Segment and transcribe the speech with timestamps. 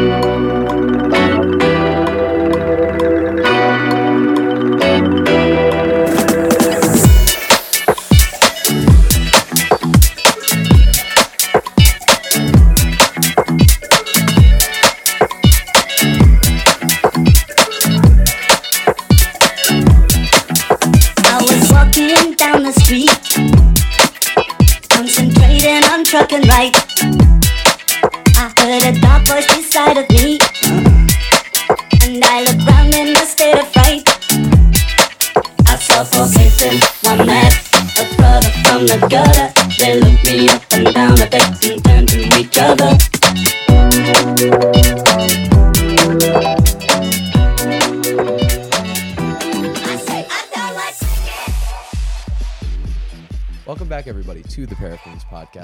[0.00, 0.29] I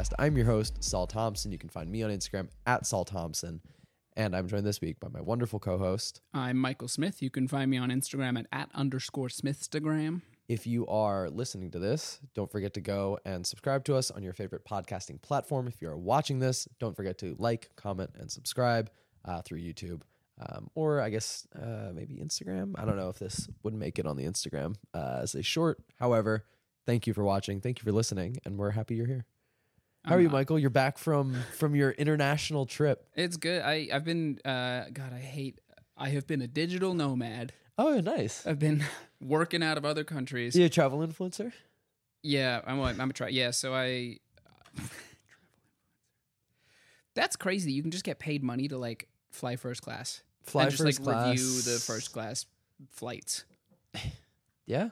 [0.07, 0.15] podcast.
[0.19, 1.53] I'm your host, Sol Thompson.
[1.53, 3.61] You can find me on Instagram at Sol Thompson.
[4.17, 6.23] And I'm joined this week by my wonderful co host.
[6.33, 7.21] I'm Michael Smith.
[7.21, 10.23] You can find me on Instagram at, at underscore Smithstagram.
[10.49, 14.23] If you are listening to this, don't forget to go and subscribe to us on
[14.23, 15.67] your favorite podcasting platform.
[15.67, 18.91] If you are watching this, don't forget to like, comment, and subscribe
[19.25, 20.03] uh, through YouTube.
[20.39, 22.75] Um, or I guess uh, maybe Instagram.
[22.79, 25.79] I don't know if this would make it on the Instagram uh, as a short.
[25.99, 26.45] However,
[26.87, 27.61] thank you for watching.
[27.61, 28.37] Thank you for listening.
[28.45, 29.27] And we're happy you're here.
[30.07, 30.57] How are you, Michael?
[30.59, 33.09] You're back from from your international trip.
[33.17, 33.63] It's good.
[33.63, 35.59] I, I've been, uh, God, I hate,
[35.97, 37.53] I have been a digital nomad.
[37.77, 38.47] Oh, nice.
[38.47, 38.85] I've been
[39.21, 40.55] working out of other countries.
[40.55, 41.53] You a travel influencer?
[42.23, 43.29] Yeah, I'm a, I'm a try.
[43.29, 44.19] Yeah, so I.
[47.15, 47.73] That's crazy.
[47.73, 50.23] You can just get paid money to like fly first class.
[50.43, 51.31] Fly and just first like class.
[51.31, 52.47] review the first class
[52.91, 53.45] flights.
[54.69, 54.89] Yeah.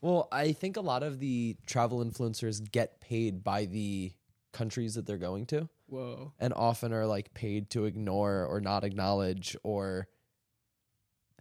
[0.00, 4.12] Well, I think a lot of the travel influencers get paid by the
[4.58, 6.32] countries that they're going to Whoa.
[6.38, 10.08] and often are like paid to ignore or not acknowledge or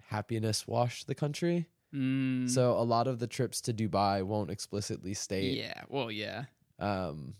[0.10, 1.68] happiness wash the country.
[1.94, 5.82] Mm, So a lot of the trips to Dubai won't explicitly state yeah.
[5.90, 6.46] Well, yeah.
[6.80, 7.34] um,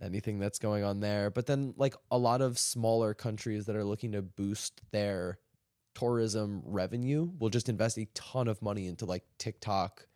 [0.00, 1.30] anything that's going on there.
[1.30, 5.38] But then, like a lot of smaller countries that are looking to boost their
[5.94, 10.06] tourism revenue will just invest a ton of money into like TikTok.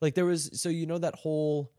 [0.00, 1.72] Like there was, so you know that whole,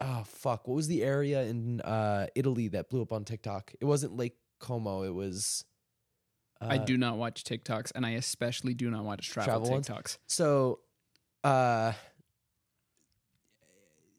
[0.00, 3.72] oh fuck, what was the area in uh, Italy that blew up on TikTok?
[3.80, 5.02] It wasn't Lake Como.
[5.02, 5.64] It was.
[6.60, 9.88] I uh, do not watch TikToks, and I especially do not watch travel, Travel ones?
[9.88, 10.18] TikToks.
[10.26, 10.80] So,
[11.44, 11.92] uh,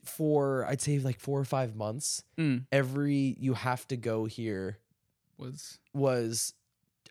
[0.03, 4.77] for I'd say like four or five months, Mm, every you have to go here
[5.37, 6.53] was was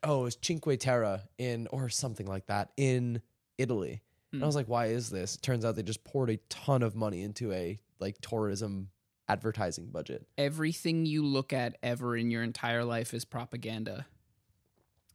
[0.03, 3.21] oh, it was Cinque Terre in or something like that in
[3.59, 4.03] Italy.
[4.33, 4.47] And I Hmm.
[4.47, 5.37] was like, why is this?
[5.37, 8.91] It Turns out they just poured a ton of money into a like tourism
[9.29, 10.27] advertising budget.
[10.39, 14.07] everything you look at ever in your entire life is propaganda.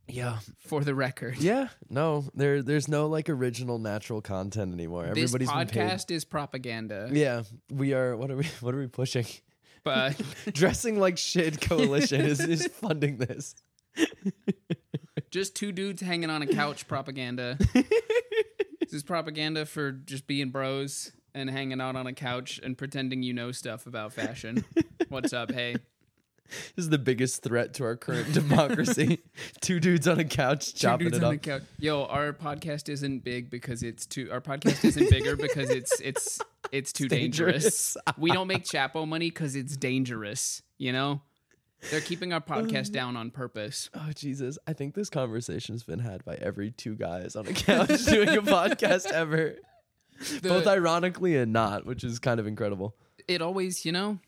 [0.08, 0.40] Yeah.
[0.68, 1.70] For the record, Yeah.
[1.90, 5.06] No, there there's no like original natural content anymore.
[5.14, 7.10] this Everybody's podcast is propaganda.
[7.14, 7.44] Yeah.
[7.72, 9.26] We are what are we what are we pushing?
[9.84, 10.20] But
[10.54, 13.56] Dressing like shit coalition is, is funding this.
[15.32, 17.58] just two dudes hanging on a couch propaganda.
[17.74, 23.24] this is propaganda for just being bros and hanging out on a couch and pretending
[23.24, 24.64] you know stuff about fashion.
[25.10, 25.52] What's up?
[25.52, 25.74] Hey,
[26.76, 29.20] This is the biggest threat to our current democracy.
[29.62, 31.42] Two dudes on a couch two chopping dudes it on up.
[31.42, 31.62] the couch.
[31.80, 34.30] Yo, our podcast isn't big because it's too.
[34.32, 36.40] Our podcast isn't bigger because it's it's
[36.72, 37.64] it's too dangerous.
[37.96, 37.98] dangerous.
[38.18, 40.62] we don't make Chapo money because it's dangerous.
[40.78, 41.22] You know,
[41.90, 43.90] they're keeping our podcast um, down on purpose.
[43.94, 44.58] Oh Jesus!
[44.68, 48.30] I think this conversation has been had by every two guys on a couch doing
[48.30, 49.56] a podcast ever,
[50.44, 52.96] both ironically and not, which is kind of incredible.
[53.28, 54.20] It always, you know,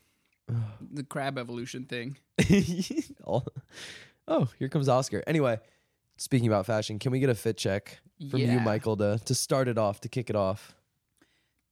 [0.92, 2.16] the crab evolution thing.
[3.26, 3.42] oh,
[4.58, 5.22] here comes Oscar.
[5.26, 5.58] Anyway,
[6.16, 8.00] speaking about fashion, can we get a fit check
[8.30, 10.74] from you, Michael, to to start it off, to kick it off?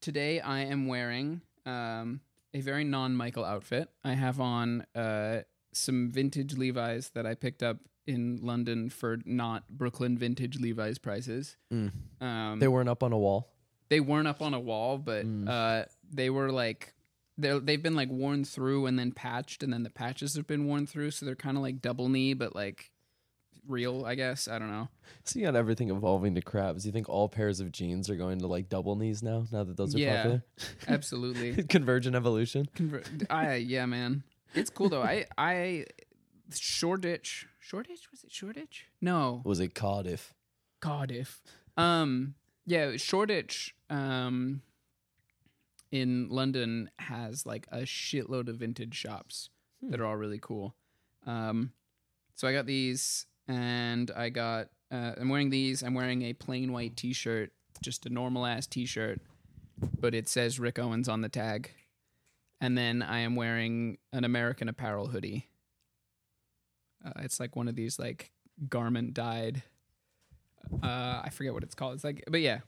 [0.01, 2.21] Today I am wearing um,
[2.53, 3.89] a very non-Michael outfit.
[4.03, 9.69] I have on uh, some vintage Levi's that I picked up in London for not
[9.69, 11.57] Brooklyn vintage Levi's prices.
[11.73, 11.93] Mm.
[12.21, 13.52] Um, They weren't up on a wall.
[13.93, 15.47] They weren't up on a wall, but Mm.
[15.47, 16.95] uh, they were like
[17.37, 20.65] they they've been like worn through and then patched, and then the patches have been
[20.67, 22.91] worn through, so they're kind of like double knee, but like
[23.69, 24.49] real, I guess.
[24.49, 24.89] I don't know.
[25.25, 26.85] So you got everything evolving to crabs.
[26.87, 29.45] You think all pairs of jeans are going to like double knees now?
[29.53, 30.17] Now that those are Yeah.
[30.17, 30.45] popular,
[30.89, 31.63] Absolutely.
[31.69, 32.67] convergent evolution.
[32.75, 34.23] Conver- I yeah, man.
[34.55, 35.03] It's cool though.
[35.03, 35.85] I I
[36.55, 37.47] Shoreditch.
[37.61, 38.87] Shoreditch was it Shoreditch?
[39.01, 40.35] No, Was it Cardiff?
[40.81, 41.43] Cardiff.
[41.77, 42.35] Um,
[42.67, 43.75] yeah, Shoreditch.
[43.91, 44.63] Um,
[45.91, 49.51] in London has like a shitload of vintage shops
[49.83, 49.91] Hmm.
[49.91, 50.75] that are all really cool.
[51.27, 51.73] Um,
[52.35, 54.69] so I got these and I got.
[54.91, 55.83] Uh, I'm wearing these.
[55.83, 59.21] I'm wearing a plain white T-shirt, just a normal ass T-shirt,
[60.01, 61.71] but it says Rick Owens on the tag.
[62.61, 65.49] And then I am wearing an American Apparel hoodie.
[67.05, 68.31] Uh, it's like one of these like
[68.69, 69.63] garment dyed.
[70.83, 71.95] Uh, I forget what it's called.
[71.95, 72.61] It's like, but yeah,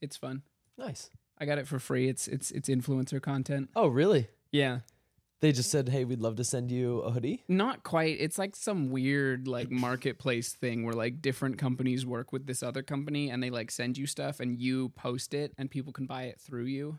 [0.00, 0.42] it's fun.
[0.76, 1.10] Nice.
[1.38, 2.08] I got it for free.
[2.08, 3.70] It's it's it's influencer content.
[3.76, 4.28] Oh, really?
[4.50, 4.80] Yeah.
[5.40, 8.16] They just said, "Hey, we'd love to send you a hoodie." Not quite.
[8.18, 12.82] It's like some weird like marketplace thing where like different companies work with this other
[12.82, 16.24] company and they like send you stuff and you post it and people can buy
[16.24, 16.98] it through you.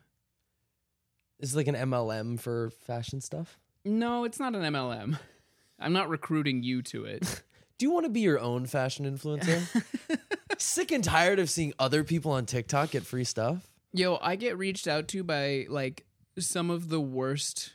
[1.40, 3.60] Is it like an MLM for fashion stuff?
[3.84, 5.18] No, it's not an MLM.
[5.80, 7.44] I'm not recruiting you to it.
[7.80, 9.64] Do you want to be your own fashion influencer?
[10.58, 13.70] Sick and tired of seeing other people on TikTok get free stuff.
[13.94, 16.06] Yo, I get reached out to by like
[16.38, 17.72] some of the worst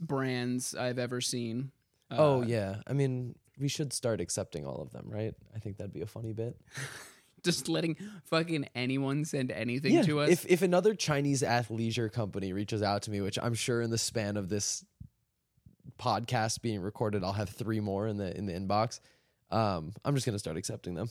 [0.00, 1.70] brands I've ever seen.
[2.10, 5.34] oh Uh, yeah, I mean, we should start accepting all of them, right?
[5.54, 6.60] I think that'd be a funny bit.
[7.44, 10.30] Just letting fucking anyone send anything yeah, to us.
[10.30, 13.98] if if another Chinese athleisure company reaches out to me, which I'm sure in the
[13.98, 14.84] span of this
[16.00, 18.98] podcast being recorded, I'll have three more in the in the inbox.
[19.50, 21.08] Um, I'm just gonna start accepting them.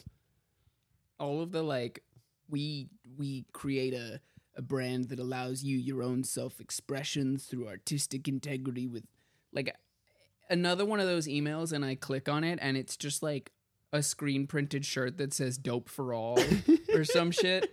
[1.19, 2.03] all of the like
[2.49, 4.19] we we create a
[4.57, 9.03] a brand that allows you your own self-expressions through artistic integrity with
[9.51, 9.73] like
[10.49, 13.51] another one of those emails and I click on it and it's just like
[13.91, 16.37] a screen printed shirt that says dope for all
[16.93, 17.69] or some shit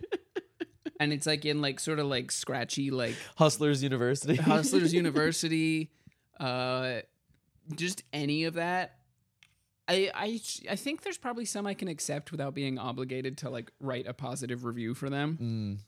[0.99, 4.35] and it's like in like sort of like scratchy like Hustlers University.
[4.35, 5.91] Hustlers University,
[6.39, 6.99] uh,
[7.75, 8.97] just any of that.
[9.87, 10.39] I, I
[10.71, 14.13] I think there's probably some I can accept without being obligated to like write a
[14.13, 15.37] positive review for them.
[15.41, 15.79] Mm.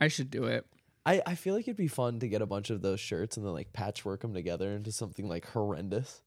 [0.00, 0.66] I should do it.
[1.06, 3.46] I, I feel like it'd be fun to get a bunch of those shirts and
[3.46, 6.22] then like patchwork them together into something like horrendous.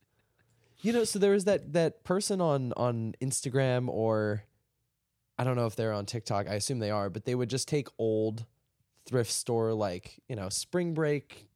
[0.80, 4.44] You know, so there was that that person on on Instagram or
[5.38, 6.48] I don't know if they're on TikTok.
[6.48, 8.46] I assume they are, but they would just take old
[9.06, 11.48] thrift store like, you know, spring break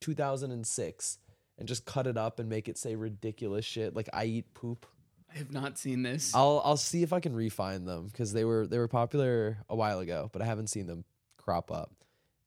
[0.00, 1.18] 2006
[1.60, 4.86] and just cut it up and make it say ridiculous shit like I eat poop.
[5.32, 6.34] I have not seen this.
[6.34, 9.76] I'll I'll see if I can refine them cuz they were they were popular a
[9.76, 11.04] while ago, but I haven't seen them
[11.36, 11.92] crop up.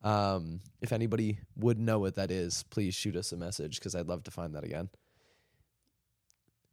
[0.02, 4.08] Um, if anybody would know what that is, please shoot us a message because I'd
[4.08, 4.90] love to find that again.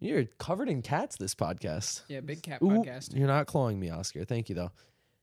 [0.01, 2.03] You're covered in cats this podcast.
[2.09, 3.15] yeah, big cat Ooh, podcast.
[3.15, 4.25] You're not clawing me, Oscar.
[4.25, 4.73] Thank you though.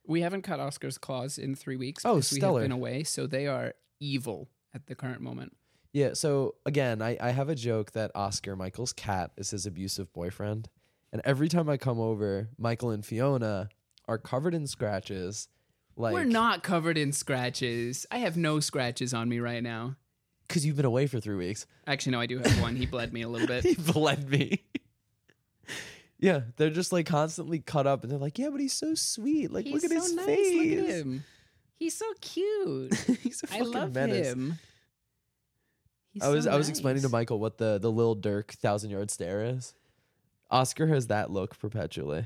[0.05, 2.05] We haven't cut Oscar's claws in three weeks.
[2.05, 2.61] Oh, because we stellar.
[2.61, 5.57] have been away, so they are evil at the current moment.
[5.97, 10.13] Yeah, so again, I, I have a joke that Oscar, Michael's cat, is his abusive
[10.13, 10.69] boyfriend.
[11.11, 13.69] And every time I come over, Michael and Fiona
[14.07, 15.47] are covered in scratches.
[15.95, 18.05] Like We're not covered in scratches.
[18.11, 19.95] I have no scratches on me right now.
[20.47, 21.65] because you've been away for three weeks.
[21.87, 22.75] Actually, no, I do have one.
[22.75, 23.63] He bled me a little bit.
[23.63, 24.65] he bled me.
[26.19, 29.51] yeah, they're just like constantly cut up, and they're like, "Yeah, but he's so sweet.
[29.51, 30.77] Like, look at his face.
[30.77, 31.23] Look at him.
[31.79, 32.93] He's so cute.
[33.23, 34.59] he's a I fucking love menace." him.
[36.19, 37.09] He's I was so I was explaining to.
[37.09, 39.73] Michael what the the Lil Durk thousand yard stare is.
[40.49, 42.25] Oscar has that look perpetually.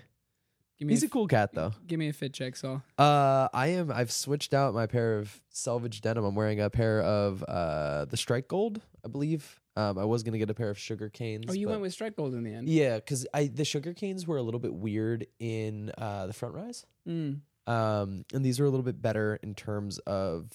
[0.77, 1.73] Give me He's a, a cool cat though.
[1.85, 2.81] give me a fit check, Sol.
[2.97, 3.91] Uh, I am.
[3.91, 6.23] I've switched out my pair of selvage denim.
[6.25, 9.59] I'm wearing a pair of uh the Strike Gold, I believe.
[9.75, 11.45] Um, I was gonna get a pair of sugar canes.
[11.49, 12.67] Oh, you but- went with strike gold in the end.
[12.67, 16.56] Yeah, because I the sugar canes were a little bit weird in uh the front
[16.56, 16.85] rise.
[17.07, 17.42] Mm.
[17.68, 20.51] Um, and these are a little bit better in terms of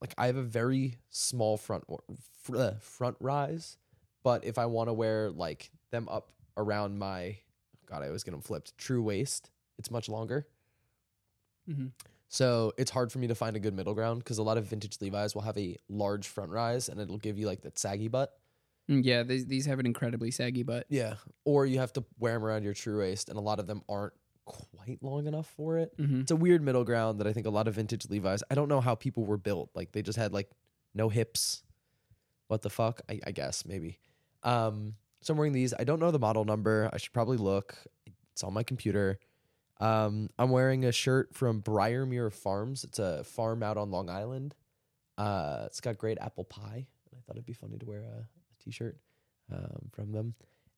[0.00, 1.84] like I have a very small front
[2.54, 3.76] uh, front rise,
[4.22, 7.38] but if I want to wear like them up around my
[7.86, 8.76] God, I always get them flipped.
[8.78, 10.46] True waist, it's much longer.
[11.68, 11.92] Mhm.
[12.28, 14.66] So it's hard for me to find a good middle ground because a lot of
[14.66, 18.08] vintage Levi's will have a large front rise and it'll give you like that saggy
[18.08, 18.38] butt.
[18.90, 20.86] Mm, Yeah, these, these have an incredibly saggy butt.
[20.88, 21.16] Yeah.
[21.44, 23.82] Or you have to wear them around your true waist, and a lot of them
[23.88, 24.14] aren't
[24.48, 25.92] quite long enough for it.
[25.96, 28.42] hmm It's a weird middle ground that I think a lot of vintage Levi's.
[28.50, 29.70] I don't know how people were built.
[29.74, 30.50] Like they just had like
[30.94, 31.62] no hips.
[32.48, 33.00] What the fuck?
[33.08, 33.98] I, I guess maybe.
[34.42, 35.74] Um, so I'm wearing these.
[35.78, 36.88] I don't know the model number.
[36.92, 37.76] I should probably look.
[38.32, 39.18] It's on my computer.
[39.80, 42.84] Um, I'm wearing a shirt from Briermere Farms.
[42.84, 44.54] It's a farm out on Long Island.
[45.16, 48.18] Uh, it's got great apple pie, and I thought it'd be funny to wear a,
[48.20, 48.96] a t-shirt
[49.52, 50.34] um, from them.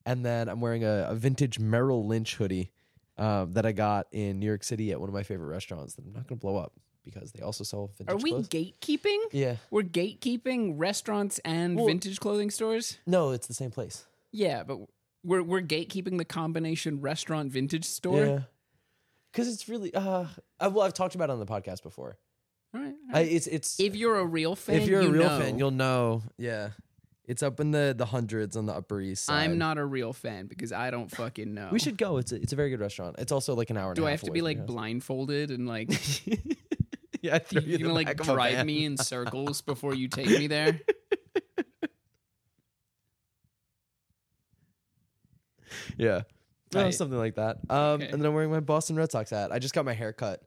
[0.07, 2.73] And then I'm wearing a, a vintage Merrill Lynch hoodie
[3.21, 6.05] um, that I got in New York City at one of my favorite restaurants that
[6.05, 6.73] I'm not going to blow up
[7.05, 8.49] because they also sell vintage Are we clothes.
[8.49, 9.19] gatekeeping?
[9.33, 9.57] yeah.
[9.71, 12.99] We're gatekeeping restaurants and Well- vintage clothing stores?
[13.07, 14.07] No, it's the same place.
[14.33, 14.79] Yeah, but
[15.25, 18.25] we're we're gatekeeping the combination restaurant vintage store.
[18.27, 18.39] Yeah.
[19.33, 20.27] Because it's really, uh,
[20.59, 22.19] I, well, I've talked about it on the podcast before.
[22.75, 22.95] All right.
[23.11, 23.31] all I, right.
[23.33, 25.39] it's, it's, if you're a real fan, if you're a you real know.
[25.39, 26.23] fan, you'll know.
[26.37, 26.71] Yeah.
[27.31, 29.45] It's up in the the hundreds on the Upper East Side.
[29.45, 31.69] I'm not a real fan because I don't fucking know.
[31.71, 32.17] We should go.
[32.17, 33.17] It's a, it's a very good restaurant.
[33.21, 33.91] It's also like an hour.
[33.91, 34.67] And Do a I half have to away be from like house.
[34.67, 35.91] blindfolded and like
[37.23, 38.67] yeah, I you're you in gonna the like back of a drive van.
[38.67, 40.81] me in circles before you take me there?
[45.97, 46.23] Yeah.
[46.73, 46.91] No, Tight.
[46.95, 47.59] something like that.
[47.69, 48.09] Um, Okay.
[48.09, 49.51] and then I'm wearing my Boston Red Sox hat.
[49.53, 50.43] I just got my hair cut.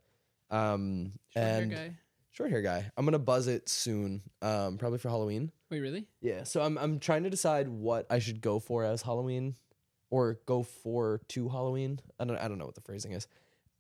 [0.50, 1.98] Um, and guy.
[2.34, 2.86] Short hair guy.
[2.98, 4.22] I'm gonna buzz it soon.
[4.42, 5.52] Um, probably for Halloween.
[5.72, 6.06] Wait, really?
[6.22, 6.44] Yeah.
[6.44, 9.56] So I'm I'm trying to decide what I should go for as Halloween,
[10.12, 12.00] or go for to Halloween.
[12.20, 13.28] I don't I don't know what the phrasing is.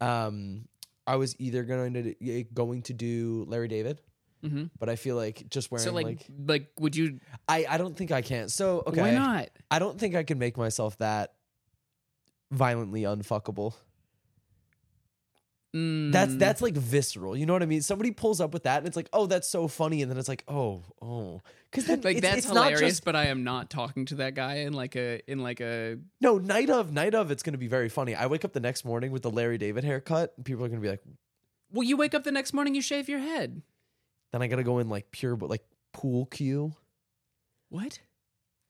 [0.01, 0.67] Um,
[1.05, 3.99] I was either going to going to do Larry David,
[4.43, 4.65] Mm-hmm.
[4.77, 7.19] but I feel like just wearing So like, like, like, would you?
[7.47, 8.49] I I don't think I can.
[8.49, 9.49] So okay, Why not?
[9.71, 11.33] I don't think I can make myself that
[12.51, 13.73] violently unfuckable.
[15.73, 17.35] That's Mm, that's like visceral.
[17.35, 17.81] You know what I mean?
[17.81, 20.27] Somebody pulls up with that and it's like, oh, that's so funny, and then it's
[20.29, 22.81] like, oh, oh, because then like it's, that's it's hilarious.
[22.81, 25.97] just But I am not talking to that guy in like a in like a.
[26.21, 27.31] no night of night of.
[27.31, 28.13] It's gonna be very funny.
[28.13, 30.79] I wake up the next morning with the Larry David haircut, and people are gonna
[30.79, 31.01] be like,
[31.71, 33.63] Well, you wake up the next morning, you shave your head.
[34.31, 36.73] then I gotta go in like pure, but like pool cue.
[37.69, 37.97] What?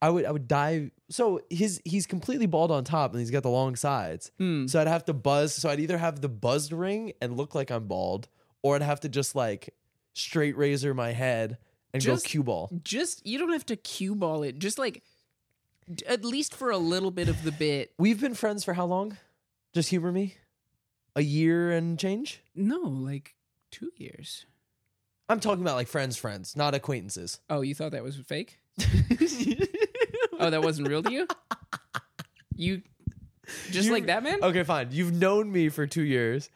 [0.03, 0.91] I would I would dive.
[1.09, 4.31] So his he's completely bald on top, and he's got the long sides.
[4.37, 4.67] Hmm.
[4.67, 5.53] So I'd have to buzz.
[5.53, 8.27] So I'd either have the buzzed ring and look like I'm bald,
[8.61, 9.73] or I'd have to just like
[10.13, 11.57] straight razor my head
[11.93, 12.69] and Just- go cue ball.
[12.83, 14.59] Just you don't have to cue ball it.
[14.59, 15.03] Just like
[16.05, 17.93] at least for a little bit of the bit.
[17.97, 19.17] We've been friends for how long?
[19.73, 20.35] Just humor me.
[21.15, 22.41] A year and change?
[22.53, 23.35] No, like
[23.71, 24.45] two years.
[25.29, 27.39] I'm talking about like friends, friends, not acquaintances.
[27.49, 28.59] Oh, you thought that was fake?
[30.39, 31.27] Oh, that wasn't real to you?
[32.55, 32.81] You
[33.71, 34.43] just You- like that, man?
[34.43, 34.89] okay, fine.
[34.91, 36.49] You've known me for two years.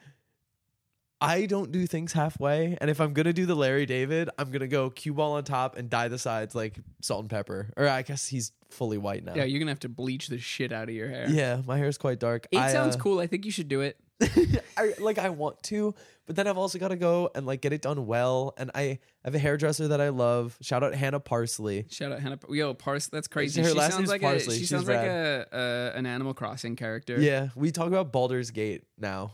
[1.20, 4.68] I don't do things halfway, and if I'm gonna do the Larry David, I'm gonna
[4.68, 7.70] go cue ball on top and dye the sides like salt and pepper.
[7.76, 9.34] Or I guess he's fully white now.
[9.34, 11.26] Yeah, you're gonna have to bleach the shit out of your hair.
[11.28, 12.46] Yeah, my hair is quite dark.
[12.52, 13.18] It I, sounds uh, cool.
[13.18, 13.96] I think you should do it.
[14.76, 15.94] I like I want to,
[16.28, 18.52] but then I've also got to go and like get it done well.
[18.58, 20.58] And I have a hairdresser that I love.
[20.60, 21.86] Shout out Hannah Parsley.
[21.88, 22.38] Shout out Hannah.
[22.50, 23.08] Yo, Pars.
[23.08, 23.62] That's crazy.
[23.62, 24.56] Her she last sounds like Parsley.
[24.56, 24.58] a.
[24.58, 27.18] She She's sounds like a, a an Animal Crossing character.
[27.18, 29.32] Yeah, we talk about Baldur's Gate now.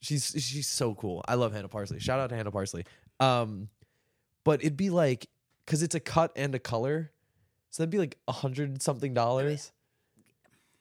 [0.00, 1.24] She's she's so cool.
[1.28, 2.00] I love Hannah Parsley.
[2.00, 2.86] Shout out to Hannah Parsley.
[3.20, 3.68] Um,
[4.42, 5.28] but it'd be like
[5.64, 7.12] because it's a cut and a color,
[7.70, 9.70] so that'd be like a hundred something dollars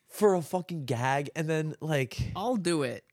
[0.08, 3.04] for a fucking gag, and then like I'll do it.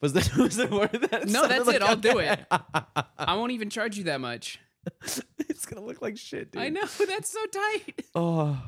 [0.00, 1.28] Was that was the word that?
[1.28, 1.82] No, that's like it.
[1.82, 2.40] I'll do it.
[3.18, 4.58] I won't even charge you that much.
[5.48, 6.62] it's gonna look like shit, dude.
[6.62, 8.04] I know that's so tight.
[8.14, 8.62] Oh.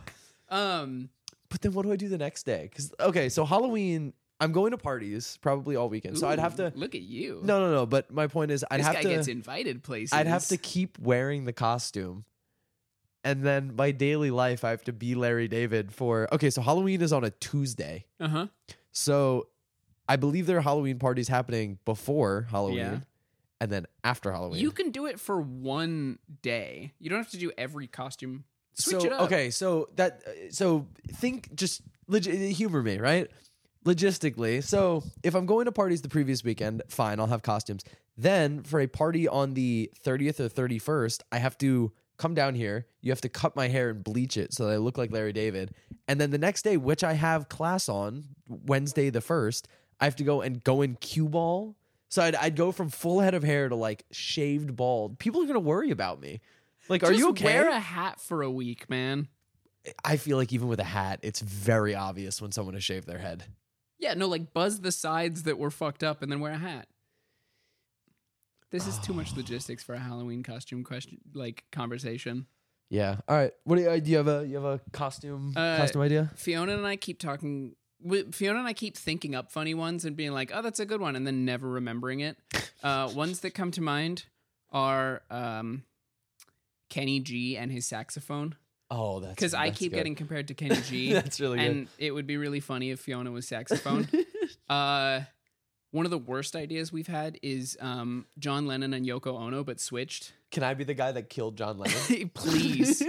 [0.50, 1.08] Um,
[1.48, 2.64] But then what do I do the next day?
[2.70, 6.18] Because okay, so Halloween, I'm going to parties probably all weekend.
[6.18, 6.72] so I'd have to.
[6.74, 7.40] look at you.
[7.42, 7.86] No, no, no.
[7.86, 9.08] But my point is, I'd this have guy to.
[9.08, 10.12] gets invited places.
[10.12, 12.24] I'd have to keep wearing the costume,
[13.24, 16.28] and then my daily life, I have to be Larry David for.
[16.34, 18.46] Okay, so Halloween is on a Tuesday, Uh huh.
[18.90, 19.46] so
[20.12, 23.00] I believe there are Halloween parties happening before Halloween, Yeah.
[23.62, 24.60] and then after Halloween.
[24.60, 26.92] You can do it for one day.
[26.98, 28.44] You don't have to do every costume.
[28.74, 29.22] Switch so it up.
[29.22, 33.30] okay, so that uh, so think just humor me, right?
[33.86, 37.82] Logistically, so if I'm going to parties the previous weekend, fine, I'll have costumes.
[38.18, 42.86] Then for a party on the 30th or 31st, I have to come down here.
[43.00, 45.32] You have to cut my hair and bleach it so that I look like Larry
[45.32, 45.74] David.
[46.06, 49.62] And then the next day, which I have class on, Wednesday the 1st,
[50.02, 51.76] I have to go and go in cue ball.
[52.08, 55.20] So I'd, I'd go from full head of hair to like shaved bald.
[55.20, 56.40] People are going to worry about me.
[56.88, 57.44] Like, are Just you okay?
[57.44, 59.28] Wear a hat for a week, man.
[60.04, 63.18] I feel like even with a hat, it's very obvious when someone has shaved their
[63.18, 63.44] head.
[64.00, 66.88] Yeah, no, like buzz the sides that were fucked up and then wear a hat.
[68.70, 72.46] This is too much logistics for a Halloween costume question, like conversation.
[72.90, 73.18] Yeah.
[73.28, 73.52] All right.
[73.64, 76.30] What do you, do you have a you have a costume Uh, costume idea?
[76.34, 77.76] Fiona and I keep talking.
[78.32, 81.00] Fiona and I keep thinking up funny ones and being like, "Oh, that's a good
[81.00, 82.36] one," and then never remembering it.
[82.82, 84.24] Uh, ones that come to mind
[84.72, 85.84] are um,
[86.90, 88.56] Kenny G and his saxophone
[88.94, 89.96] Oh, that's because I keep good.
[89.96, 91.12] getting compared to Kenny G.
[91.14, 91.66] that's really good.
[91.66, 94.06] and it would be really funny if Fiona was saxophone.
[94.68, 95.20] uh,
[95.92, 99.80] one of the worst ideas we've had is um, John Lennon and Yoko Ono, but
[99.80, 100.34] switched.
[100.50, 102.30] Can I be the guy that killed John Lennon?
[102.34, 103.02] Please,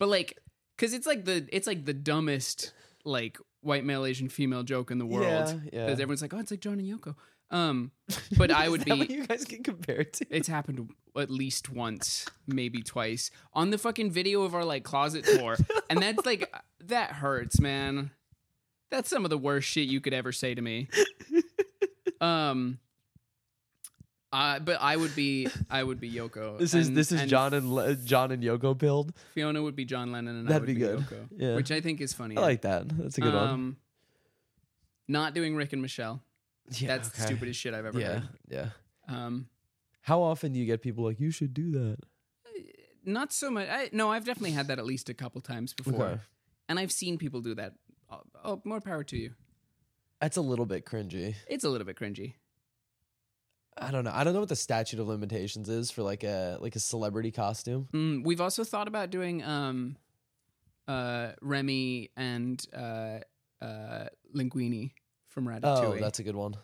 [0.00, 0.40] but like,
[0.76, 2.72] because it's like the it's like the dumbest
[3.04, 5.24] like white male Asian female joke in the world.
[5.26, 5.86] Yeah, yeah.
[5.86, 7.14] Because everyone's like, oh, it's like John and Yoko.
[7.50, 7.92] Um,
[8.36, 8.94] but I would be.
[9.08, 10.26] you guys get compared to.
[10.30, 15.24] It's happened at least once, maybe twice on the fucking video of our like closet
[15.24, 15.56] tour.
[15.90, 16.52] and that's like
[16.84, 18.10] that hurts, man.
[18.90, 20.88] That's some of the worst shit you could ever say to me.
[22.20, 22.78] Um
[24.34, 26.58] Uh, but I would be I would be Yoko.
[26.62, 29.12] This is and- this is and John and Le- John and Yoko build.
[29.34, 30.98] Fiona would be John Lennon, and I That'd would be good.
[31.00, 31.54] Yoko, Yeah.
[31.54, 32.36] which I think is funny.
[32.36, 32.88] I like that.
[32.98, 33.48] That's a good one.
[33.48, 33.76] um,
[35.08, 36.22] Not doing Rick and Michelle.
[36.70, 38.28] Yeah, That's the stupidest shit I've ever Yeah, heard.
[38.48, 38.68] yeah.
[39.06, 39.48] Um,
[40.00, 41.98] How often do you get people like you should do that?
[43.06, 43.68] not so much.
[43.68, 46.20] I, no, I've definitely had that at least a couple times before, Okay.
[46.70, 47.74] and I've seen people do that.
[48.10, 49.32] Oh, oh, more power to you.
[50.22, 51.34] That's a little bit cringy.
[51.46, 52.32] It's a little bit cringy.
[53.76, 54.12] I don't know.
[54.14, 57.30] I don't know what the statute of limitations is for like a like a celebrity
[57.30, 57.88] costume.
[57.92, 59.96] Mm, we've also thought about doing um,
[60.86, 63.18] uh, Remy and uh,
[63.60, 64.92] uh, Linguini
[65.28, 65.96] from Ratatouille.
[65.96, 66.54] Oh, that's a good one.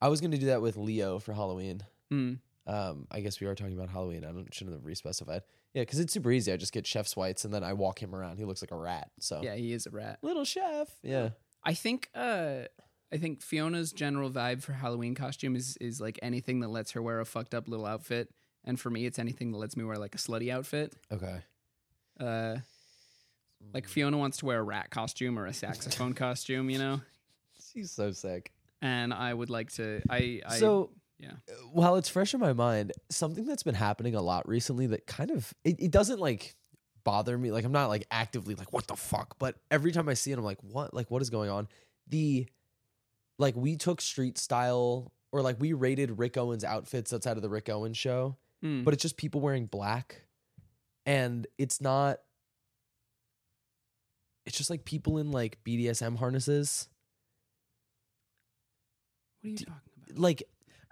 [0.00, 1.82] I was going to do that with Leo for Halloween.
[2.12, 2.38] Mm.
[2.66, 4.24] Um, I guess we are talking about Halloween.
[4.24, 5.42] I don't shouldn't have respecified.
[5.74, 6.52] Yeah, because it's super easy.
[6.52, 8.38] I just get chef's whites and then I walk him around.
[8.38, 9.10] He looks like a rat.
[9.20, 10.18] So Yeah, he is a rat.
[10.22, 10.88] little chef.
[11.02, 11.30] Yeah.
[11.64, 12.62] I think uh
[13.12, 17.02] I think Fiona's general vibe for Halloween costume is is like anything that lets her
[17.02, 18.30] wear a fucked up little outfit.
[18.64, 20.94] And for me it's anything that lets me wear like a slutty outfit.
[21.12, 21.40] Okay.
[22.20, 22.56] Uh
[23.72, 27.00] like Fiona wants to wear a rat costume or a saxophone costume, you know?
[27.72, 28.52] She's so sick.
[28.82, 31.32] And I would like to I I so yeah.
[31.72, 35.30] while it's fresh in my mind, something that's been happening a lot recently that kind
[35.30, 36.54] of it, it doesn't like
[37.04, 37.50] bother me.
[37.50, 40.38] Like I'm not like actively like what the fuck, but every time I see it,
[40.38, 40.92] I'm like, what?
[40.92, 41.68] Like what is going on?
[42.06, 42.46] The
[43.38, 47.50] like we took street style or like we rated Rick Owens outfits outside of the
[47.50, 48.84] Rick Owens show, Mm.
[48.84, 50.22] but it's just people wearing black,
[51.06, 52.18] and it's not.
[54.46, 56.88] It's just like people in like BDSM harnesses.
[59.40, 59.74] what are you talking
[60.08, 60.18] about?
[60.18, 60.42] Like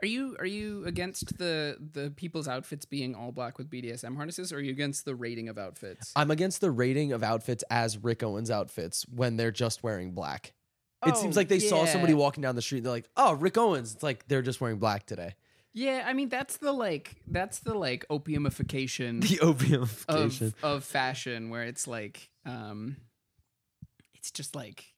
[0.03, 4.53] Are you are you against the the people's outfits being all black with BDSM harnesses
[4.53, 6.13] or are you against the rating of outfits?
[6.15, 10.53] I'm against the rating of outfits as Rick Owens outfits when they're just wearing black.
[11.05, 12.79] It seems Oh, like they saw somebody walking down the street.
[12.79, 15.35] And they're like, "Oh, Rick Owens." It's like they're just wearing black today.
[15.75, 20.55] Yeah, I mean that's the like that's the like opiumification The opiumification.
[20.63, 22.97] of of fashion where it's like um
[24.15, 24.95] it's just like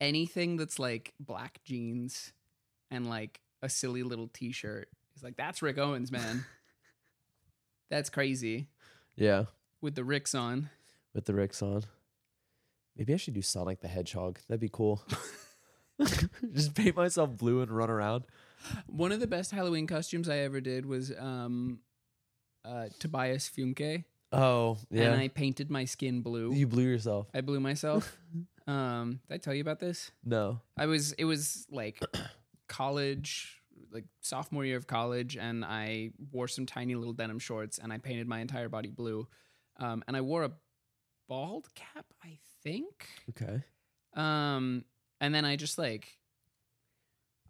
[0.00, 2.32] anything that's like black jeans
[2.90, 6.44] and like a silly little t-shirt is like that's Rick Owens, man.
[7.90, 8.68] that's crazy
[9.16, 9.46] yeah,
[9.80, 10.70] with the Ricks on.
[11.12, 11.82] with the Ricks on.
[12.98, 14.40] Maybe I should do Sonic the Hedgehog.
[14.48, 15.02] That'd be cool.
[16.52, 18.24] just paint myself blue and run around.
[18.88, 21.78] One of the best Halloween costumes I ever did was um
[22.64, 25.04] uh Tobias Funke Oh, yeah.
[25.12, 26.52] and I painted my skin blue.
[26.52, 27.28] you blew yourself.
[27.32, 28.16] I blew myself.
[28.66, 30.10] um did I tell you about this?
[30.24, 30.60] No.
[30.76, 32.00] I was it was like
[32.68, 37.92] college, like sophomore year of college, and I wore some tiny little denim shorts and
[37.92, 39.26] I painted my entire body blue.
[39.80, 40.50] Um, and I wore a
[41.28, 43.08] bald cap, I think.
[43.30, 43.62] Okay.
[44.14, 44.84] Um,
[45.20, 46.18] and then I just like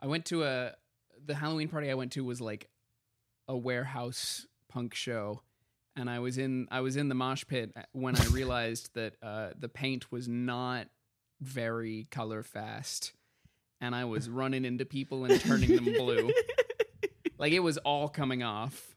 [0.01, 0.73] I went to a
[1.25, 2.69] the Halloween party I went to was like
[3.47, 5.43] a warehouse punk show.
[5.97, 9.51] And I was in I was in the mosh pit when I realized that uh,
[9.59, 10.87] the paint was not
[11.41, 13.13] very color fast,
[13.81, 16.31] and I was running into people and turning them blue.
[17.39, 18.97] Like it was all coming off.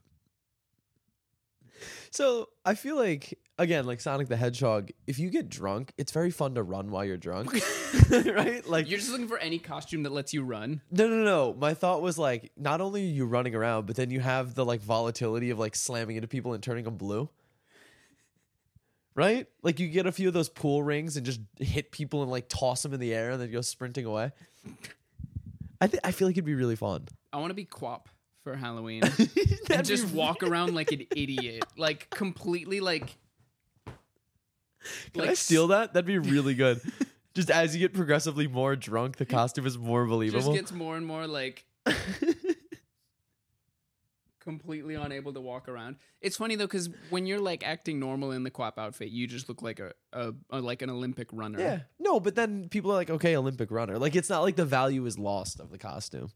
[2.09, 6.31] So I feel like again, like Sonic the Hedgehog, if you get drunk, it's very
[6.31, 7.53] fun to run while you're drunk.
[8.11, 8.67] right?
[8.67, 10.81] Like You're just looking for any costume that lets you run.
[10.91, 11.53] No, no, no.
[11.53, 14.65] My thought was like, not only are you running around, but then you have the
[14.65, 17.29] like volatility of like slamming into people and turning them blue.
[19.13, 19.47] Right?
[19.61, 22.47] Like you get a few of those pool rings and just hit people and like
[22.47, 24.31] toss them in the air and then go sprinting away.
[25.81, 27.07] I think I feel like it'd be really fun.
[27.33, 28.07] I want to be Quap
[28.43, 29.03] for Halloween
[29.69, 33.17] and just walk around like an idiot, like completely like.
[35.13, 35.93] Can I steal that?
[35.93, 36.81] That'd be really good.
[37.33, 40.53] just as you get progressively more drunk, the costume is more believable.
[40.53, 41.65] Just gets more and more like
[44.39, 45.97] completely unable to walk around.
[46.19, 49.47] It's funny though because when you're like acting normal in the Quap outfit, you just
[49.47, 51.59] look like a, a, a like an Olympic runner.
[51.59, 51.79] yeah.
[51.99, 53.97] No, but then people are like, okay, Olympic runner.
[53.99, 56.31] Like it's not like the value is lost of the costume.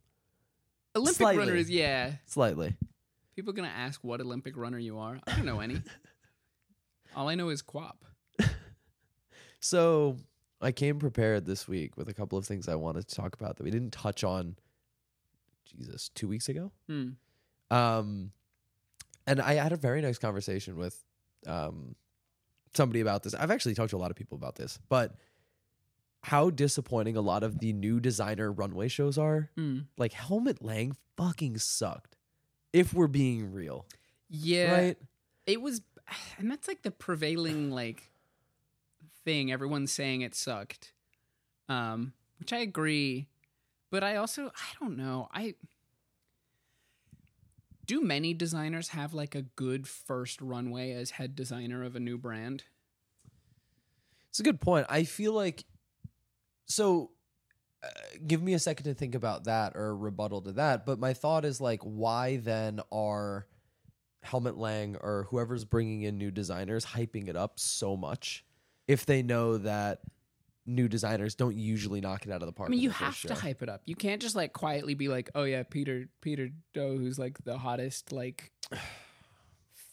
[0.96, 1.40] Olympic Slightly.
[1.40, 2.14] runner is yeah.
[2.26, 2.76] Slightly.
[3.36, 5.20] People gonna ask what Olympic runner you are.
[5.28, 5.82] I don't know any.
[7.16, 7.98] All I know is Quap.
[9.66, 10.18] So
[10.62, 13.58] I came prepared this week with a couple of things I wanted to talk about
[13.58, 14.58] that we didn't touch on.
[15.66, 16.72] Jesus, two weeks ago.
[16.88, 17.10] Hmm.
[17.72, 18.32] Um,
[19.26, 21.04] and I had a very nice conversation with
[21.48, 21.96] um
[22.76, 23.34] somebody about this.
[23.34, 25.16] I've actually talked to a lot of people about this, but
[26.22, 29.50] how disappointing a lot of the new designer runway shows are.
[29.56, 29.80] Hmm.
[29.98, 32.18] Like Helmut Lang fucking sucked.
[32.72, 33.88] If we're being real,
[34.30, 34.98] Yeah, right?
[35.48, 35.82] it was,
[36.38, 38.12] and that's like the prevailing like
[39.26, 39.52] thing.
[39.52, 40.94] Everyone's saying it sucked,
[41.68, 43.28] um, which I agree.
[43.92, 45.28] But I also I don't know.
[45.34, 45.56] I
[47.86, 52.18] do many designers have like a good first runway as head designer of a new
[52.18, 52.64] brand?
[54.30, 54.86] It's a good point.
[54.90, 55.66] I feel like
[56.66, 57.12] so.
[57.84, 57.88] Uh,
[58.26, 60.86] give me a second to think about that or rebuttal to that.
[60.86, 63.46] But my thought is like, why then are
[64.24, 68.45] Helmut Lang or whoever's bringing in new designers hyping it up so much
[68.88, 70.00] if they know that
[70.68, 72.70] new designers don't usually knock it out of the park?
[72.70, 73.82] I mean, you have to hype it up.
[73.86, 77.58] You can't just like quietly be like, "Oh yeah, Peter Peter Do, who's like the
[77.58, 78.52] hottest like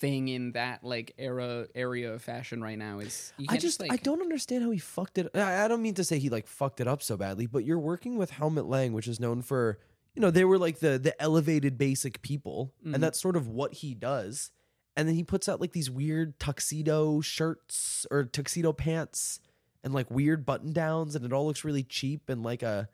[0.01, 3.81] thing in that like era area of fashion right now." Is you I can't just
[3.81, 5.29] like, I don't understand how he fucked it.
[5.35, 7.79] I, I don't mean to say he like fucked it up so badly, but you're
[7.79, 9.79] working with Helmut Lang, which is known for
[10.15, 12.95] you know they were like the the elevated basic people, Mhm.
[12.95, 14.51] and that's sort of what he does.
[14.97, 19.41] And then he puts out like these weird tuxedo shirts or tuxedo pants
[19.83, 22.89] and like weird button downs, and it all looks really cheap and like a.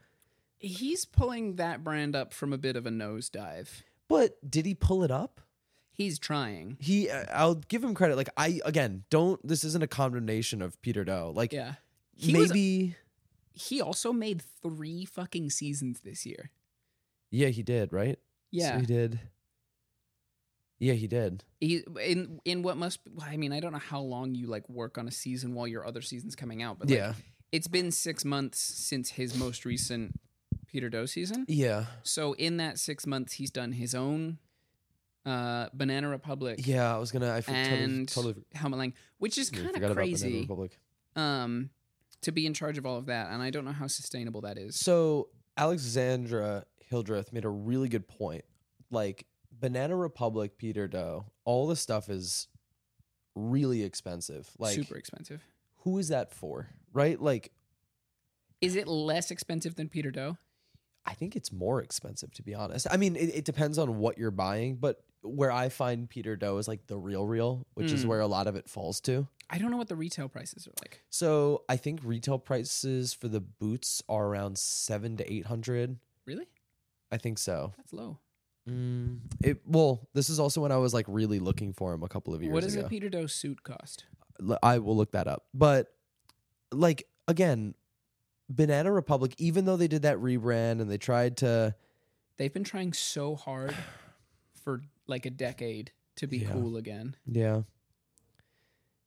[0.58, 3.82] He's pulling that brand up from a bit of a nosedive.
[4.08, 5.40] But did he pull it up?
[5.92, 6.76] He's trying.
[6.80, 8.16] He, uh, I'll give him credit.
[8.16, 9.44] Like I again, don't.
[9.46, 11.32] This isn't a condemnation of Peter Do.
[11.34, 11.74] Like Yeah.
[12.16, 12.96] He was- maybe.
[13.52, 16.50] He also made three fucking seasons this year.
[17.32, 17.92] yeah, he did.
[17.92, 18.20] Right.
[18.52, 18.74] Yeah.
[18.74, 19.20] So he did.
[20.78, 21.44] Yeah, he did.
[21.60, 24.68] he in in what must be, I mean I don't know how long you like
[24.68, 27.14] work on a season while your other season's coming out, but like, yeah.
[27.50, 30.18] it's been six months since his most recent
[30.68, 31.44] Peter Do season.
[31.48, 31.86] Yeah.
[32.02, 34.38] So in that six months, he's done his own
[35.26, 37.32] uh, Banana Republic Yeah, I was gonna.
[37.32, 40.78] I for- totally, and totally Helmut Lang, which is kind of crazy Republic.
[41.16, 41.70] um,
[42.22, 44.58] to be in charge of all of that, and I don't know how sustainable that
[44.58, 44.76] is.
[44.76, 48.44] So Alexandra Hildreth made a really good point.
[48.90, 49.26] Like
[49.60, 52.48] Banana Republic, Peter Do, all the stuff is
[53.34, 54.48] really expensive.
[54.58, 55.42] Like, Super expensive.
[55.78, 56.68] who is that for?
[56.92, 57.20] Right?
[57.20, 57.52] Like,
[58.60, 60.36] Is it less expensive than Peter Do?
[61.04, 62.86] I think it's more expensive to be honest.
[62.90, 66.58] I mean, it, it depends on what you're buying, but where I find Peter Do
[66.58, 68.08] is like the real, real, which is Mm.
[68.08, 69.26] where a lot of it falls to.
[69.50, 71.00] I don't know what the retail prices are like.
[71.08, 75.96] So I think retail prices for the boots are around seven to eight hundred.
[76.26, 76.46] Really?
[77.10, 77.72] I think so.
[77.78, 78.18] That's low.
[78.68, 82.08] Mm, it well, this is also when I was like really looking for him a
[82.08, 82.54] couple of years ago.
[82.54, 82.86] What does ago.
[82.86, 84.04] a Peter Do suit cost?
[84.46, 85.46] L- I will look that up.
[85.54, 85.88] But
[86.72, 87.74] like again,
[88.50, 91.74] Banana Republic, even though they did that rebrand and they tried to
[92.36, 93.74] They've been trying so hard
[94.62, 96.52] for like a decade to be Yeah.
[96.52, 97.16] cool again.
[97.26, 97.62] yeah.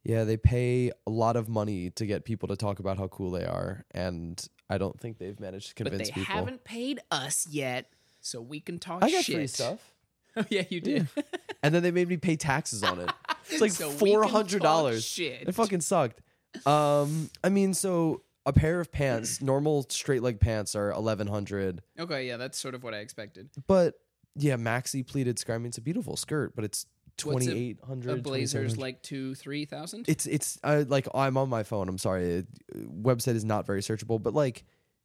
[0.04, 3.30] Yeah, they pay a lot of money to get people to talk about how cool
[3.30, 6.10] they are, and I don't think they've managed to convince.
[6.10, 6.34] But they people.
[6.36, 7.86] haven't paid us yet,
[8.22, 9.36] so we can talk I got shit.
[9.36, 9.80] free stuff,
[10.38, 11.08] Oh yeah, you did.
[11.64, 13.10] and then they made me pay taxes on it.
[13.50, 15.04] It's like So four hundred dollars.
[15.04, 15.48] Shit.
[15.48, 16.22] It fucking sucked.
[16.66, 21.82] Um, I mean, so a pair of pants, normal straight leg pants, are eleven hundred.
[22.00, 23.50] Okay, yeah, that's sort of what I expected.
[23.68, 23.96] But
[24.36, 25.56] yeah, maxi pleated skirt.
[25.56, 26.86] I mean, it's a beautiful skirt, but it's
[27.18, 28.20] twenty eight hundred.
[28.20, 30.08] A blazer's like two, three thousand.
[30.08, 31.90] it's it's uh, like I'm on my phone.
[31.90, 34.64] I'm sorry, it, website is not very searchable, but like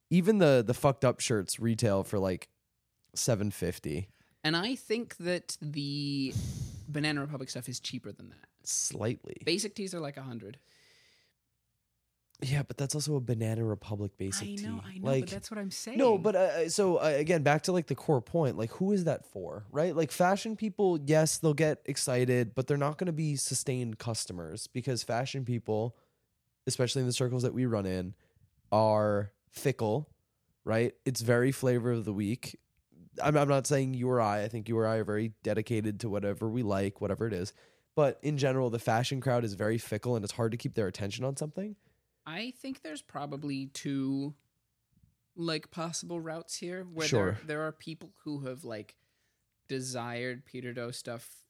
[0.09, 2.47] even the the fucked up shirts retail for like
[3.17, 4.07] seven fifty
[4.43, 6.33] And I think that the
[6.87, 8.47] Banana Republic stuff is cheaper than that.
[8.63, 9.37] slightly.
[9.45, 10.57] Basic tees are like a hundred.
[12.39, 14.63] Yeah, but that's also a Banana Republic basic I tee.
[14.67, 15.97] know, I know, like, but that's what I'm saying.
[15.97, 18.59] No, but uh, so uh, again, back to like the core point.
[18.59, 19.95] Like, who is that for, right?
[19.95, 24.67] Like, fashion people, yes, they'll get excited, but they're not going to be sustained customers
[24.67, 25.97] because fashion people,
[26.67, 28.13] especially in the circles that we run in,
[28.71, 30.07] are fickle,
[30.63, 30.93] right?
[31.05, 32.59] It's very flavor of the week.
[33.21, 34.43] I'm, I'm not saying you or I.
[34.43, 37.53] I think you or I are very dedicated to whatever we like, whatever it is.
[37.95, 40.87] But in general, the fashion crowd is very fickle, and it's hard to keep their
[40.87, 41.75] attention on something.
[42.25, 44.35] I think there's probably two
[45.35, 47.31] like possible routes here where Sure.
[47.31, 48.95] there, there are people who have like
[49.67, 51.43] desired Peter Do stuff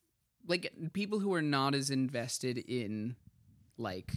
[0.45, 3.15] like people who are not as invested in
[3.77, 4.11] like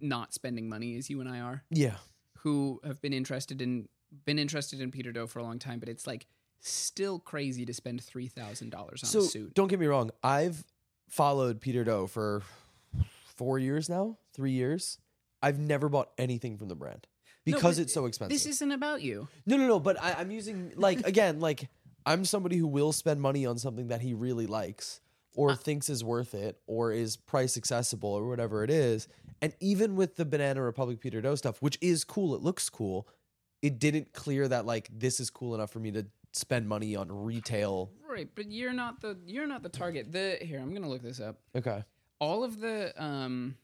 [0.00, 1.96] not spending money as you and I are Yeah,
[2.38, 3.88] who have been interested in
[4.24, 6.26] been interested in Peter Do for a long time but it's like
[6.60, 9.54] still crazy to spend $3,000 on so a suit.
[9.54, 10.10] don't get me wrong.
[10.22, 10.64] I've
[11.08, 12.42] followed Peter Do for
[13.36, 14.98] four years now, three years.
[15.42, 17.06] I've never bought anything from the brand
[17.44, 18.34] because but it's so expensive.
[18.34, 19.28] This isn't about you.
[19.46, 19.78] no, no, no.
[19.78, 21.68] But I, I'm using like again, like
[22.04, 25.00] I'm somebody who will spend money on something that he really likes
[25.34, 25.54] or ah.
[25.54, 29.08] thinks is worth it or is price accessible or whatever it is.
[29.42, 33.06] And even with the Banana Republic Peter Do stuff, which is cool, it looks cool.
[33.62, 37.10] It didn't clear that like this is cool enough for me to spend money on
[37.10, 37.90] retail.
[38.08, 40.12] Right, but you're not the you're not the target.
[40.12, 41.38] The here, I'm gonna look this up.
[41.54, 41.82] Okay.
[42.18, 43.56] All of the um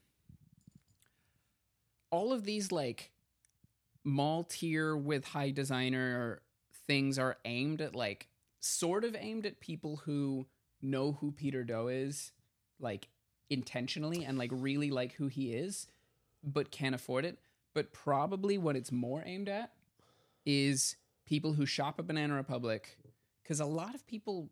[2.09, 3.11] all of these like
[4.03, 6.41] mall tier with high designer
[6.87, 8.27] things are aimed at like
[8.59, 10.45] sort of aimed at people who
[10.81, 12.31] know who Peter Do is,
[12.79, 13.07] like
[13.49, 15.87] intentionally and like really like who he is,
[16.43, 17.39] but can't afford it.
[17.73, 19.71] But probably what it's more aimed at
[20.45, 22.97] is people who shop at Banana Republic
[23.41, 24.49] because a lot of people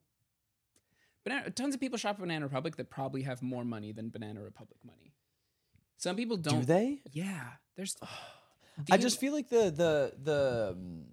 [1.24, 4.42] Banana, tons of people shop at Banana Republic that probably have more money than Banana
[4.42, 5.14] Republic money.
[5.98, 6.62] Some people don't.
[6.62, 7.02] Do they?
[7.12, 7.44] Yeah,
[7.76, 7.96] there's.
[8.92, 11.04] I just feel like the the the um,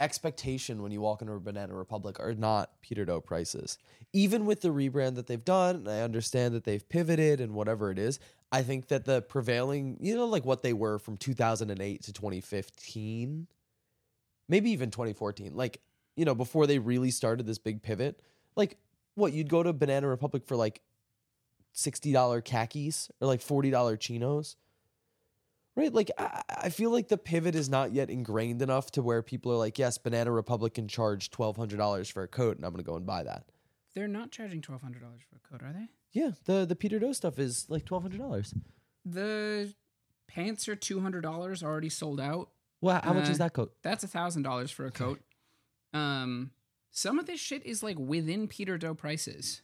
[0.00, 3.76] expectation when you walk into a Banana Republic are not Peter Do prices.
[4.14, 7.90] Even with the rebrand that they've done, and I understand that they've pivoted and whatever
[7.90, 8.18] it is.
[8.50, 13.46] I think that the prevailing, you know, like what they were from 2008 to 2015,
[14.48, 15.80] maybe even 2014, like
[16.16, 18.20] you know, before they really started this big pivot,
[18.56, 18.76] like
[19.14, 20.80] what you'd go to Banana Republic for like
[21.72, 24.56] sixty dollar khakis or like forty dollar chinos
[25.76, 29.22] right like I, I feel like the pivot is not yet ingrained enough to where
[29.22, 32.82] people are like yes banana republic can charge $1200 for a coat and i'm gonna
[32.82, 33.44] go and buy that
[33.94, 35.86] they're not charging twelve hundred dollars for a coat, are they?
[36.10, 38.54] yeah the the peter do stuff is like $1200
[39.04, 39.72] The
[40.26, 42.50] pants are two hundred dollars already sold out.
[42.80, 45.20] Well how much is Uh, that coat That's a thousand dollars for a coat.
[45.92, 46.50] Um,
[46.90, 49.62] some of this shit is like within Peter Do prices,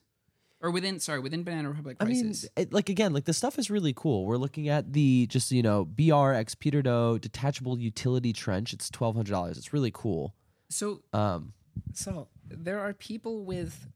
[0.61, 2.49] or within sorry within Banana Republic I mean, prices.
[2.57, 4.25] it, like again, like the stuff is really cool.
[4.25, 8.73] We're looking at the just you know BRX Peter Do detachable utility trench.
[8.73, 9.59] It's twelve hundred dollars.
[9.59, 10.35] It's really cool.
[10.71, 11.53] so Um,
[11.93, 13.87] so there are people with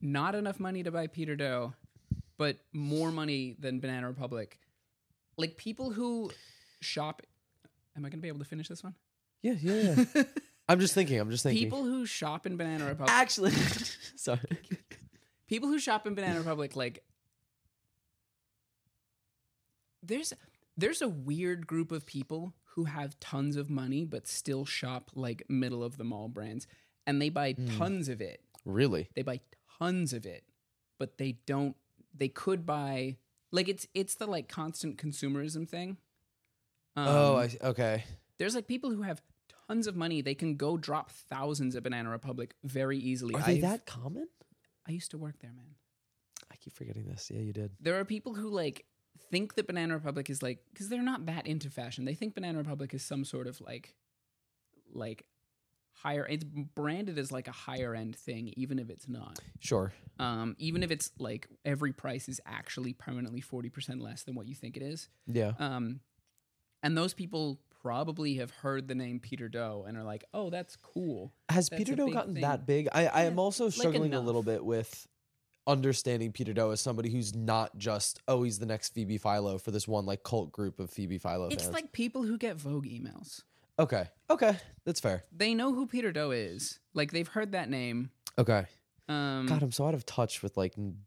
[0.00, 1.72] not enough money to buy Peter Do,
[2.36, 4.58] but more money than Banana Republic.
[5.36, 6.30] Like people who
[6.80, 7.22] shop.
[7.98, 8.94] Am I going to be able to finish this one?
[9.42, 10.22] yeah, yeah, yeah.
[10.68, 11.18] I'm just thinking.
[11.18, 11.62] I'm just thinking.
[11.64, 13.10] People who shop in Banana Republic.
[13.12, 13.50] actually,
[14.16, 14.40] sorry.
[15.48, 17.02] people who shop in Banana Republic like
[20.02, 20.32] there's
[20.76, 25.42] there's a weird group of people who have tons of money but still shop like
[25.48, 26.66] middle of the mall brands
[27.06, 27.78] and they buy Hmm.
[27.78, 28.40] tons of it.
[28.64, 29.08] Really?
[29.14, 29.40] They buy
[29.78, 30.44] tons of it,
[30.98, 31.76] but they don't
[32.14, 33.16] they could buy
[33.50, 35.96] like it's it's the like constant consumerism thing.
[37.06, 38.04] Oh, Um, I, okay.
[38.38, 39.22] there's like people who have
[39.68, 40.20] tons of money.
[40.22, 43.34] They can go drop thousands at Banana Republic very easily.
[43.34, 44.28] Are they I've- that common?
[44.86, 45.74] I used to work there, man.
[46.50, 47.30] I keep forgetting this.
[47.30, 47.72] Yeah, you did.
[47.80, 48.86] there are people who like
[49.30, 52.04] think that Banana Republic is like because they're not that into fashion.
[52.06, 53.94] They think Banana Republic is some sort of like
[54.92, 55.26] like
[55.92, 56.26] higher.
[56.26, 59.38] It's branded as like a higher end thing, even if it's not.
[59.60, 59.92] Sure.
[60.18, 64.46] Um, even if it's like every price is actually permanently forty percent less than what
[64.48, 65.08] you think it is.
[65.26, 65.52] Yeah.
[65.58, 66.00] Um,
[66.82, 70.76] and those people probably have heard the name Peter Do and are like, "Oh, that's
[70.76, 72.42] cool." Has that's Peter a Do gotten thing.
[72.42, 72.88] that big?
[72.92, 75.06] I, I Yeah, am also like struggling a little bit with
[75.66, 79.70] understanding Peter Do as somebody who's not just oh he's the next Phoebe Philo for
[79.70, 81.74] this one like cult group of Phoebe Philo It's fans.
[81.74, 83.42] like people who get Vogue emails.
[83.78, 85.24] okay, okay, that's fair.
[85.30, 86.78] They know who Peter Do is.
[86.94, 88.10] Like they've heard that name.
[88.38, 88.64] Okay.
[89.10, 90.98] Um, God, I'm so out of touch with like n-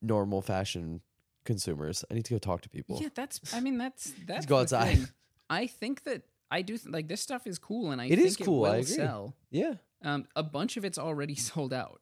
[0.00, 1.00] normal fashion
[1.44, 2.04] consumers.
[2.10, 2.98] I need to go talk to people.
[3.00, 3.40] Yeah, that's.
[3.54, 4.94] I mean, that's that's go the outside.
[4.98, 5.08] thing.
[5.50, 8.20] I think that I do th- like this stuff is cool, and I It think
[8.26, 8.84] is cool, It will I agree.
[8.94, 9.34] sell.
[9.50, 9.74] Yeah.
[10.04, 12.00] Um, a bunch of it's already sold out.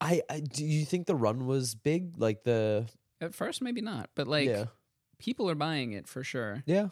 [0.00, 2.18] I, I do you think the run was big?
[2.18, 2.86] Like the
[3.20, 4.64] At first, maybe not, but like yeah
[5.18, 6.62] people are buying it for sure.
[6.66, 6.88] yeah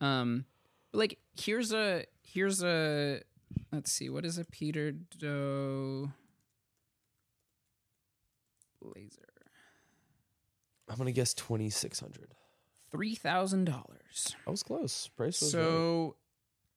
[0.00, 0.44] Um,
[0.90, 3.22] but like here's a here's a
[3.72, 6.10] let's see what is a Peter Do
[8.80, 9.31] blazer
[10.92, 12.34] I'm gonna guess twenty six hundred.
[12.90, 14.36] three thousand dollars.
[14.46, 15.08] I was close.
[15.16, 15.62] Price was right.
[15.62, 16.16] So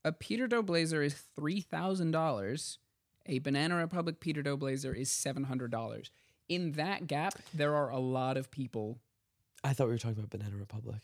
[0.06, 2.80] a Peter Do blazer is three thousand dollars.
[3.26, 6.12] A Banana Republic Peter Do blazer is seven hundred dollars.
[6.48, 9.00] In that gap, there are a lot of people.
[9.64, 11.02] I thought we were talking about Banana Republic.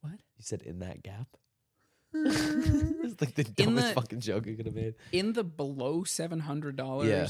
[0.00, 0.12] What?
[0.12, 1.28] You said in that gap.
[2.14, 4.94] it's like the dumbest the- fucking joke you could have made.
[5.12, 7.08] in the below seven hundred dollars.
[7.08, 7.28] Yeah.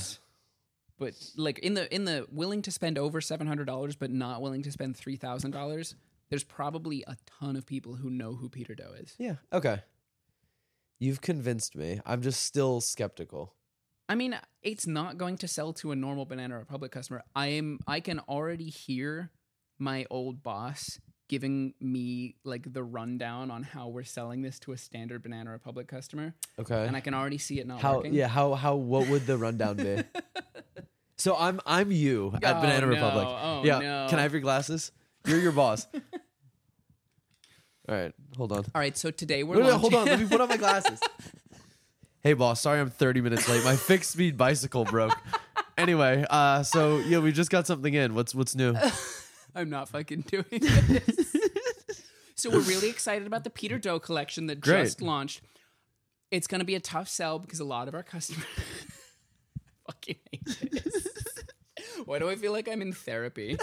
[0.99, 4.43] But like in the in the willing to spend over seven hundred dollars, but not
[4.43, 5.95] willing to spend three thousand dollars.
[6.31, 9.15] There's probably a ton of people who know who Peter Do is.
[9.19, 9.37] Yeah.
[9.53, 9.83] Okay.
[10.99, 12.01] You've convinced me.
[12.07, 13.55] I'm just still skeptical.
[14.09, 17.23] I mean, it's not going to sell to a normal Banana Republic customer.
[17.35, 19.31] I am I can already hear
[19.79, 20.99] my old boss
[21.35, 25.89] giving me like the rundown on how we're selling this to a standard Banana Republic
[25.89, 26.87] customer, Okay.
[26.87, 27.97] and I can already see it not how?
[27.97, 28.15] working.
[28.15, 28.29] Yeah.
[28.29, 28.55] How?
[28.55, 28.77] How?
[28.77, 29.97] What would the rundown be?
[31.19, 32.93] so I'm I'm you at Oh, Banana no.
[32.93, 33.27] Republic.
[33.29, 33.79] Oh, yeah.
[33.81, 34.07] no.
[34.09, 34.93] Can I have your glasses?
[35.27, 35.89] You're your boss.
[37.89, 38.13] All right.
[38.37, 38.59] Hold on.
[38.59, 40.07] All right, so today we're no, launching- hold on.
[40.07, 41.01] Let me put on my glasses.
[42.23, 42.61] hey, boss.
[42.61, 43.65] Sorry, I'm 30 minutes late.
[43.65, 45.19] My fixed speed bicycle broke.
[45.77, 48.15] Anyway, uh, so yeah, we just got something in.
[48.15, 48.77] What's what's new?
[49.55, 51.37] I'm not fucking doing this.
[52.37, 54.85] So we're really excited about the Peter Do collection that Great.
[54.85, 55.41] just launched.
[56.33, 58.45] It's going to be a tough sell because a lot of our customers
[59.87, 61.09] fucking hate this.
[62.05, 63.57] Why do I feel like I'm in therapy?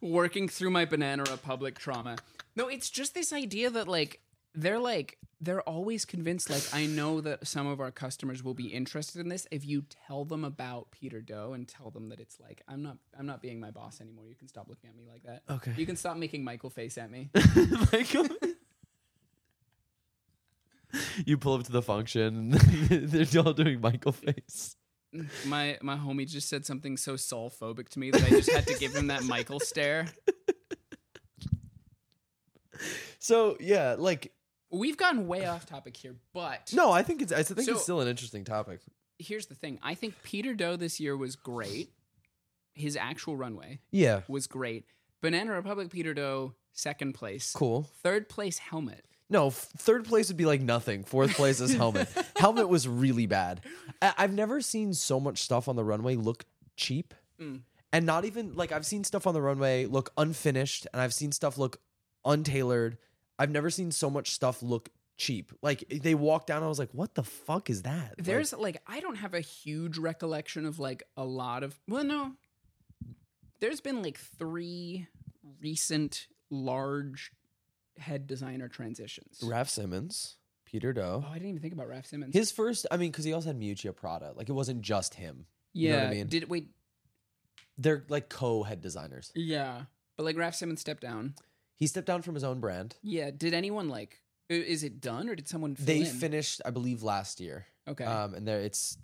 [0.00, 2.16] Working through my Banana Republic trauma.
[2.56, 4.20] No, it's just this idea that like
[4.54, 8.68] they're like they're always convinced like I know that some of our customers will be
[8.68, 12.38] interested in this if you tell them about Peter Do and tell them that it's
[12.40, 14.28] like I'm not I'm not being my boss anymore.
[14.28, 15.42] You can stop looking at me like that.
[15.52, 15.74] Okay.
[15.76, 17.30] You can stop making Michael face at me.
[17.92, 18.28] Michael.
[21.26, 22.50] you pull up to the function.
[22.88, 24.76] They're all doing Michael face.
[25.44, 28.66] My my homie just said something so soul phobic to me that I just had
[28.68, 30.06] to give him that Michael stare.
[33.22, 34.32] So yeah, like
[34.72, 37.82] We've gotten way off topic here, but no, I think it's I think So- it's
[37.82, 38.80] still an interesting topic.
[39.18, 39.78] here's the thing.
[39.82, 41.92] I think Peter Do this year was great.
[42.74, 44.86] His actual runway Yeah, was great.
[45.20, 47.52] Banana Republic Peter Do, second place.
[47.52, 47.82] cool.
[48.02, 49.04] Third place Helmut.
[49.28, 51.04] No, f- third place would be like nothing.
[51.04, 52.08] Fourth place is Helmut.
[52.36, 53.60] Helmut was really bad.
[54.00, 56.44] I- I've never seen so much stuff on the runway look
[56.76, 57.60] cheap, Mm.
[57.92, 61.30] and not even like I've seen stuff on the runway look unfinished, and I've seen
[61.32, 61.78] stuff look
[62.24, 62.96] untailored.
[63.38, 65.52] I've never seen so much stuff look cheap.
[65.62, 69.00] Like they walked down, I was like, "What the fuck is that?" There's like I
[69.00, 72.32] don't have a huge recollection of like a lot of well no.
[73.60, 75.06] There's been like three
[75.60, 77.32] recent large
[77.98, 79.40] head designer transitions.
[79.42, 81.00] Raf Simons, Peter Do.
[81.00, 82.34] Oh, I didn't even think about Raf Simons.
[82.34, 84.32] His first, I mean, because he also had Miuccia Prada.
[84.36, 85.46] Like it wasn't just him.
[85.72, 86.26] yeah, know what I mean?
[86.26, 86.68] did wait?
[87.78, 89.30] They're like co-head designers.
[89.34, 89.82] Yeah,
[90.16, 91.34] but like Raf Simons stepped down.
[91.82, 92.94] He stepped down from his own brand.
[93.02, 94.20] Yeah, did anyone like?
[94.48, 95.74] i- Is it done or did someone?
[95.74, 96.06] Fill They in?
[96.06, 97.66] finished, I believe, last year.
[97.88, 98.96] Okay, Um, and there it's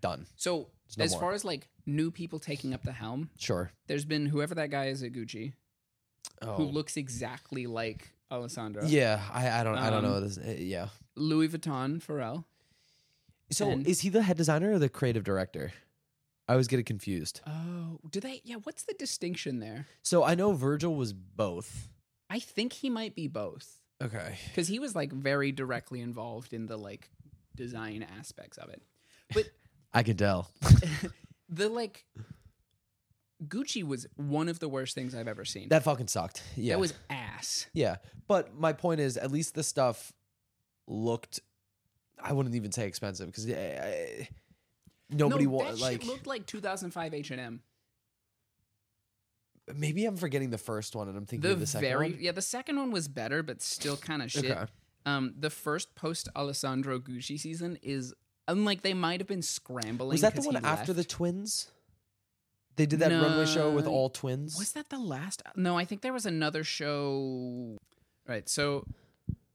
[0.00, 0.26] done.
[0.36, 1.20] so no as more.
[1.20, 3.70] far as like new people taking up the helm, Sure.
[3.86, 5.52] there's been whoever that guy is at Gucci
[6.40, 6.54] Oh.
[6.54, 8.86] who looks exactly like Alessandro.
[8.86, 10.38] yeah, I, I don't I don't Um, know this.
[10.38, 10.88] uh, yeah.
[11.16, 12.46] Louis Vuitton Pharrell.
[13.50, 15.72] So and- is he the head designer or the creative director?
[16.48, 17.40] I always get it confused.
[17.46, 18.40] Oh, do they?
[18.44, 19.86] Yeah, what's the distinction there?
[20.02, 21.88] So I know Virgil was both.
[22.30, 24.36] I think he might be both Okay.
[24.48, 27.10] because he was like very directly involved in the like
[27.54, 28.82] design aspects of it.
[29.32, 29.44] But
[29.94, 30.50] I can tell.
[31.48, 32.04] the like
[33.46, 35.68] Gucci was one of the worst things I've ever seen.
[35.68, 36.42] that fucking sucked.
[36.56, 36.74] Yeah.
[36.74, 37.66] That was ass.
[37.72, 37.96] Yeah,
[38.28, 40.12] but my point is, at least the stuff
[40.86, 41.40] looked.
[42.22, 43.46] I wouldn't even say expensive because
[45.10, 46.00] nobody no, wa- that like.
[46.00, 47.60] shit looked like 2005 H and M.
[49.74, 52.18] maybe I'm forgetting the first one and I'm thinking The, of the second very one.
[52.20, 54.50] yeah, the second one was better, but still kind of shit.
[54.50, 54.64] Okay.
[55.04, 58.14] Um, the first post Alessandro Gucci season is.
[58.48, 60.10] I'm like they might have been scrambling.
[60.10, 61.70] Was that the one after the twins?
[62.76, 64.56] They did that runway show with all twins.
[64.58, 65.42] Was that the last?
[65.56, 67.76] No, I think there was another show.
[68.28, 68.48] Right.
[68.48, 68.84] So,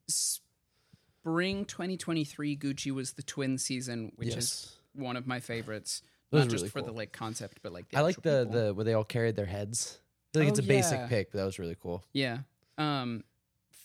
[0.08, 6.02] spring 2023 Gucci was the twin season, which is one of my favorites.
[6.32, 8.62] Not just really for the like concept, but like the I like the people.
[8.68, 10.00] the where they all carried their heads.
[10.34, 12.04] I feel like Oh, it's a basic pick, but that was really cool.
[12.14, 12.40] yeah.
[12.78, 13.24] Um,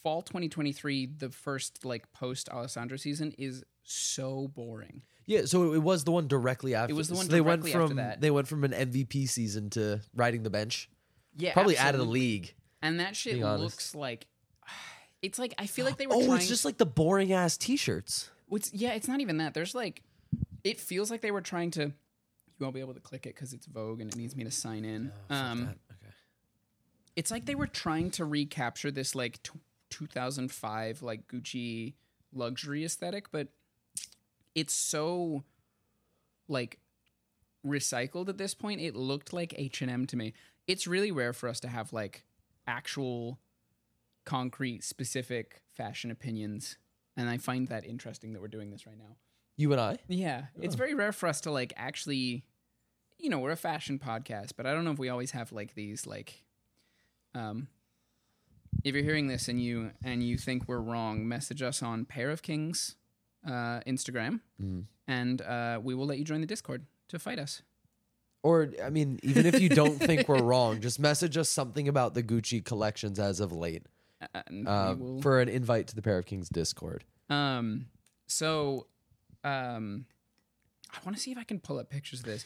[0.03, 5.03] fall 2023, the first like post Alessandro season is so boring.
[5.27, 6.93] Yeah, so it was the one directly after.
[6.93, 8.21] It was the so one they went directly after from that.
[8.21, 10.89] they went from an MVP season to riding the bench.
[11.37, 12.55] Yeah, Probably out of the league.
[12.81, 14.27] And that shit looks like.
[15.23, 16.15] It's like I feel like they were.
[16.15, 18.31] Oh, trying, it's just like the boring ass t-shirts.
[18.53, 19.55] It's, yeah, it's not even that.
[19.55, 20.03] There's like,
[20.63, 21.87] it feels like they were trying to.
[21.87, 21.93] You
[22.61, 24.85] won't be able to click it because it's Vogue and it needs me to sign
[24.85, 25.11] in.
[25.31, 25.73] um, okay.
[27.17, 29.59] It's like they were trying to recapture this like t-
[29.91, 31.95] 2005 like Gucci
[32.33, 33.49] luxury aesthetic, but
[34.55, 35.43] it's so
[36.49, 36.79] like
[37.67, 38.81] recycled at this point.
[38.81, 40.35] It looked like H and M to me.
[40.67, 42.25] It's really rare for us to have like
[42.67, 43.39] actual
[44.25, 46.79] concrete specific fashion opinions
[47.17, 49.15] and i find that interesting that we're doing this right now
[49.57, 49.99] You and I?
[50.09, 50.79] yeah it's Oh.
[50.79, 52.43] very rare for us to like actually
[53.21, 55.75] you know we're a fashion podcast but i don't know if we always have like
[55.77, 56.43] these like
[57.37, 57.69] um
[58.85, 62.31] if you're hearing this and you and you think we're wrong message us on pair
[62.31, 62.97] of kings
[63.47, 64.85] uh instagram Mm.
[65.07, 67.63] and uh we will let you join the discord to fight us
[68.43, 72.15] Or I mean, even if you don't think we're wrong, just message us something about
[72.15, 73.87] the Gucci collections as of late
[74.23, 74.27] Uh,
[74.67, 77.03] uh, will for an invite to the Pair of Kings Discord.
[77.29, 77.87] Um,
[78.29, 78.87] so,
[79.45, 80.07] um,
[80.97, 82.45] I want to see if I can pull up pictures of this.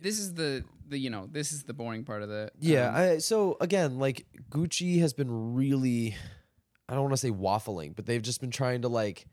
[0.00, 2.88] This is the the you know this is the boring part of the Yeah.
[2.88, 6.16] um, I, so again, like Gucci has been really,
[6.88, 9.26] I don't want to say waffling, but they've just been trying to like.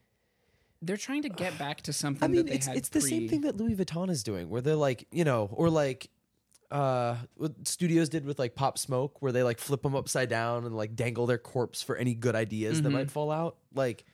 [0.82, 3.28] they're trying to get back to something I mean, that they it's it's the same
[3.28, 6.10] thing that Louis Vuitton is doing, where they're like, you know, or like,
[6.72, 10.66] uh what studios did with like Pop Smoke, where they like flip them upside down
[10.66, 12.94] and like dangle their corpse for any good ideas that Mhm.
[12.94, 13.58] might fall out.
[13.74, 14.06] Like,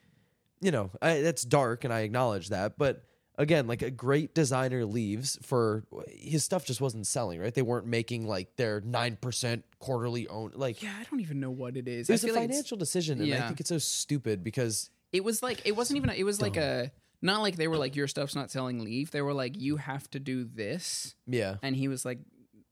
[0.61, 2.77] you know, I, that's dark, and I acknowledge that.
[2.77, 3.03] But
[3.37, 7.53] again, like a great designer leaves for his stuff just wasn't selling, right?
[7.53, 10.51] They weren't making like their nine percent quarterly own.
[10.55, 12.09] Like, Yeah, I don't even know what it is.
[12.09, 15.23] it was a feel like financial decision, and I think it's so stupid because it
[15.23, 16.09] was like it wasn't even.
[16.09, 18.83] It was like a not like they were like your stuff's not selling.
[18.83, 19.11] Leave.
[19.11, 22.19] They were like you have to do this, yeah, and he was like,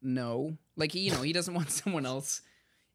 [0.01, 0.57] no.
[0.75, 2.41] Like you know, he doesn't want someone else.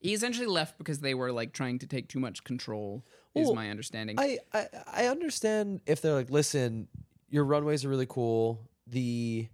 [0.00, 3.04] He essentially left because they were like trying to take too much control.
[3.34, 4.18] Is Well, my understanding.
[4.18, 6.88] I, I I understand if they're like, listen,
[7.30, 8.60] your runways are really cool.
[8.86, 9.48] The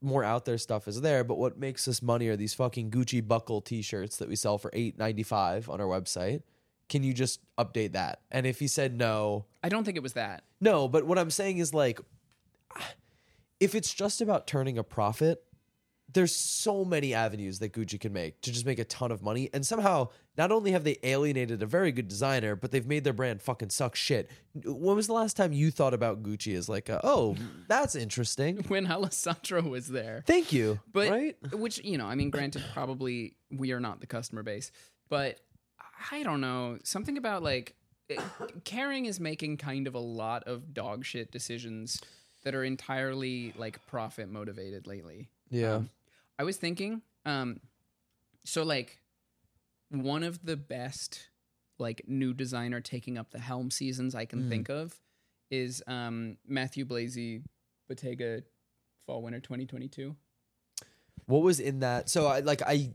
[0.00, 3.26] more out there stuff is there, but what makes us money are these fucking Gucci
[3.26, 6.42] buckle T-shirts that we sell for eight ninety five on our website.
[6.88, 8.20] Can you just update that?
[8.30, 10.44] And if he said no, I don't think it was that.
[10.60, 10.88] no.
[10.88, 12.00] But what I'm saying is like,
[13.60, 15.42] if it's just about turning a profit,
[16.14, 19.50] there's so many avenues that Gucci can make to just make a ton of money.
[19.52, 20.08] And somehow,
[20.38, 23.70] not only have they alienated a very good designer, but they've made their brand fucking
[23.70, 24.30] suck shit.
[24.64, 27.36] When was the last time you thought about Gucci as like, a, oh,
[27.68, 28.64] that's interesting?
[28.68, 30.24] When Alessandro was there.
[30.26, 30.80] Thank you.
[30.92, 31.36] But right?
[31.52, 34.72] which you know, I mean, granted, probably we are not the customer base,
[35.08, 35.38] but
[36.10, 37.74] I don't know something about like
[38.64, 42.00] Kering is making kind of a lot of dog shit decisions
[42.44, 45.28] that are entirely like profit motivated lately.
[45.50, 45.74] Yeah.
[45.74, 45.90] Um,
[46.38, 47.60] I was thinking, um,
[48.44, 49.00] so like
[49.90, 51.28] one of the best
[51.78, 54.48] like new designer taking up the helm seasons I can Mhm.
[54.48, 55.00] think of
[55.50, 57.42] is um Matthieu Blazy
[57.88, 58.42] Bottega
[59.06, 60.16] Fall Winter 2022.
[61.26, 62.08] What was in that?
[62.08, 62.94] So I like I.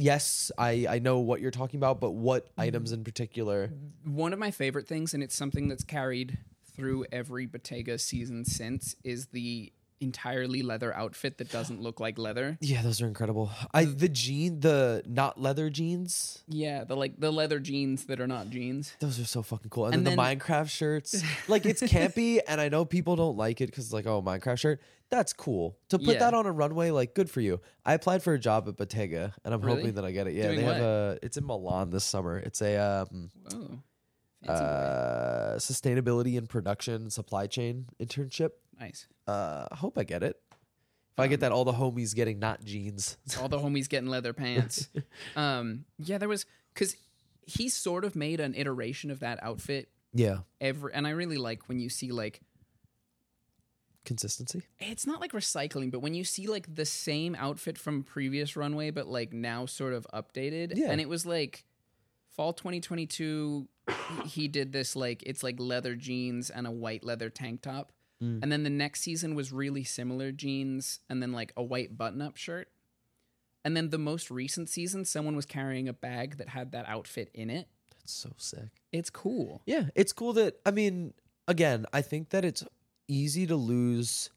[0.00, 3.72] Yes, I, I know what you're talking about, but what items in particular?
[4.04, 6.38] One of my favorite things, and it's something that's carried
[6.72, 12.56] through every Bottega season since, is the entirely leather outfit that doesn't look like leather.
[12.60, 13.50] Yeah, those are incredible.
[13.74, 16.42] I the jean, the not leather jeans.
[16.48, 18.94] Yeah, the like the leather jeans that are not jeans.
[19.00, 19.86] Those are so fucking cool.
[19.86, 21.22] And, And then, the Minecraft shirts.
[21.48, 24.58] like it's campy and I know people don't like it because it's like, oh, Minecraft
[24.58, 24.80] shirt.
[25.10, 25.78] That's cool.
[25.88, 26.18] To put Yeah.
[26.18, 27.60] that on a runway, like good for you.
[27.86, 29.78] I applied for a job at Bottega and I'm Really?
[29.80, 30.34] hoping that I get it.
[30.34, 32.36] Yeah, Doing they have a it's in Milan this summer.
[32.38, 33.78] It's a um boy.
[34.46, 38.50] Uh sustainability and production supply chain internship.
[38.78, 39.06] nice.
[39.26, 40.36] Uh I hope I get it.
[41.14, 43.16] If I get Um, that all the homies getting not jeans.
[43.40, 44.88] All the homies getting leather pants.
[45.36, 46.94] um, yeah, there was because
[47.42, 50.38] he sort of made an iteration of that outfit yeah.
[50.60, 52.40] every, and I really like when you see like
[54.04, 54.62] Consistency.
[54.78, 58.90] it's not like recycling, but when you see like the same outfit from previous runway,
[58.90, 60.72] but like now sort of updated.
[60.76, 60.90] Yeah.
[60.90, 61.64] And it was like
[62.28, 63.68] fall 2022,
[64.24, 67.92] he- did this like it's like leather jeans and a white leather tank top.
[68.22, 68.42] Mm.
[68.42, 72.22] And then the next season was really similar jeans and then like a white button
[72.22, 72.68] up shirt.
[73.64, 77.30] And then the most recent season, someone was carrying a bag that had that outfit
[77.34, 77.68] in it.
[77.94, 78.70] That's so sick.
[78.92, 79.62] It's cool.
[79.66, 81.12] Yeah, it's cool that I mean,
[81.46, 82.64] again, I think that it's
[83.08, 84.30] easy to lose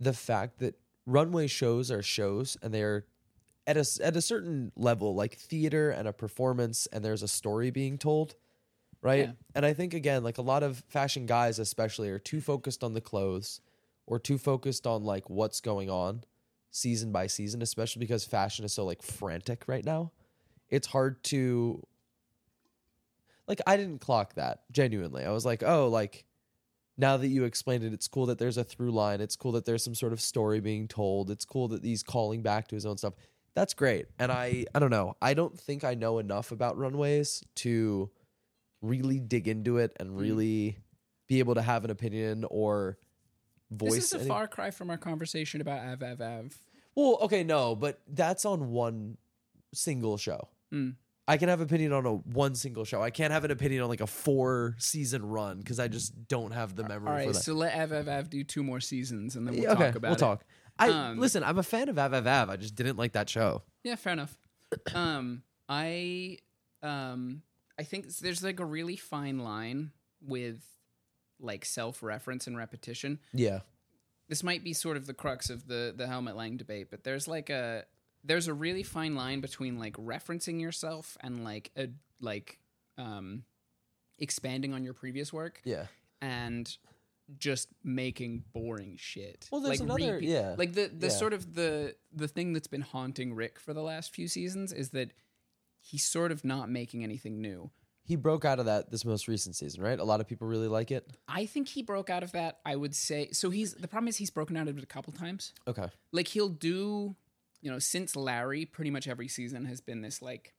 [0.00, 0.74] the fact that
[1.06, 3.06] runway shows are shows and they're
[3.66, 7.70] at a at a certain level like theater and a performance and there's a story
[7.70, 8.34] being told,
[9.00, 9.28] right?
[9.28, 9.32] Yeah.
[9.54, 12.94] And I think again, like a lot of fashion guys especially are too focused on
[12.94, 13.60] the clothes
[14.06, 16.24] or too focused on like what's going on
[16.70, 20.10] season by season, especially because fashion is so like frantic right now.
[20.68, 21.86] It's hard to
[23.46, 25.24] like I didn't clock that genuinely.
[25.24, 26.24] I was like, oh, like
[26.96, 29.20] now that you explained it, it's cool that there's a through line.
[29.20, 31.30] It's cool that there's some sort of story being told.
[31.30, 33.14] It's cool that he's calling back to his own stuff.
[33.54, 34.06] That's great.
[34.18, 35.16] And I I don't know.
[35.20, 38.10] I don't think I know enough about runways to
[38.80, 40.78] really dig into it and really
[41.28, 42.98] be able to have an opinion or
[43.70, 46.52] voice This is a any- far cry from our conversation about AVAVAV.
[46.94, 49.16] well, okay, no, but that's on one
[49.72, 50.48] single show.
[50.74, 50.96] Mm.
[51.28, 53.00] I can have opinion on a one single show.
[53.00, 56.50] I can't have an opinion on like a four season run because I just don't
[56.52, 57.42] have the memory All for that.
[57.42, 60.16] so let AVAVAV do two more seasons and then we'll Yeah, okay, talk about we'll
[60.16, 60.18] it.
[60.18, 60.44] talk.
[60.78, 61.44] I Um, listen.
[61.44, 62.48] I'm a fan of AVAVAV.
[62.48, 63.62] I just didn't like that show.
[63.84, 64.36] Yeah, fair enough.
[64.94, 66.38] um, I
[66.82, 67.42] um,
[67.78, 70.62] I think there's like a really fine line with
[71.40, 73.18] like self-reference and repetition.
[73.32, 73.60] Yeah,
[74.28, 77.28] This might be sort of the crux of the the Helmut Lang debate, but there's
[77.28, 77.84] like a
[78.24, 81.88] there's a really fine line between like referencing yourself and like a
[82.20, 82.58] like
[82.98, 83.44] um
[84.18, 85.86] expanding on your previous work yeah.
[86.20, 86.76] and
[87.38, 89.48] just making boring shit.
[89.52, 90.54] Well, there's like another- repeat- yeah.
[90.58, 91.12] Like the the Yeah.
[91.12, 94.90] sort of the the thing that's been haunting Rick for the last few seasons is
[94.90, 95.12] that
[95.80, 97.70] he's sort of not making anything new.
[98.04, 100.00] he broke out of that this most recent season, right?
[100.00, 101.08] A lot of people really like it.
[101.28, 102.58] I think he broke out of that.
[102.66, 103.48] I would say so.
[103.50, 105.52] He's the problem is he's broken out of it a couple times.
[105.68, 105.86] Okay.
[106.10, 107.14] Like he'll do,
[107.60, 110.52] you know, since Larry, pretty much every season has been this like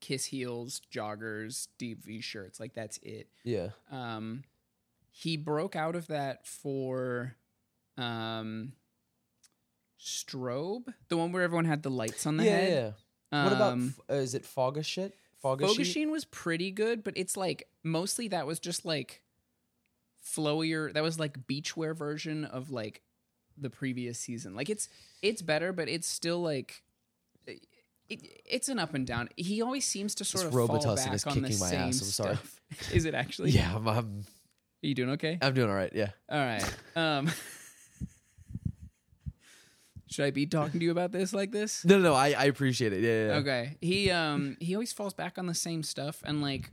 [0.00, 2.58] kiss heels, joggers, deep V shirts.
[2.58, 3.28] Like that's it.
[3.44, 3.68] Yeah.
[3.90, 4.44] Um,
[5.10, 7.36] he broke out of that for
[7.98, 8.72] um,
[10.00, 12.94] Strobe, the one where everyone had the lights on the yeah, head.
[13.32, 13.44] yeah.
[13.44, 15.14] What about Um, f- uh, is it Fogga shit?
[15.42, 19.22] Fogachine was pretty good, but it's like mostly that was just like
[20.24, 20.92] flowier.
[20.92, 23.02] That was like beachwear version of like
[23.56, 24.54] the previous season.
[24.54, 24.88] Like it's
[25.22, 26.82] it's better, but it's still like
[27.46, 27.60] it,
[28.44, 29.28] it's an up and down.
[29.36, 31.66] He always seems to sort This of fall Robitussin back is on the kicking my
[31.66, 32.00] same ass.
[32.02, 32.36] I'm sorry.
[32.36, 32.60] stuff.
[32.92, 33.50] Is it actually?
[33.52, 34.24] Yeah, I'm, I'm
[34.82, 35.38] Are you doing okay?
[35.42, 35.92] I'm doing all right.
[35.94, 36.10] Yeah.
[36.30, 36.64] All right.
[36.96, 37.30] Um,
[40.06, 41.84] should I be talking to you about this like this?
[41.84, 43.02] No, no, no I, I appreciate it.
[43.02, 43.38] Yeah, yeah, yeah.
[43.40, 43.76] Okay.
[43.80, 46.70] He um he always falls back on the same stuff and like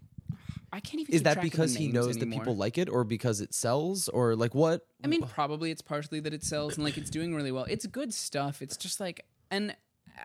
[0.71, 1.13] I can't even.
[1.15, 2.39] Is keep that track of the because he names knows that anymore.
[2.41, 4.85] people like it, or because it sells, or like what?
[5.01, 7.63] I mean, probably it's partially that it sells and like it's doing really well.
[7.69, 8.61] It's good stuff.
[8.61, 9.73] It's just like, and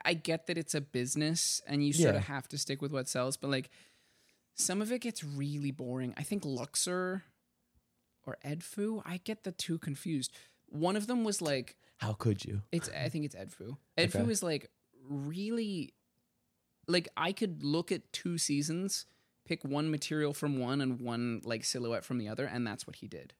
[0.04, 2.18] I get that it's a business and you sort Yeah.
[2.20, 3.70] of have to stick with what sells, but like
[4.56, 6.12] some of it gets really boring.
[6.16, 7.22] I think Luxor
[8.26, 10.32] or Edfu, I get the two confused.
[10.68, 12.62] One of them was like, how could you?
[12.72, 13.76] it's, I think it's Edfu.
[13.98, 14.30] Edfu Okay.
[14.30, 14.70] is like
[15.08, 15.94] really,
[16.88, 19.06] like I could look at two seasons,
[19.44, 22.96] pick one material from one and one like silhouette from the other, and that's what
[22.96, 23.34] he did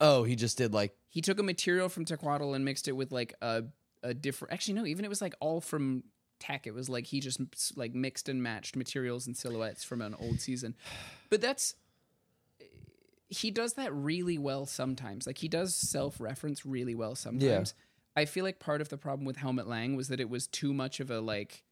[0.00, 3.12] Oh, he just did like he took a material from Tecuatl and mixed it with
[3.12, 3.64] like a
[4.02, 4.52] a different.
[4.52, 6.04] Actually, no, even it was like all from
[6.40, 6.66] Tech.
[6.66, 7.38] It was like he just
[7.76, 10.74] like mixed and matched materials and silhouettes from an old season.
[11.30, 11.74] But that's
[13.34, 15.26] he does that really well sometimes.
[15.26, 17.74] Like he does self reference really well sometimes.
[18.16, 20.72] I feel like part of the problem with Helmut Lang was that it was too
[20.72, 21.64] much of a like.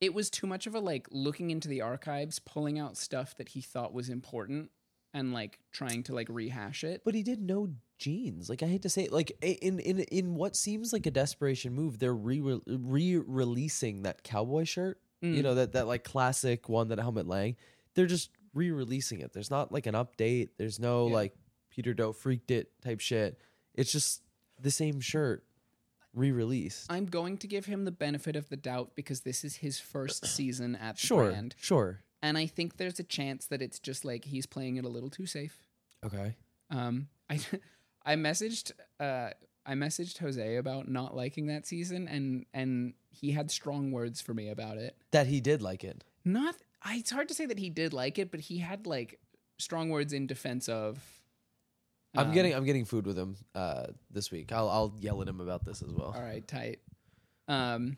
[0.00, 3.48] It was too much of a like looking into the archives, pulling out stuff that
[3.50, 4.70] he thought was important,
[5.12, 7.02] and like trying to like rehash it.
[7.04, 8.48] But he did no jeans.
[8.48, 11.72] Like I hate to say, it, like in in in what seems like a desperation
[11.74, 15.00] move, they're re re releasing that cowboy shirt.
[15.20, 15.42] You Mm.
[15.42, 17.56] know that that like classic one that Helmut Lang.
[17.94, 19.32] They're just re releasing it.
[19.32, 20.50] There's not like an update.
[20.58, 21.14] There's no Yeah.
[21.14, 21.34] like
[21.70, 23.38] Peter Do freaked it type shit.
[23.74, 24.22] It's just
[24.60, 25.44] the same shirt
[26.14, 26.86] re released.
[26.90, 30.26] I'm going to give him the benefit of the doubt because this is his first
[30.36, 32.00] season at the Sure, brand, sure.
[32.22, 35.10] and I think there's a chance that it's just like he's playing it a little
[35.10, 35.66] too safe.
[36.04, 36.34] Okay.
[36.70, 37.38] Um, I
[38.04, 39.30] I messaged uh
[39.66, 44.32] I messaged Jose about not liking that season, and and he had strong words for
[44.32, 44.96] me about it.
[45.12, 46.04] That he did like it.
[46.24, 46.56] Not
[46.86, 49.18] it's hard to say that he did like it, but he had like
[49.58, 51.02] strong words in defense of.
[52.16, 54.52] I'm um, getting I'm getting food with him uh, this week.
[54.52, 56.14] I'll I'll yell at him about this as well.
[56.16, 56.80] All right, tight.
[57.48, 57.96] Um,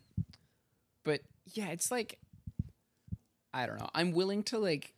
[1.05, 1.20] but
[1.53, 2.18] yeah, it's like
[3.53, 3.91] I don't know.
[3.95, 4.95] I'm willing to like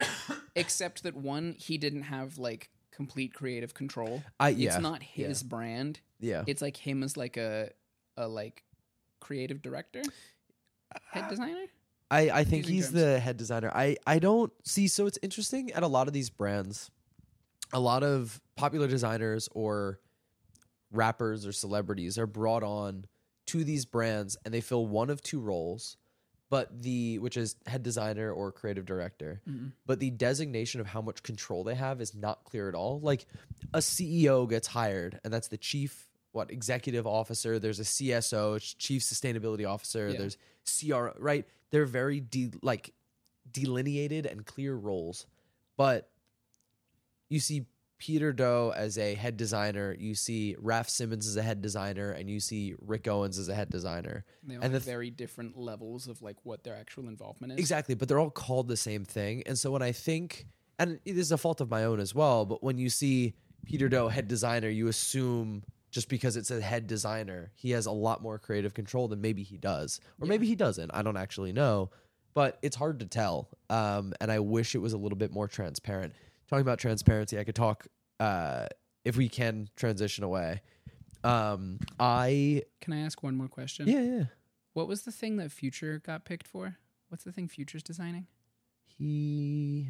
[0.56, 4.22] accept that one, he didn't have like complete creative control.
[4.38, 6.00] I yeah It's not his brand.
[6.20, 6.44] yeah.
[6.46, 7.70] It's like him as like a
[8.16, 8.62] a like
[9.20, 10.02] creative director,
[11.10, 11.66] head designer.
[12.10, 13.70] I, I think he's the head designer.
[13.74, 16.90] I, I don't see so it's interesting at a lot of these brands,
[17.72, 20.00] a lot of popular designers or
[20.92, 23.06] rappers or celebrities are brought on
[23.46, 25.96] to these brands and they fill one of two roles,
[26.50, 29.40] but the which is head designer or creative director.
[29.48, 29.72] Mhm.
[29.86, 33.00] But the designation of how much control they have is not clear at all.
[33.00, 33.26] Like
[33.72, 39.02] a CEO gets hired and that's the chief what executive officer, there's a CSO, chief
[39.02, 40.18] sustainability officer, Yeah.
[40.18, 40.36] there's
[40.66, 41.46] CR, right?
[41.70, 42.92] They're very de- like
[43.50, 45.26] delineated and clear roles.
[45.76, 46.10] But
[47.28, 47.66] you see
[47.98, 52.28] Peter Do as a head designer, you see Raf Simons as a head designer, and
[52.28, 54.24] you see Rick Owens as a head designer.
[54.42, 57.58] They all And the th- very different levels of like what their actual involvement is.
[57.58, 59.42] Exactly, but they're all called the same thing.
[59.46, 60.46] And so when I think,
[60.78, 63.34] and it is a fault of my own as well, but when you see
[63.64, 65.62] Peter Do head designer, you assume
[65.94, 69.44] just because it's a head designer, he has a lot more creative control than maybe
[69.44, 70.30] he does, or Yeah.
[70.30, 70.90] maybe he doesn't.
[70.92, 71.90] I don't actually know,
[72.34, 73.48] but it's hard to tell.
[73.70, 76.12] Um, and I wish it was a little bit more transparent.
[76.48, 77.86] Talking about transparency, I could talk
[78.18, 78.66] uh,
[79.04, 80.62] if we can transition away.
[81.22, 83.86] Um, I Can I ask one more question?
[83.88, 84.24] yeah yeah
[84.72, 86.76] What was the thing that Future got picked for?
[87.08, 88.26] What's the thing Future's designing?
[88.84, 89.88] he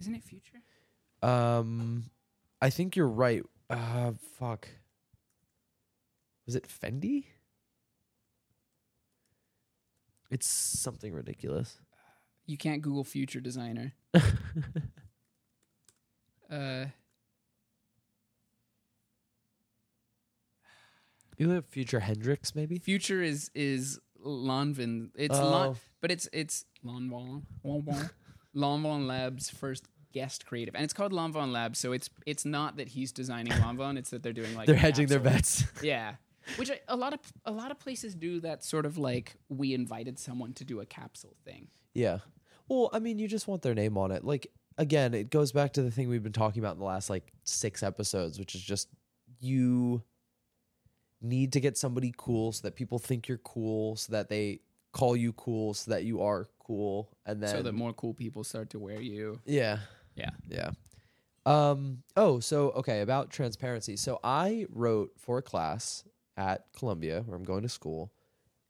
[0.00, 0.62] Isn't it Future?
[1.22, 2.04] Um,
[2.62, 3.42] I think you're right.
[3.70, 4.68] Uh, fuck.
[6.46, 7.24] Was it Fendi?
[10.30, 11.78] It's something ridiculous.
[12.46, 13.94] You can't Google Future designer.
[16.50, 16.84] Uh,
[21.36, 22.78] you have Future Hendrix, maybe?
[22.78, 25.10] Future is is Lanvin.
[25.16, 25.50] It's Oh.
[25.50, 28.10] Lon, but it's it's Lanvin Lanvin
[28.54, 31.78] Lanvin Labs first guest creative, and it's called Lanvin Labs.
[31.78, 35.06] So it's it's not that he's designing Lanvin; it's that they're doing like They're hedging
[35.08, 35.64] their bets.
[35.82, 36.14] Yeah,
[36.56, 39.74] which I, a lot of a lot of places do that sort of like we
[39.74, 41.68] invited someone to do a capsule thing.
[41.94, 42.18] Yeah.
[42.68, 44.24] Well, I mean, you just want their name on it.
[44.24, 47.10] Like again, it goes back to the thing we've been talking about in the last
[47.10, 48.88] like 6 episodes, which is just
[49.40, 50.02] you
[51.20, 54.60] need to get somebody cool so that people think you're cool, so that they
[54.92, 58.44] call you cool, so that you are cool, and then so that more cool people
[58.44, 59.40] start to wear you.
[59.44, 59.78] Yeah.
[60.14, 60.30] Yeah.
[60.48, 60.70] Yeah.
[61.46, 63.96] Um oh, so okay, about transparency.
[63.96, 66.04] So I wrote for a class
[66.36, 68.12] at Columbia where I'm going to school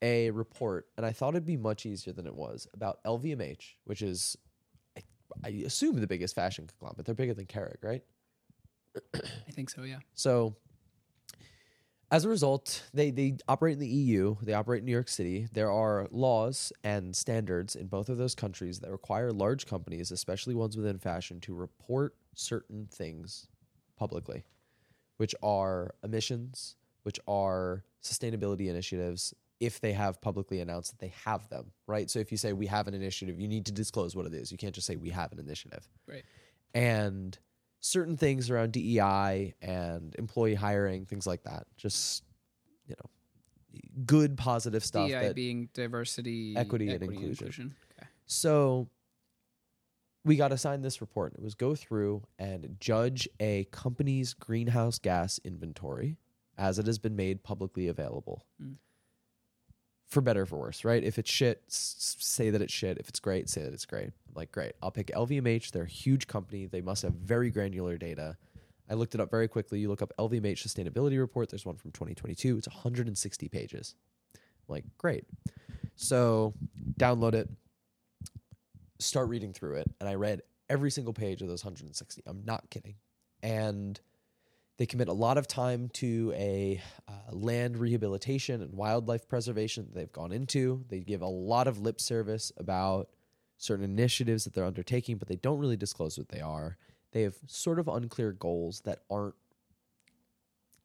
[0.02, 4.02] a report and I thought it'd be much easier than it was about LVMH, which
[4.02, 4.36] is
[4.96, 5.02] I,
[5.44, 7.06] I assume the biggest fashion conglomerate.
[7.06, 8.02] They're bigger than Kering, right?
[9.14, 9.82] I think so.
[9.82, 9.98] Yeah.
[10.14, 10.56] So
[12.10, 15.48] as a result, they they operate in the EU, they operate in New York City.
[15.52, 20.54] There are laws and standards in both of those countries that require large companies, especially
[20.54, 23.48] ones within fashion, to report certain things
[23.96, 24.44] publicly,
[25.16, 31.48] which are emissions, which are sustainability initiatives if they have publicly announced that they have
[31.48, 32.10] them, right?
[32.10, 34.50] So if you say we have an initiative, you need to disclose what it is.
[34.52, 36.24] You can't just say we have an initiative Right.
[36.74, 37.38] and
[37.80, 41.66] certain things around DEI and employee hiring, things like that.
[41.76, 42.24] Just
[42.86, 45.08] you know, good positive stuff.
[45.08, 47.74] DEI being diversity, Equity and inclusion.
[47.98, 48.08] Okay.
[48.26, 48.88] so
[50.24, 51.34] we got assigned this report.
[51.34, 56.16] It was go through and judge a company's greenhouse gas inventory
[56.58, 58.46] as it has been made publicly available.
[58.62, 58.74] Mm.
[60.06, 61.02] For better or for worse, right?
[61.02, 62.98] If it's shit, s- s- say that it's shit.
[62.98, 64.06] If it's great, say that it's great.
[64.28, 64.72] I'm like, great.
[64.82, 65.72] I'll pick LVMH.
[65.72, 66.66] They're a huge company.
[66.66, 68.36] They must have very granular data.
[68.88, 69.80] I looked it up very quickly.
[69.80, 71.48] You look up LVMH sustainability report.
[71.48, 72.58] There's one from 2022.
[72.58, 73.94] It's 160 pages.
[74.34, 75.24] I'm like, great.
[75.96, 76.54] So
[76.98, 77.48] download it,
[78.98, 82.22] start reading through it, and I read every single page of those 160.
[82.26, 82.94] I'm not kidding.
[83.42, 83.98] And
[84.76, 89.94] they commit a lot of time to a uh, land rehabilitation and wildlife preservation that
[89.94, 90.84] they've gone into.
[90.88, 93.08] They give a lot of lip service about
[93.56, 96.76] certain initiatives that they're undertaking, but they don't really disclose what they are.
[97.12, 99.36] They have sort of unclear goals that aren't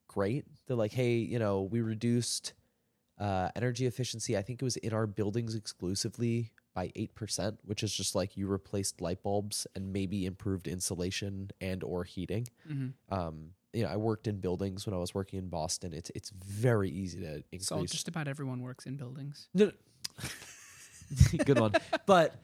[0.08, 0.46] great.
[0.68, 2.54] They're like, hey, you know, we reduced
[3.20, 4.38] uh, energy efficiency.
[4.38, 8.48] I think it was in our buildings exclusively by 8%, which is just like you
[8.48, 12.48] replaced light bulbs and maybe improved insulation and or heating.
[12.70, 12.94] Mhm.
[13.10, 15.94] Um, you know, I worked in buildings when I was working in Boston.
[15.94, 17.68] It's it's very easy to increase.
[17.68, 19.48] So just about everyone works in buildings.
[19.54, 19.72] No, no.
[21.46, 21.74] good one.
[22.06, 22.36] But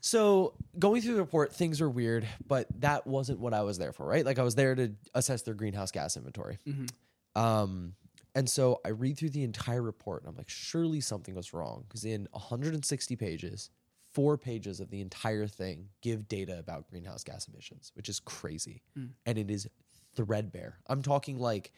[0.00, 3.92] so going through the report, things were weird, but that wasn't what I was there
[3.92, 4.24] for, right?
[4.24, 6.58] Like I was there to assess their greenhouse gas inventory.
[6.66, 6.90] Mhm.
[7.34, 7.94] Um,
[8.34, 11.84] and so I read through the entire report and I'm like, surely something was wrong
[11.86, 13.70] because in 160 pages,
[14.12, 18.82] four pages of the entire thing give data about greenhouse gas emissions, which is crazy.
[18.98, 19.10] Mm.
[19.26, 19.68] And it is
[20.14, 20.78] threadbare.
[20.86, 21.72] I'm talking like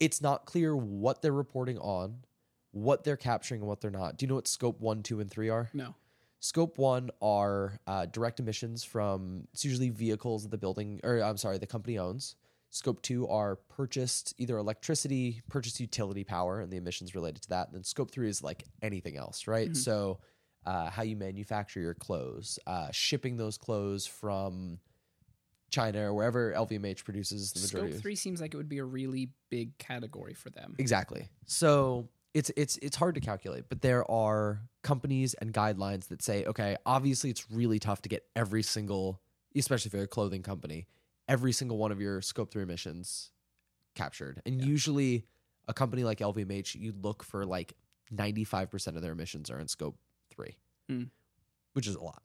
[0.00, 2.24] it's not clear what they're reporting on,
[2.72, 4.16] what they're capturing, and what they're not.
[4.18, 5.70] Do you know what scope one, two, and three are?
[5.72, 5.94] No.
[6.40, 11.36] Scope one are uh, direct emissions from it's usually vehicles that the building or I'm
[11.36, 12.34] sorry, the company owns.
[12.70, 17.68] Scope two are purchased either electricity, purchased utility power, and the emissions related to that.
[17.68, 19.70] And then scope three is like anything else, right?
[19.70, 19.76] Mhm.
[19.76, 20.18] So,
[20.64, 24.80] uh, how you manufacture your clothes, uh, shipping those clothes from
[25.72, 27.92] China or wherever LVMH produces the majority.
[27.94, 30.76] Scope three seems like it would be a really big category for them.
[30.78, 31.28] Exactly.
[31.46, 36.44] So it's it's it's hard to calculate, but there are companies and guidelines that say,
[36.44, 39.20] okay, obviously it's really tough to get every single,
[39.56, 40.86] especially if you're a clothing company,
[41.28, 43.32] every single one of your scope three emissions
[43.94, 44.40] captured.
[44.46, 44.66] And Yeah.
[44.66, 45.26] usually
[45.68, 47.74] a company like LVMH, you look for like
[48.12, 49.96] 95% of their emissions are in scope
[50.30, 50.56] three,
[50.88, 51.04] Hmm.
[51.74, 52.22] which is a lot.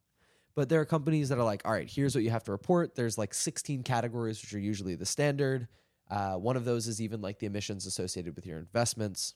[0.58, 2.96] But there are companies that are like, all right, here's what you have to report.
[2.96, 5.68] There's like 16 categories, which are usually the standard.
[6.10, 9.36] Uh, one of those is even like the emissions associated with your investments.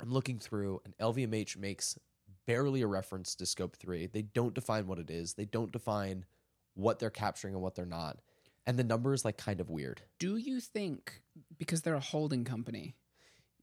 [0.00, 1.96] I'm looking through, and LVMH makes
[2.46, 4.08] barely a reference to scope three.
[4.08, 6.24] They don't define what it is, they don't define
[6.74, 8.18] what they're capturing and what they're not.
[8.66, 10.02] And the number is like kind of weird.
[10.18, 11.22] Do you think
[11.58, 12.96] because they're a holding company?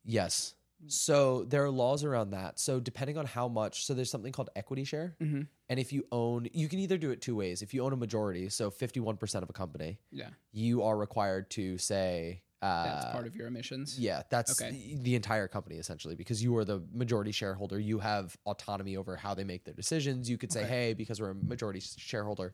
[0.05, 0.55] Yes.
[0.86, 2.59] So there are laws around that.
[2.59, 5.15] So depending on how much, so there's something called equity share.
[5.21, 5.41] Mm-hmm.
[5.69, 7.61] And if you own, you can either do it two ways.
[7.61, 11.78] If you own a majority, so 51% of a company, Yeah, you are required to
[11.80, 13.99] say, uh, that's part of your emissions.
[13.99, 14.71] Yeah, that's Okay.
[14.71, 17.80] the, the entire company essentially because you are the majority shareholder.
[17.80, 20.30] You have autonomy over how they make their decisions.
[20.30, 20.69] You could say, Okay.
[20.69, 22.53] hey, because we're a majority shareholder,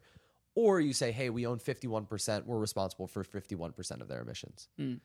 [0.56, 2.46] or you say, hey, we own 51%.
[2.46, 4.68] We're responsible for 51% of their emissions.
[4.78, 4.96] Hmm.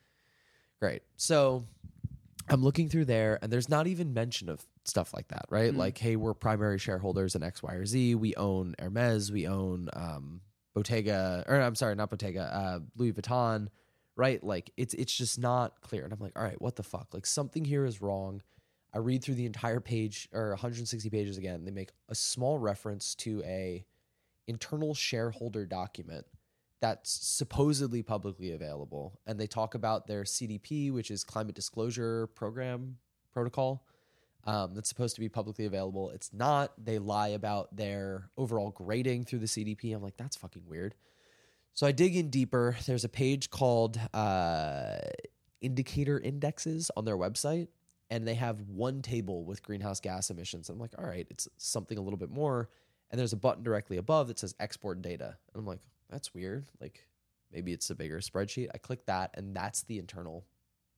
[0.81, 1.03] Great.
[1.17, 1.65] So
[2.51, 5.73] I'm looking through there, and there's not even mention of stuff like that, right?
[5.73, 5.77] Mm.
[5.77, 8.15] Like, hey, we're primary shareholders in X, Y, or Z.
[8.15, 9.31] We own Hermes.
[9.31, 10.41] We own um,
[10.75, 13.69] Bottega, or I'm sorry, not Bottega, uh, Louis Vuitton,
[14.17, 14.43] right?
[14.43, 16.05] Like, it's it's just not clear.
[16.05, 17.09] And I'm like, all right, what the fuck?
[17.13, 18.43] Like, something here is wrong.
[18.95, 21.65] I read through the entire page or 160 pages again.
[21.65, 23.85] They make a small reference to a
[24.47, 26.25] internal shareholder document
[26.81, 32.97] that's supposedly publicly available and they talk about their cdp which is climate disclosure program
[33.33, 33.85] protocol
[34.49, 36.09] um, that's supposed to be publicly available.
[36.11, 36.73] It's not.
[36.83, 40.95] They lie about their overall grading through the cdp i'm like that's fucking weird.
[41.75, 42.77] So i dig in deeper.
[42.87, 44.99] There's a page called uh,
[45.61, 47.69] indicator indexes on their website
[48.11, 50.71] and they have one table with greenhouse gas emissions.
[50.71, 52.71] I'm like all right it's something a little bit more.
[53.11, 55.37] And there's a button directly above that says export data.
[55.53, 55.81] And i'm like
[56.11, 56.67] that's weird.
[56.81, 57.07] Like
[57.53, 58.69] maybe it's a bigger spreadsheet.
[58.75, 60.45] I click that and that's the internal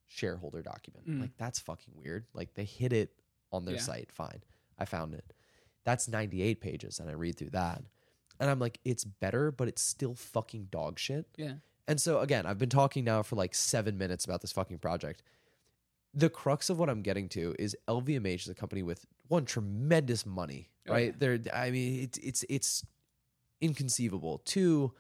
[0.07, 1.09] shareholder document.
[1.09, 1.21] Mm.
[1.21, 2.27] Like that's fucking weird.
[2.35, 3.13] Like they hid it
[3.53, 3.81] on their Yeah.
[3.83, 4.13] site.
[4.13, 4.43] Fine.
[4.79, 5.33] I found it.
[5.85, 7.83] That's 98 pages and I read through that.
[8.39, 11.27] And I'm like, it's better, but it's still fucking dog shit.
[11.37, 11.55] Yeah.
[11.87, 15.23] And so again, I've been talking now for like seven minutes about this fucking project.
[16.15, 20.25] The crux of what I'm getting to is LVMH is a company with one tremendous
[20.27, 21.07] money, Oh, right?
[21.09, 21.13] yeah.
[21.19, 22.85] They're I mean, it's it's it's
[23.61, 24.43] inconceivable.
[24.45, 24.93] Two,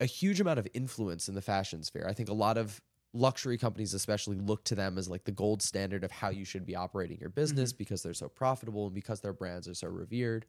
[0.00, 2.06] a huge amount of influence in the fashion sphere.
[2.08, 2.80] I think a lot of
[3.14, 6.64] luxury companies especially look to them as like the gold standard of how you should
[6.64, 10.46] be operating your business because they're so profitable and because their brands are so revered.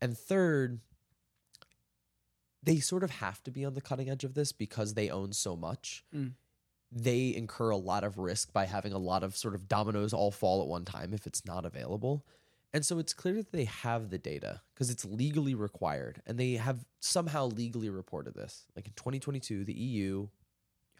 [0.00, 0.80] And third,
[2.62, 5.32] they sort of have to be on the cutting edge of this because they own
[5.32, 6.04] so much.
[6.14, 6.32] Mm.
[6.90, 10.30] They incur a lot of risk by having a lot of sort of dominoes all
[10.30, 12.24] fall at one time if it's not available.
[12.74, 16.52] And so it's clear that they have the data because it's legally required and they
[16.54, 18.66] have somehow legally reported this.
[18.76, 20.28] Like in 2022, the EU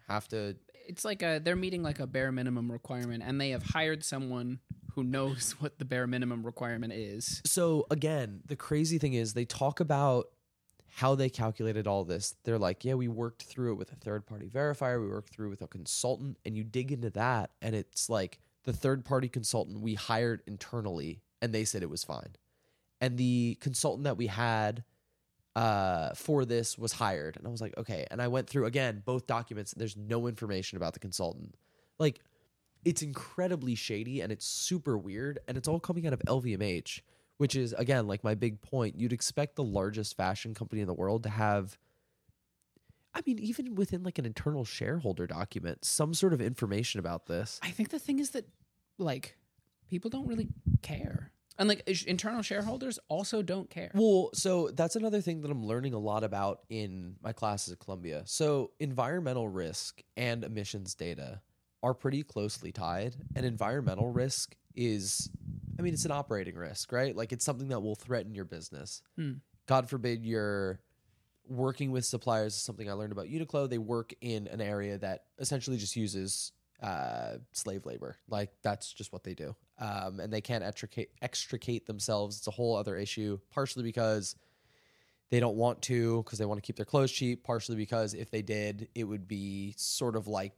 [0.07, 0.55] have to
[0.87, 4.59] It's like a they're meeting like a bare minimum requirement, and they have hired someone
[4.93, 7.41] who knows what the bare minimum requirement is.
[7.45, 10.27] So again, the crazy thing is they talk about
[10.95, 12.35] how they calculated all this.
[12.43, 15.47] They're like, yeah, we worked through it with a third party verifier, we worked through
[15.47, 19.29] it with a consultant, and you dig into that, and it's like the third party
[19.29, 22.35] consultant we hired internally, and they said it was fine.
[23.01, 24.83] And the consultant that we had
[25.55, 28.05] uh, for this was hired, and I was like, okay.
[28.11, 29.73] And I went through again both documents.
[29.75, 31.55] There's no information about the consultant.
[31.97, 32.19] Like,
[32.85, 37.01] it's incredibly shady and it's super weird, and it's all coming out of LVMH
[37.39, 40.93] which is again like my big point you'd expect the largest fashion company in the
[40.93, 41.77] world to have
[43.15, 47.59] i mean even within like an internal shareholder document some sort of information about this
[47.63, 48.45] I think the thing is that
[48.99, 49.37] like
[49.89, 50.47] people don't really
[50.81, 53.91] care, and like internal shareholders also don't care.
[53.93, 57.79] well so that's another thing that i'm learning a lot about in my classes at
[57.79, 58.21] columbia.
[58.25, 61.41] So environmental risk and emissions data
[61.83, 65.29] are pretty closely tied and environmental risk is
[65.77, 67.15] i mean it's an operating risk right?
[67.15, 69.01] Like it's something that will threaten your business.
[69.17, 69.33] Hmm.
[69.67, 70.79] god forbid you're
[71.47, 73.67] working with suppliers is something i learned about uniqlo.
[73.69, 76.51] They work in an area that essentially just uses
[76.81, 78.17] uh, slave labor.
[78.29, 79.55] Like that's just what they do.
[79.79, 82.37] Um, and they can't extricate, extricate themselves.
[82.37, 84.35] It's a whole other issue partially because
[85.29, 88.31] they don't want to because they want to keep their clothes cheap partially because if
[88.31, 90.53] they did it would be sort of like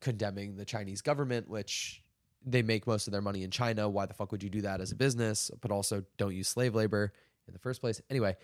[0.00, 2.02] condemning the chinese government which
[2.44, 3.88] they make most of their money in china.
[3.88, 6.74] Why the fuck would you do that as a business but also don't use slave
[6.74, 7.12] labor
[7.48, 8.00] in the first place?
[8.08, 8.36] Anyway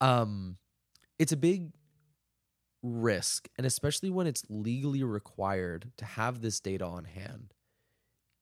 [0.00, 0.56] um
[1.18, 1.72] it's a big
[2.82, 7.52] risk and especially when it's legally required to have this data on hand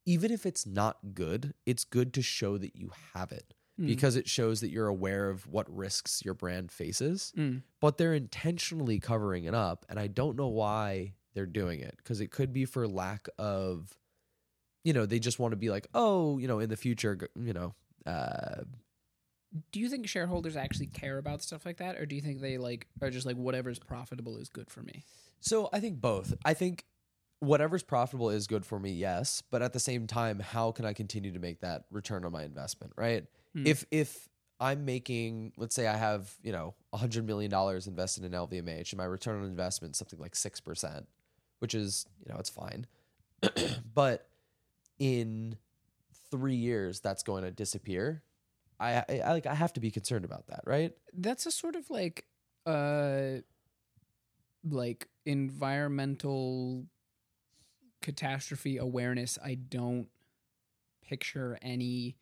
[0.06, 3.86] even if it's not good it's good to show that you have it Hmm.
[3.86, 7.62] because it shows that you're aware of what risks your brand faces Mm.
[7.80, 12.20] but they're intentionally covering it up and i don't know why they're doing it because
[12.20, 13.96] it could be for lack of
[14.82, 17.52] you know they just want to be like oh you know in the future you
[17.52, 17.72] know
[18.04, 18.62] uh
[19.72, 22.58] Do you think shareholders actually care about stuff like that, or do you think they
[22.58, 25.04] like are just like whatever's profitable is good for me?
[25.40, 26.34] So I think both.
[26.44, 26.84] I think
[27.40, 29.42] whatever's profitable is good for me, yes.
[29.50, 32.44] But at the same time, how can I continue to make that return on my
[32.44, 32.92] investment?
[32.96, 33.26] Right.
[33.54, 33.66] Hmm.
[33.66, 34.28] If if
[34.60, 38.92] I'm making, let's say I have, you know, a hundred million dollars invested in LVMH
[38.92, 41.06] and my return on investment is something like six percent,
[41.60, 42.86] which is, you know, it's fine.
[43.94, 44.28] but
[44.98, 45.56] in
[46.30, 48.22] three years that's going to disappear.
[48.80, 50.92] I, I I like I have to be concerned about that, right?
[51.12, 52.24] That's a sort of like
[52.66, 53.38] uh
[54.64, 56.86] like environmental
[58.02, 60.08] catastrophe awareness I don't
[61.02, 62.16] picture any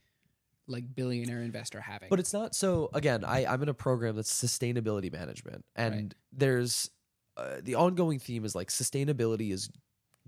[0.67, 2.09] like billionaire investor having.
[2.09, 2.91] But it's not so.
[2.93, 6.15] Again, I I'm in a program that's sustainability management, and Right.
[6.33, 6.91] there's
[7.37, 9.71] uh, the ongoing theme is like sustainability is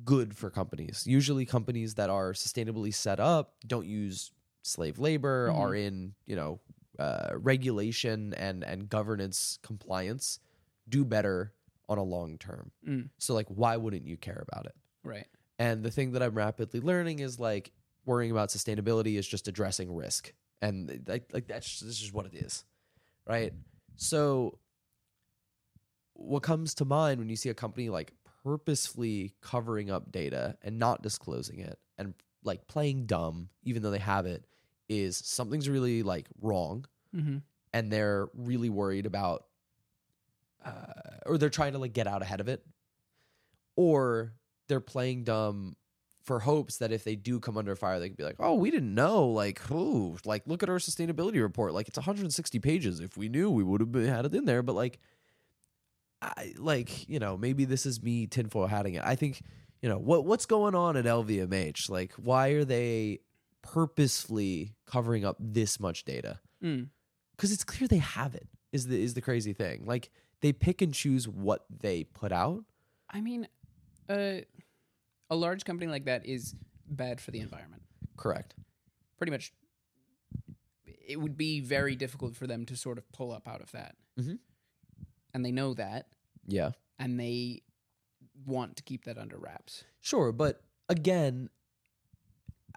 [0.05, 1.05] good for companies.
[1.07, 4.31] Usually companies that are sustainably set up don't use
[4.69, 5.59] slave labor, Mhm.
[5.59, 6.61] are in, you know,
[6.99, 10.41] uh, regulation and and governance compliance
[10.89, 11.53] do better
[11.89, 12.71] on a long term.
[12.87, 13.11] Mm.
[13.19, 14.75] So like why wouldn't you care about it?
[15.05, 15.27] Right.
[15.59, 17.73] And the thing that I'm rapidly learning is like
[18.05, 20.33] worrying about sustainability is just addressing risk.
[20.61, 22.65] And like like that's just, this is what it is.
[23.27, 23.53] Right?
[23.97, 24.59] So
[26.15, 28.13] what comes to mind when you see a company like
[28.43, 32.15] purposefully covering up data and not disclosing it and
[32.45, 34.45] like playing dumb even though they have it
[34.89, 36.85] is something's really like wrong
[37.17, 37.39] Mm-hmm.
[37.73, 39.45] and they're really worried about
[40.65, 40.93] uh,
[41.25, 42.63] or they're trying to like get out ahead of it
[43.77, 44.33] or
[44.69, 45.77] they're playing dumb
[46.23, 48.71] for hopes that if they do come under fire they can be like oh we
[48.71, 51.73] didn't know like who like look at our sustainability report.
[51.73, 53.01] Like it's 160 pages.
[53.01, 54.63] If we knew we would have had it in there.
[54.63, 54.99] But like
[56.21, 59.03] I like you know maybe this is me tinfoil hatting it.
[59.05, 59.41] I think
[59.81, 63.21] you know what what's going on at LVMH like why are they
[63.63, 66.89] purposefully covering up this much data Mm.
[67.37, 70.83] because it's clear they have it is the is the crazy thing like they pick
[70.83, 72.65] and choose what they put out
[73.11, 73.49] I mean,
[74.09, 74.41] uh,
[75.31, 76.55] a large company like that is
[76.87, 77.83] bad for the environment.
[78.17, 78.55] correct
[79.17, 79.53] Pretty much,
[80.87, 83.97] it would be very difficult for them to sort of pull up out of that.
[84.19, 84.39] Mhm.
[85.35, 86.09] And they know that,
[86.47, 87.63] yeah and they
[88.47, 89.85] want to keep that under wraps.
[90.01, 91.51] sure but again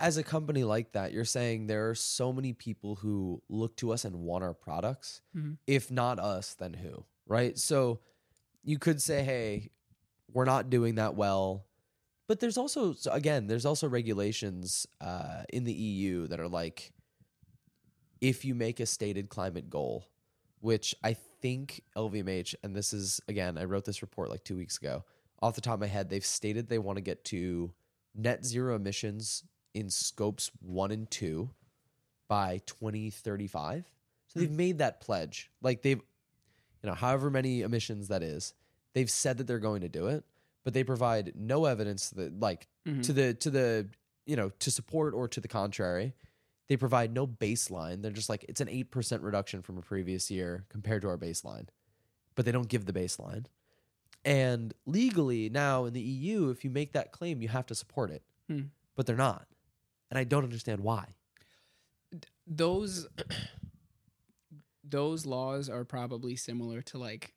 [0.02, 3.91] as a company like that you're saying there are so many people who look to
[3.93, 5.58] us and want our products Mhm.
[5.68, 7.99] if not us then who right so
[8.64, 9.70] you could say hey
[10.34, 11.66] we're not doing that well
[12.28, 16.91] but there's also so again there's also regulations uh, in the eu that are like
[18.22, 20.08] if you make a stated climate goal
[20.60, 24.78] which i think lvmh and this is again i wrote this report like two weeks
[24.78, 25.04] ago
[25.41, 27.72] off the top of my head they've stated they want to get to
[28.16, 29.43] net zero emissions
[29.74, 31.49] in scopes one and two
[32.28, 33.86] by 2035
[34.28, 35.51] so they've made that pledge.
[35.61, 35.99] Like they've
[36.84, 38.53] you know however many emissions that is
[38.93, 40.24] they've said that they're going to do it
[40.63, 43.03] but they provide no evidence that like Mhm.
[43.03, 43.89] to the to the
[44.26, 46.13] you know to support or to the contrary
[46.67, 48.01] they provide no baseline.
[48.01, 51.67] They're just like it's an 8% reduction from a previous year compared to our baseline
[52.36, 53.45] but they don't give the baseline.
[54.24, 58.09] And legally now in the EU if you make that claim you have to support
[58.11, 58.24] it.
[58.47, 58.61] Hmm.
[58.95, 59.47] but they're not
[60.12, 61.16] and I don't understand why
[62.45, 63.07] those
[64.84, 67.34] those laws are probably similar to like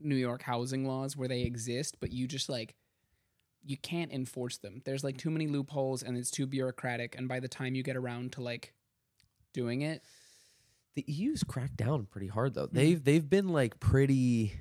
[0.00, 2.74] New York housing laws where they exist, but you just like
[3.64, 4.82] you can't enforce them.
[4.84, 7.96] There's like too many loopholes and it's too bureaucratic and by the time you get
[7.96, 8.72] around to like
[9.52, 10.02] doing it,
[10.94, 12.66] the EU's cracked down pretty hard though.
[12.66, 12.76] Hmm.
[12.76, 14.52] They've they've been like pretty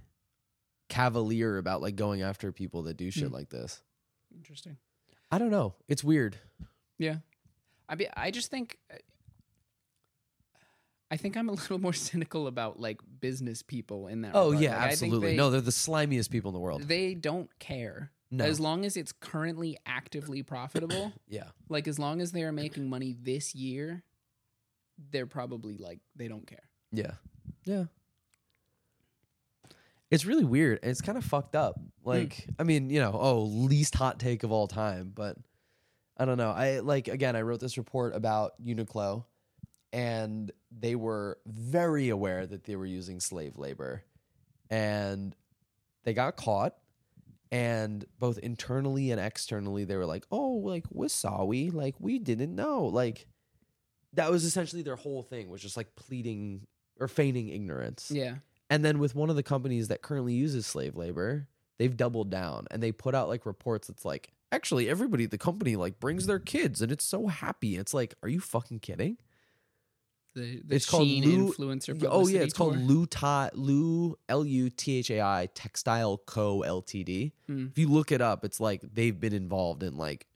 [0.90, 3.34] cavalier about like going after people that do shit Hmm.
[3.34, 3.82] like this.
[4.36, 4.78] interesting.
[5.32, 5.74] I don't know.
[5.88, 6.38] It's weird.
[7.00, 7.18] Yeah.
[7.88, 8.96] I be, I just think uh,
[11.12, 14.64] I think I'm a little more cynical about like business people in that Oh regard.
[14.64, 15.32] yeah, Like, absolutely.
[15.32, 16.84] they- no, they're the slimiest people in the world.
[16.84, 18.12] They don't care.
[18.32, 18.44] No.
[18.44, 21.46] As long as it's currently actively profitable, yeah.
[21.70, 24.04] like as long as they are making money this year,
[25.12, 26.68] they're probably like they don't care.
[26.92, 27.12] Yeah.
[27.66, 27.86] Yeah.
[30.12, 30.80] It's really weird.
[30.82, 31.80] and It's kind of fucked up.
[32.04, 35.38] Like, I mean, you know, oh, least hot take of all time, but
[36.18, 36.52] I don't know.
[36.52, 39.26] I like again, I wrote this report about Uniqlo
[39.92, 44.04] and they were very aware that they were using slave labor
[44.70, 45.36] and
[46.04, 46.76] they got caught
[47.52, 52.20] and both internally and externally they were like, "Oh, like we saw we like we
[52.20, 53.28] didn't know." Like
[54.14, 56.68] that was essentially their whole thing was just like pleading
[57.00, 58.12] or feigning ignorance.
[58.14, 58.36] Yeah.
[58.70, 61.48] And then with one of the companies that currently uses slave labor,
[61.78, 65.38] they've doubled down and they put out like reports that's like, actually everybody at the
[65.38, 67.78] company like brings their kids and it's so happy.
[67.78, 69.18] It's like, are you fucking kidding?
[70.34, 72.06] The the It's called Lu- influencer.
[72.10, 72.82] oh yeah, it's called tour.
[73.06, 77.32] Lutai Lu L U T H A I Textile Co Ltd.
[77.48, 77.68] Hmm.
[77.72, 80.28] If you look it up, it's like they've been involved in like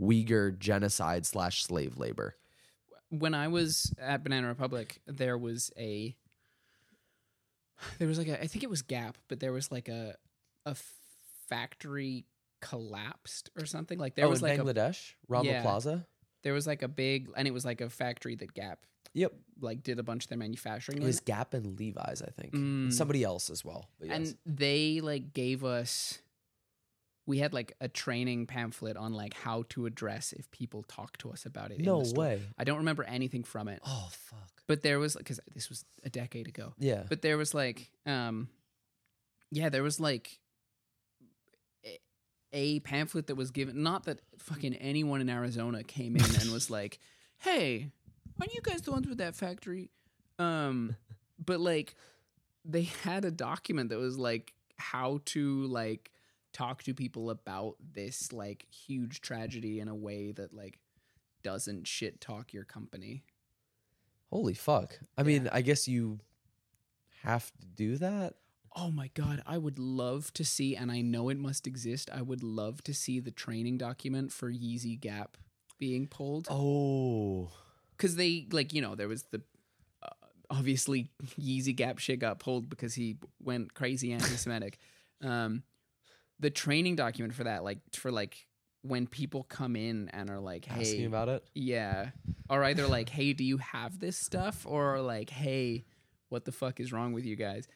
[0.00, 2.36] Uyghur genocide slash slave labor.
[3.10, 6.14] when I was at Banana Republic, there was a
[7.98, 10.16] there was like a I think it was Gap, but there was like a
[10.66, 10.76] a
[11.48, 12.26] factory
[12.60, 13.98] collapsed or something.
[13.98, 15.62] Like there oh, was like a Bangladesh, Rana Yeah.
[15.62, 16.06] Plaza.
[16.42, 19.82] there was like a big and it was like a factory that Gap Yep, like
[19.82, 22.92] did a bunch of their manufacturing it was Gap and Levi's, I think, Mm.
[22.92, 23.88] somebody else as well.
[24.00, 24.10] Yes.
[24.14, 26.20] and they like gave us
[27.26, 31.30] we had like a training pamphlet on like how to address if people talk to
[31.30, 31.78] us about it.
[31.78, 32.40] in no way.
[32.58, 34.50] I don't remember anything from it, Oh fuck.
[34.66, 36.74] but there was because this was a decade ago.
[36.78, 37.04] Yeah.
[37.08, 38.48] But there was like, um,
[39.52, 40.38] yeah, there was like,
[42.52, 43.82] a pamphlet that was given.
[43.82, 46.98] Not that fucking anyone in Arizona came in and was like,
[47.38, 47.90] "Hey,
[48.40, 49.90] aren't you guys the ones with that factory?"
[50.38, 50.96] Um,
[51.44, 51.94] but like
[52.64, 56.10] they had a document that was like how to like
[56.52, 60.78] talk to people about this like huge tragedy in a way that like
[61.42, 63.22] doesn't shit talk your company.
[64.30, 64.98] Holy fuck.
[65.18, 66.20] I mean, I guess you
[67.22, 68.34] have to do that.
[68.76, 72.08] Oh my god, I would love to see, and I know it must exist.
[72.12, 75.36] I would love to see the training document for Yeezy Gap
[75.78, 77.50] being pulled Oh.
[77.96, 79.40] because they like you know there was the
[80.02, 80.08] uh,
[80.50, 81.10] obviously
[81.40, 84.78] Yeezy Gap shit got pulled because he went crazy anti-Semitic.
[85.22, 85.62] um,
[86.38, 88.46] the training document for that, like for like
[88.82, 91.44] when people come in and are like, "Hey, Asking about it?
[91.54, 92.10] Yeah.
[92.48, 94.64] Or either like, hey, do you have this stuff?
[94.66, 95.84] Or like, hey,
[96.30, 97.68] what the fuck is wrong with you guys?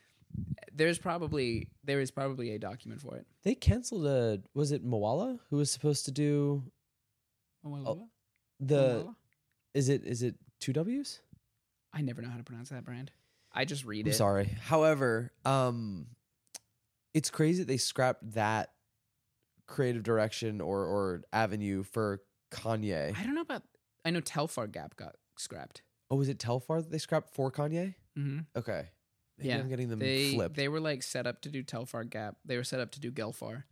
[0.73, 3.27] There's probably there is probably a document for it.
[3.43, 6.65] They canceled a was it Moala who was supposed to do
[7.65, 8.09] Oh,
[8.61, 9.15] the
[9.73, 11.21] is it is it two W's?
[11.93, 13.13] I never know how to pronounce that brand.
[13.53, 14.17] I just read I'm it.
[14.17, 14.47] sorry.
[14.63, 16.09] However, um
[17.15, 18.73] it's crazy that they scrapped that
[19.67, 22.21] creative direction or or avenue for
[22.51, 23.17] Kanye.
[23.17, 23.63] I don't know about.
[24.05, 25.83] I know Telfar Gap got scrapped.
[26.11, 27.95] Oh, was it Telfar that they scrapped for Kanye?
[28.19, 28.41] Mm-hmm.
[28.57, 28.89] Okay.
[29.39, 30.57] Maybe Yeah, I'm getting them They flipped.
[30.57, 32.37] they were like set up to do Telfar Gap.
[32.45, 33.65] They were set up to do Gelfar,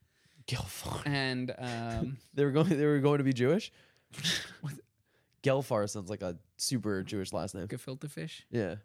[0.46, 1.02] Gelfar.
[1.06, 3.70] and um, They were going they were going to be Jewish?
[5.42, 7.66] Gelfar sounds like a super Jewish last name.
[7.66, 8.46] gefilte fish.
[8.50, 8.76] Yeah.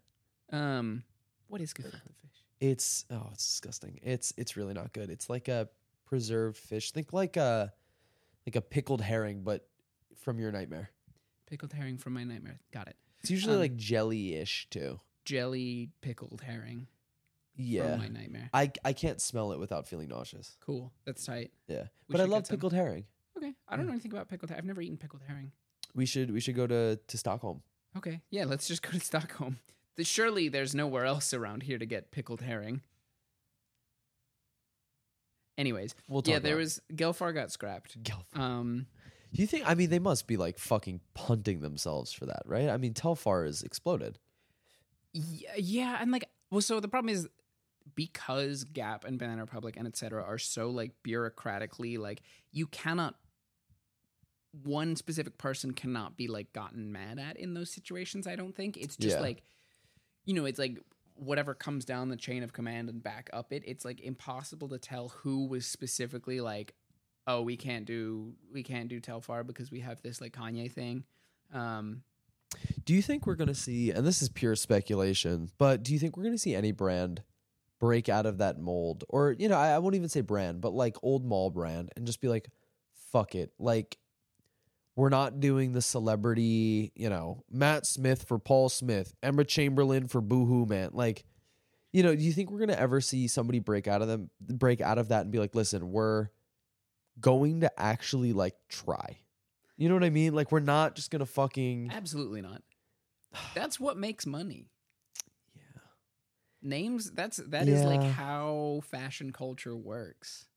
[0.51, 1.03] Um,
[1.47, 2.43] what is gefilte fish?
[2.59, 3.99] It's oh, it's disgusting.
[4.01, 5.09] It's it's really not good.
[5.11, 5.69] It's like a
[6.05, 6.91] preserved fish.
[6.91, 7.71] Think like a
[8.47, 9.67] like a pickled herring, but
[10.15, 10.89] from your nightmare.
[11.47, 12.59] Pickled herring from my nightmare.
[12.71, 12.95] Got it.
[13.21, 14.99] It's usually Um, like jelly-ish too.
[15.27, 16.87] Jelly pickled herring
[17.57, 17.91] Yeah.
[17.91, 18.49] from my nightmare.
[18.53, 20.55] I I can't smell it without feeling nauseous.
[20.65, 20.93] Cool.
[21.05, 21.51] That's tight.
[21.67, 21.83] Yeah.
[22.07, 22.57] We but I should love get some.
[22.57, 23.03] pickled herring.
[23.37, 23.53] Okay.
[23.67, 24.59] I don't know anything about pickled herring.
[24.61, 25.51] I've never eaten pickled herring.
[25.93, 27.61] We should we should go to to Stockholm.
[27.97, 28.21] Okay.
[28.29, 29.59] Yeah, let's just go to Stockholm.
[29.97, 32.81] The, surely there's nowhere else around here to get pickled herring.
[35.57, 38.01] Anyways, We'll talk yeah, there about was Gelfar got scrapped.
[38.03, 38.39] Gelfar.
[38.39, 38.85] Um,
[39.33, 42.69] Do you think I mean they must be like fucking punting themselves for that, right?
[42.69, 44.19] I mean Telfar is exploded.
[45.17, 47.27] Yeah, yeah, and like, well, so the problem is
[47.95, 50.23] because Gap and Banana Republic and etc.
[50.23, 53.15] are so like bureaucratically like you cannot
[54.63, 58.27] one specific person cannot be like gotten mad at in those situations.
[58.27, 59.21] I don't think it's just Yeah.
[59.21, 59.43] like
[60.25, 60.77] you know, it's like
[61.15, 63.63] whatever comes down the chain of command and back up it.
[63.65, 66.73] It's like impossible to tell who was specifically like,
[67.25, 71.05] oh, we can't do we can't do Telfar because we have this like Kanye thing.
[71.53, 72.03] Um,
[72.83, 75.99] Do you think we're going to see, and this is pure speculation, but do you
[75.99, 77.23] think we're going to see any brand
[77.79, 79.03] break out of that mold?
[79.09, 82.05] Or, you know, I, I won't even say brand, but like old mall brand and
[82.05, 82.49] just be like,
[83.11, 83.51] fuck it.
[83.59, 83.97] Like,
[84.95, 90.21] we're not doing the celebrity, you know, Matt Smith for Paul Smith, Emma Chamberlain for
[90.21, 90.89] Boohoo Man.
[90.93, 91.23] Like,
[91.93, 94.29] you know, do you think we're going to ever see somebody break out of them,
[94.41, 96.29] break out of that and be like, listen, we're
[97.19, 99.19] going to actually like try?
[99.77, 100.33] You know what I mean?
[100.33, 101.91] Like, we're not just to fucking.
[101.93, 102.63] absolutely not.
[103.53, 104.69] That's what makes money.
[105.55, 105.61] Yeah.
[106.63, 108.11] Names that's that is like Yeah.
[108.11, 110.47] how fashion culture works.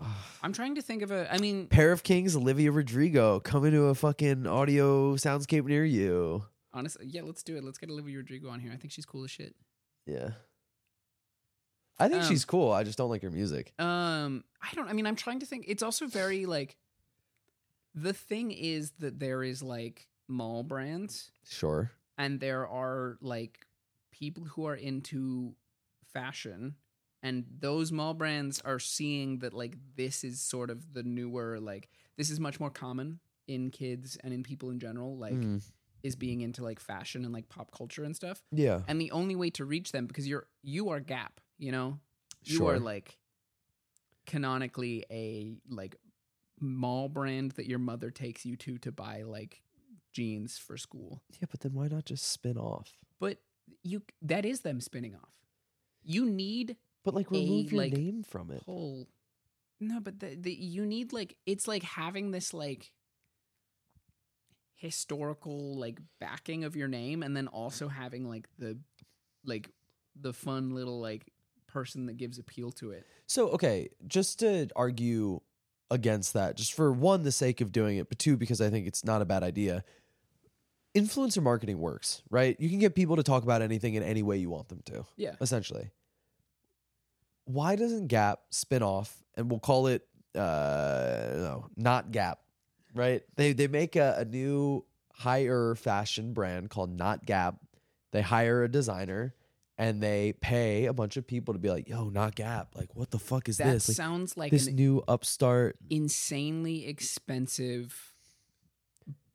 [0.42, 3.84] I'm trying to think of a I mean Pair of Kings, Olivia Rodrigo, coming to
[3.86, 6.44] a fucking audio soundscape near you.
[6.72, 7.64] honestly yeah, let's do it.
[7.64, 8.72] Let's get Olivia Rodrigo on here.
[8.72, 9.54] I think she's cool as shit.
[10.06, 10.30] Yeah.
[11.98, 12.72] I think Um, she's cool.
[12.72, 13.72] I just don't like her music.
[13.78, 16.76] Um I don't I mean I'm trying to think it's also very like
[17.94, 21.90] the thing is that there is like mall brands Sure.
[22.18, 23.66] and there are like
[24.10, 25.54] people who are into
[26.12, 26.74] fashion
[27.22, 31.88] and those mall brands are seeing that like this is sort of the newer like
[32.16, 35.62] this is much more common in kids and in people in general like Mm.
[36.02, 38.82] is being into like fashion and like pop culture and stuff Yeah.
[38.88, 41.98] and the only way to reach them because you're you are gap you know
[42.44, 42.74] you Sure.
[42.74, 43.18] are like
[44.26, 45.96] canonically a like
[46.60, 49.62] mall brand that your mother takes you to to buy like
[50.12, 52.98] jeans for school Yeah, but then why not just spin off?
[53.18, 53.38] but
[53.82, 55.34] you that is them spinning off
[56.02, 58.62] you need But like remove your like, name from it.
[58.66, 59.08] whole
[59.80, 62.92] no but the, the you need like it's like having this like
[64.74, 68.76] historical like backing of your name and then also having like the
[69.44, 69.70] like
[70.20, 71.26] the fun little like
[71.66, 75.40] person that gives appeal to it So, okay, just to argue
[75.90, 78.86] against that, just for one, the sake of doing it, but two, because I think
[78.86, 79.84] it's not a bad idea.
[80.96, 82.56] Influencer marketing works, right?
[82.60, 85.04] You can get people to talk about anything in any way you want them to.
[85.16, 85.90] yeah essentially.
[87.44, 92.38] why doesn't Gap spin off and we'll call it uh no, not Gap,
[92.94, 93.22] right?
[93.36, 97.56] They they make a, a new higher fashion brand called Not Gap.
[98.12, 99.34] They hire a designer
[99.76, 102.74] and they pay a bunch of people to be like, "Yo, Not Gap.
[102.74, 103.88] Like, what the fuck is that this?
[103.88, 108.14] Like, sounds like this new upstart." insanely expensive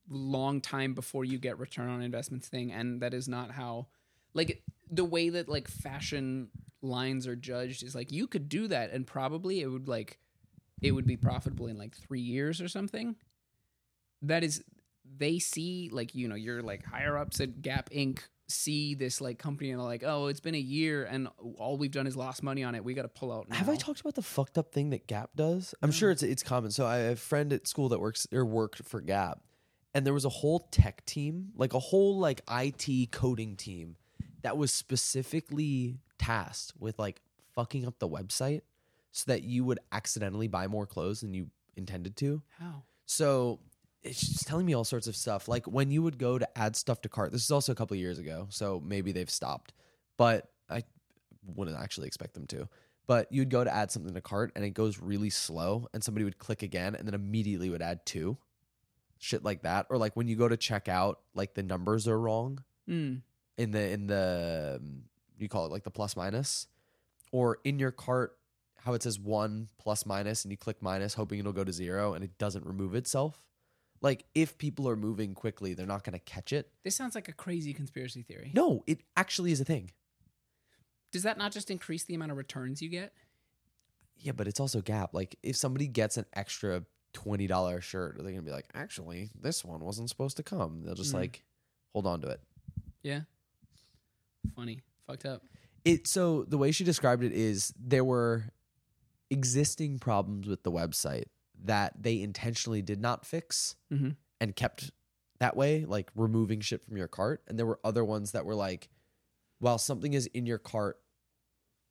[0.09, 3.85] long time before you get return on investments thing and that is not how
[4.33, 6.49] like the way that like fashion
[6.81, 10.17] lines are judged is like you could do that and probably it would like
[10.81, 13.15] it would be profitable in like 3 years or something
[14.21, 14.63] that is
[15.17, 19.37] they see like you know you're like higher ups at Gap Inc see this like
[19.37, 21.27] company and they're like oh it's been a year and
[21.57, 23.55] all we've done is lost money on it we got to pull out now.
[23.55, 25.75] Have I talked about the fucked up thing that Gap does?
[25.81, 26.71] I'm sure it's it's common.
[26.71, 29.41] So I have a friend at school that works or worked for Gap,
[29.93, 33.95] and there was a whole tech team, like a whole like IT coding team,
[34.41, 37.21] that was specifically tasked with like
[37.55, 38.61] fucking up the website
[39.11, 42.41] so that you would accidentally buy more clothes than you intended to.
[42.59, 43.59] how So
[44.03, 45.47] it's just telling me all sorts of stuff.
[45.47, 47.31] Like when you would go to add stuff to cart.
[47.31, 49.73] This is also a couple of years ago, so maybe they've stopped.
[50.17, 50.83] But I
[51.55, 52.67] wouldn't actually expect them to.
[53.07, 56.23] But you'd go to add something to cart and it goes really slow, and somebody
[56.23, 58.37] would click again and then immediately would add two.
[59.17, 59.87] Shit like that.
[59.89, 63.21] Or like when you go to check out, like the numbers are wrong mm.
[63.57, 65.03] in the in the um,
[65.37, 66.67] you call it like the plus minus
[67.31, 68.35] or in your cart
[68.77, 72.13] how it says one plus minus and you click minus hoping it'll go to zero
[72.13, 73.48] and it doesn't remove itself
[74.01, 76.71] like if people are moving quickly they're not going to catch it.
[76.83, 78.51] This sounds like a crazy conspiracy theory.
[78.53, 79.91] No it actually is a thing.
[81.11, 83.13] Does that not just increase the amount of returns you get?
[84.17, 85.13] Yeah but it's also gap.
[85.13, 86.83] Like if somebody gets an extra
[87.13, 90.83] $20 shirt they're going to be like actually this one wasn't supposed to come.
[90.83, 91.19] They'll just Mm.
[91.19, 91.43] like
[91.93, 92.41] hold on to it.
[93.03, 93.21] Yeah.
[94.55, 94.81] Funny.
[95.07, 95.43] Fucked up.
[95.85, 98.45] It so the way she described it is there were
[99.31, 101.25] existing problems with the website
[101.65, 104.15] that they intentionally did not fix Mhm.
[104.39, 104.91] and kept
[105.39, 107.43] that way like removing shit from your cart.
[107.47, 108.89] And there were other ones that were like
[109.59, 111.01] while something is in your cart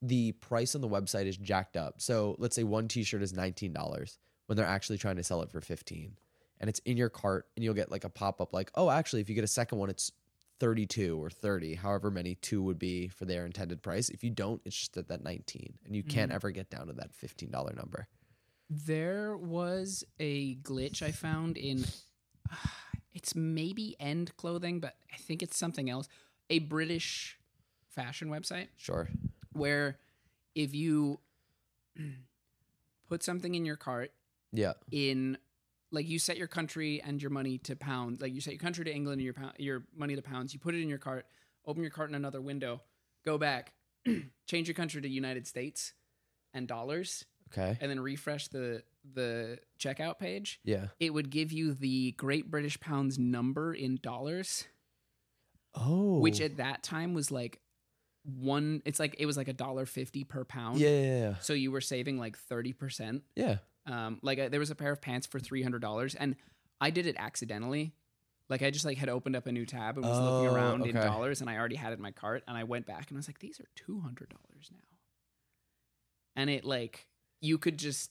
[0.01, 2.01] the price on the website is jacked up.
[2.01, 5.61] So let's say one t-shirt is $19 when they're actually trying to sell it for
[5.61, 6.17] 15
[6.61, 9.29] and it's in your cart and you'll get like a pop-up like oh actually if
[9.29, 10.13] you get a second one it's
[10.61, 14.09] 32 or 30 however many two would be for their intended price.
[14.09, 16.35] If you don't it's just at that 19 and you can't Mhm.
[16.35, 18.07] ever get down to that $15 number
[18.71, 21.85] There was a glitch I found in
[23.15, 26.09] it's maybe end clothing, but I think it's something else.
[26.51, 27.39] A British
[27.91, 29.09] fashion website sure
[29.53, 29.99] where
[30.55, 31.19] if you
[33.09, 34.13] put something in your cart
[34.53, 35.37] yeah in
[35.91, 38.85] like you set your country and your money to pounds, like you set your country
[38.85, 41.27] to England and your pound, your money to pounds, you put it in your cart,
[41.67, 42.83] open your cart in another window,
[43.25, 43.73] go back,
[44.47, 45.95] change your country to United States
[46.53, 48.83] and dollars okay and then refresh the
[49.15, 54.67] the checkout page, yeah it would give you the Great British Pounds number in dollars,
[55.75, 57.61] oh which at that time was like
[58.25, 58.83] one.
[58.85, 60.79] It's like it was like a dollar fifty per pound.
[60.79, 63.23] yeah yeah yeah, So you were saving like thirty percent.
[63.35, 63.59] yeah.
[63.87, 66.37] Um, like I, there was a pair of pants for three hundred dollars, and
[66.81, 67.95] I did it accidentally.
[68.51, 70.87] Like I just like had opened up a new tab and was looking Oh, around
[70.87, 73.17] in dollars, and I already had it in my cart, and I went back and
[73.17, 74.79] I was like, these are two hundred dollars now,
[76.37, 77.07] and it like
[77.41, 78.11] you could just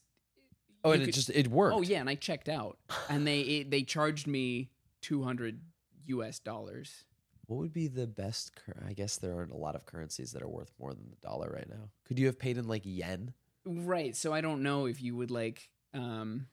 [0.83, 2.77] oh and it just it worked Oh yeah, and I checked out,
[3.09, 4.69] and they it, they charged me
[5.01, 5.61] two hundred
[6.07, 6.39] U.S.
[6.39, 7.03] dollars.
[7.47, 10.41] what would be the best cur- i guess there aren't a lot of currencies that
[10.41, 13.33] are worth more than the dollar right now could you have paid in like yen
[13.69, 14.15] Right.
[14.15, 15.67] So I don't know if you would like.
[15.93, 16.47] um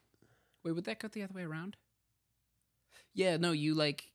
[0.64, 1.76] Wait, would that go the other way around?
[3.14, 3.36] Yeah.
[3.36, 3.52] No.
[3.52, 4.10] You like.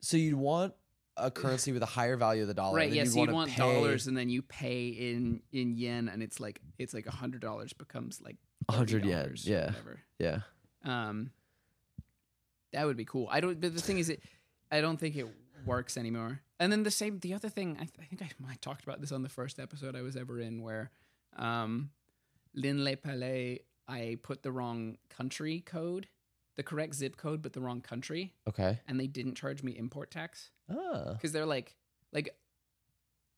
[0.00, 0.72] so you'd want
[1.16, 2.84] a currency with a higher value of the dollar right.
[2.84, 3.16] and then Yes.
[3.16, 6.60] you'd you wanna pay- dollars, and then you pay in in yen, and it's like
[6.78, 8.36] it's like a hundred dollars becomes like
[8.68, 9.66] a 100 yen, yeah.
[9.66, 10.00] Whatever.
[10.18, 10.40] yeah
[10.84, 11.30] Um.
[12.72, 13.28] That would be cool.
[13.30, 13.60] I don't.
[13.60, 14.20] But the thing is, it.
[14.70, 15.26] I don't think it
[15.64, 16.40] works anymore.
[16.60, 17.20] And then the same.
[17.20, 17.76] The other thing.
[17.76, 20.16] I, th- I think I might talked about this on the first episode I was
[20.16, 20.90] ever in, where,
[21.36, 21.90] um,
[22.54, 23.60] Lin Le Palais.
[23.88, 26.08] I put the wrong country code,
[26.56, 30.10] the correct zip code, but the wrong country, okay and they didn't charge me import
[30.10, 31.76] tax ah because they're like,
[32.12, 32.34] like,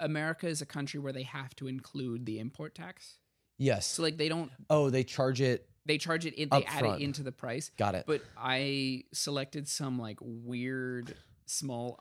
[0.01, 3.19] America is a country where they have to include the import tax.
[3.59, 4.51] yes So like they don't.
[4.70, 6.35] oh they charge it They charge it.
[6.35, 7.70] in They add it into the price.
[7.77, 11.15] got it But I selected some like weird
[11.47, 11.99] small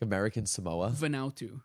[0.00, 1.60] american samoa Vanuatu.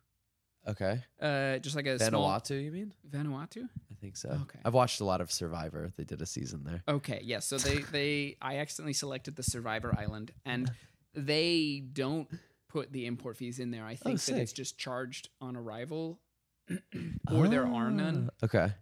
[0.67, 3.63] Okay Uh, just like a small vanuatu you mean Vanuatu.
[3.91, 4.59] i think so Okay.
[4.65, 7.45] i've watched a lot of survivor they did a season there Okay, yes.
[7.45, 10.71] So they they I accidentally selected the Survivor Island, and
[11.13, 12.27] they don't
[12.69, 13.85] put the import fees in there.
[13.85, 16.19] I think that it's just charged on arrival,
[17.31, 18.29] or there are none.
[18.41, 18.73] Ah, okay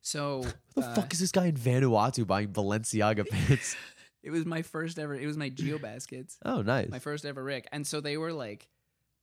[0.00, 0.42] So
[0.74, 3.76] Who the uh, fuck is this guy in Vanuatu buying Balenciaga pants?
[4.22, 5.14] it was my first ever.
[5.14, 6.90] It was my Geo baskets, oh, nice.
[6.90, 8.68] my first ever Rick, and so they were like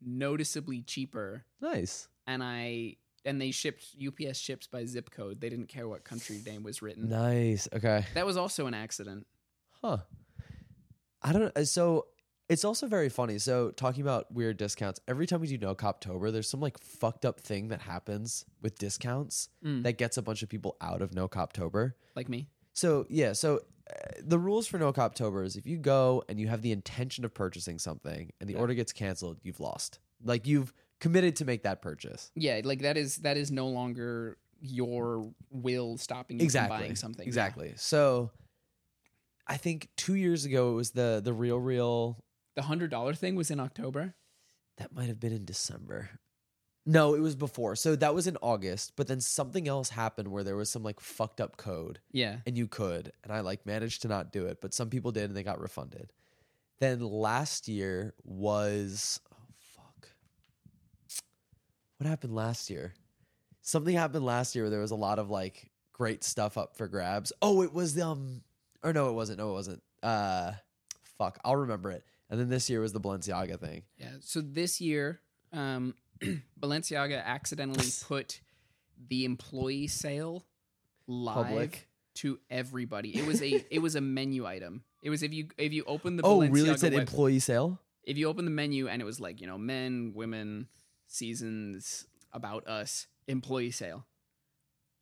[0.05, 1.45] noticeably cheaper.
[1.61, 2.07] nice.
[2.25, 5.39] And I and they shipped UPS ships by zip code.
[5.41, 7.09] They didn't care what country name was written.
[7.09, 7.67] Nice.
[7.73, 8.05] Okay.
[8.15, 9.25] That was also an accident.
[9.81, 9.97] Huh.
[11.21, 11.63] I don't know.
[11.63, 12.07] So
[12.49, 13.39] it's also very funny.
[13.39, 17.39] So talking about weird discounts, every time we do Nocoptober, there's some like fucked up
[17.39, 19.83] thing that happens with discounts Mm.
[19.83, 21.93] that gets a bunch of people out of Nocoptober.
[22.15, 22.49] Like me.
[22.73, 23.59] So yeah, so uh,
[24.21, 27.77] the rules for Nocoptober is if you go and you have the intention of purchasing
[27.79, 28.59] something and the Yeah.
[28.59, 29.99] order gets canceled, you've lost.
[30.23, 32.31] Like you've committed to make that purchase.
[32.35, 36.77] Yeah, like that is that is no longer your will stopping you exactly.
[36.77, 37.25] from buying something.
[37.25, 37.29] Yeah.
[37.29, 37.73] Exactly.
[37.75, 38.31] So
[39.45, 42.23] I think two years ago it was the the real real
[42.55, 44.15] The hundred dollar thing was in October.
[44.77, 46.09] that might have been in December.
[46.85, 47.75] No, it was before.
[47.77, 50.99] So that was in August, but then something else happened where there was some like
[50.99, 52.37] fucked up code Yeah.
[52.45, 55.23] and you could and I like managed to not do it, but some people did
[55.25, 56.11] and they got refunded.
[56.79, 59.37] Then last year was oh
[59.75, 60.09] fuck.
[61.97, 62.93] What happened last year?
[63.61, 66.87] Something happened last year where there was a lot of like great stuff up for
[66.87, 67.31] grabs.
[67.41, 68.41] Oh, it was um
[68.83, 69.37] or no, it wasn't.
[69.39, 69.81] No, it wasn't.
[70.01, 70.51] Uh
[71.17, 72.03] fuck, I'll remember it.
[72.29, 73.83] And then this year was the Balenciaga thing.
[73.97, 74.13] Yeah.
[74.21, 75.21] So this year,
[75.53, 75.93] um,
[76.61, 78.41] Balenciaga accidentally put
[79.07, 80.45] the employee sale
[81.07, 81.87] live Public.
[82.15, 83.17] to everybody.
[83.17, 84.83] It was a it was a menu item.
[85.01, 86.69] It was if you if you open the oh, Balenciaga really?
[86.69, 87.79] It said web- employee sale?
[88.03, 90.67] if you open the menu and it was like you know men, women,
[91.07, 94.05] seasons, about us, employee sale,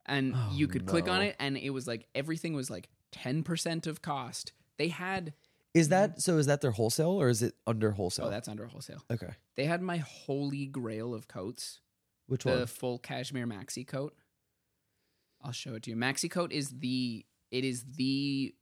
[0.06, 3.42] and Oh, you could click on it and it was like everything was like ten
[3.42, 4.52] percent of cost.
[4.78, 5.34] They had
[5.74, 5.90] Is mm-hmm.
[5.90, 8.26] that so is that their wholesale or is it under wholesale?
[8.26, 9.02] oh that's under wholesale.
[9.10, 9.30] okay.
[9.56, 11.80] They had my holy grail of coats.
[12.26, 12.66] Which was the one?
[12.66, 14.14] full cashmere maxi coat.
[15.42, 15.96] I'll show it to you.
[15.96, 18.54] Maxi coat is the it is the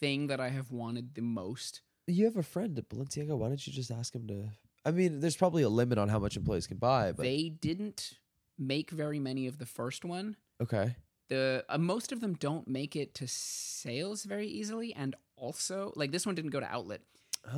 [0.00, 1.82] thing that I have wanted the most.
[2.06, 3.36] You have a friend at Balenciaga.
[3.36, 4.48] Why don't you just ask him to?
[4.84, 8.14] I mean, there's probably a limit on how much employees can buy, but They didn't
[8.58, 10.36] make very many of the first one.
[10.62, 10.96] okay.
[11.28, 16.10] The uh, most of them don't make it to sales very easily, and also like
[16.12, 17.00] this one didn't go to outlet.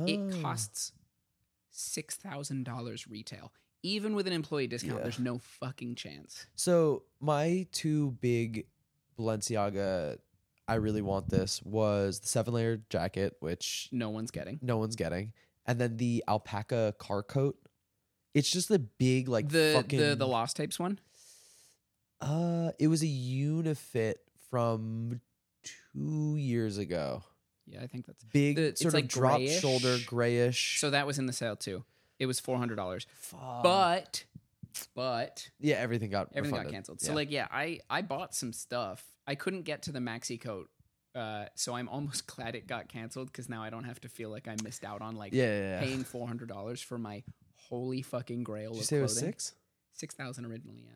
[0.07, 0.41] It Oh.
[0.41, 0.91] costs
[1.69, 3.51] six thousand dollars retail.
[3.83, 5.03] Even with an employee discount, Yeah.
[5.03, 6.45] there's no fucking chance.
[6.55, 8.67] So my two big
[9.17, 10.17] Balenciaga,
[10.67, 14.59] I really want this was the seven layer jacket, which No one's getting.
[14.61, 15.33] no one's getting,
[15.65, 17.57] and then the alpaca car coat.
[18.33, 20.99] It's just the big like the fucking the the lost tapes one.
[22.21, 24.19] Uh, it was a unifit
[24.49, 25.21] from
[25.63, 27.23] two years ago.
[27.65, 30.05] Yeah, I think that's Big The- it's sort like of drop shoulder grayish.
[30.05, 30.79] grayish.
[30.79, 31.83] So that was in the sale too.
[32.19, 33.63] It was four hundred dollars, Fuck.
[33.63, 34.25] but
[34.95, 36.71] but yeah, everything got everything refunded.
[36.71, 37.01] got canceled.
[37.01, 37.15] So Yeah.
[37.15, 39.03] like yeah, I I bought some stuff.
[39.27, 40.69] I couldn't get to the maxi coat,
[41.15, 44.29] uh, so I'm almost glad it got canceled because now I don't have to feel
[44.29, 47.23] like I missed out on like yeah, yeah, paying four hundred dollars for my
[47.69, 49.29] holy fucking grail Did you of say it was clothing.
[49.33, 49.53] six?
[49.93, 50.83] Six thousand originally.
[50.85, 50.91] Yeah,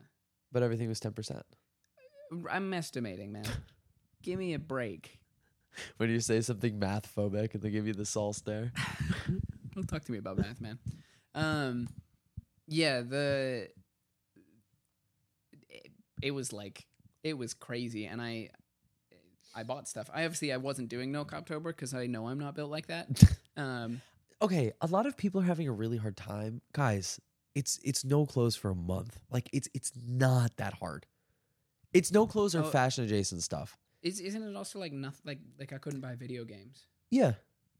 [0.52, 1.44] But everything was ten percent.
[2.50, 3.44] I'm estimating, man.
[4.22, 5.20] Give me a break.
[5.98, 8.72] When you say something math phobic and they give you the Sol stare.
[9.74, 10.78] Don't talk to me about math, man.
[11.34, 11.88] Um,
[12.66, 13.68] yeah, the
[15.68, 15.92] it,
[16.22, 16.86] it was like
[17.22, 18.48] it was crazy, and I
[19.54, 20.08] I bought stuff.
[20.12, 23.08] I obviously I wasn't doing Nocoptober because I know I'm not built like that.
[23.58, 24.02] Um,
[24.42, 26.60] okay, a lot of people are having a really hard time.
[26.74, 27.18] Guys,
[27.56, 29.18] it's it's no clothes for a month.
[29.30, 31.06] Like it's it's not that hard.
[31.92, 32.70] It's no clothes or Oh.
[32.70, 33.76] fashion adjacent stuff.
[34.02, 36.86] is isn't it also like nothing like like I couldn't buy video games?
[37.10, 37.32] Yeah.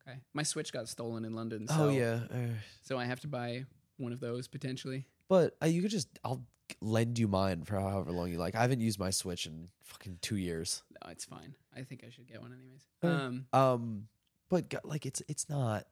[0.08, 1.66] Okay, my Switch got stolen in London.
[1.68, 2.20] So, oh yeah.
[2.32, 3.64] uh, so I have to buy
[3.98, 5.04] one of those potentially.
[5.28, 6.42] but uh, you could just I'll
[6.80, 8.54] lend you mine for however long you like.
[8.54, 10.82] I haven't used my Switch in fucking 2 years.
[10.90, 11.54] No, it's fine.
[11.76, 12.84] I think I should get one anyways.
[13.02, 14.08] Uh, Um, Um
[14.48, 15.86] but like it's it's not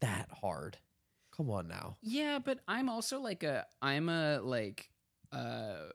[0.00, 0.78] that hard.
[1.36, 1.96] Come on now.
[2.02, 4.90] Yeah, but I'm also like a I'm a like
[5.32, 5.88] uh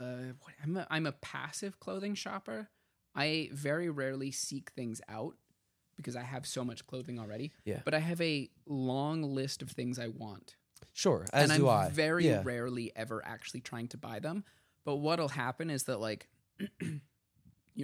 [0.00, 2.68] uh what I'm a I'm a passive clothing shopper.
[3.14, 5.36] I very rarely seek things out
[5.96, 7.52] because I have so much clothing already.
[7.64, 7.80] Yeah.
[7.84, 10.56] But I have a long list of things I want.
[10.92, 11.90] Sure, as and I'm I.
[11.90, 12.42] very yeah.
[12.44, 14.44] rarely ever actually trying to buy them.
[14.84, 16.28] But what'll happen is that like
[16.80, 17.00] you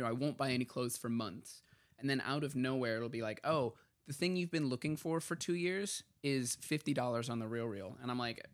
[0.02, 1.62] know, I won't buy any clothes for months.
[2.00, 3.74] And then out of nowhere it'll be like, "Oh,
[4.06, 7.96] the thing you've been looking for for 2 years is $50 on the real real."
[8.02, 8.44] And I'm like,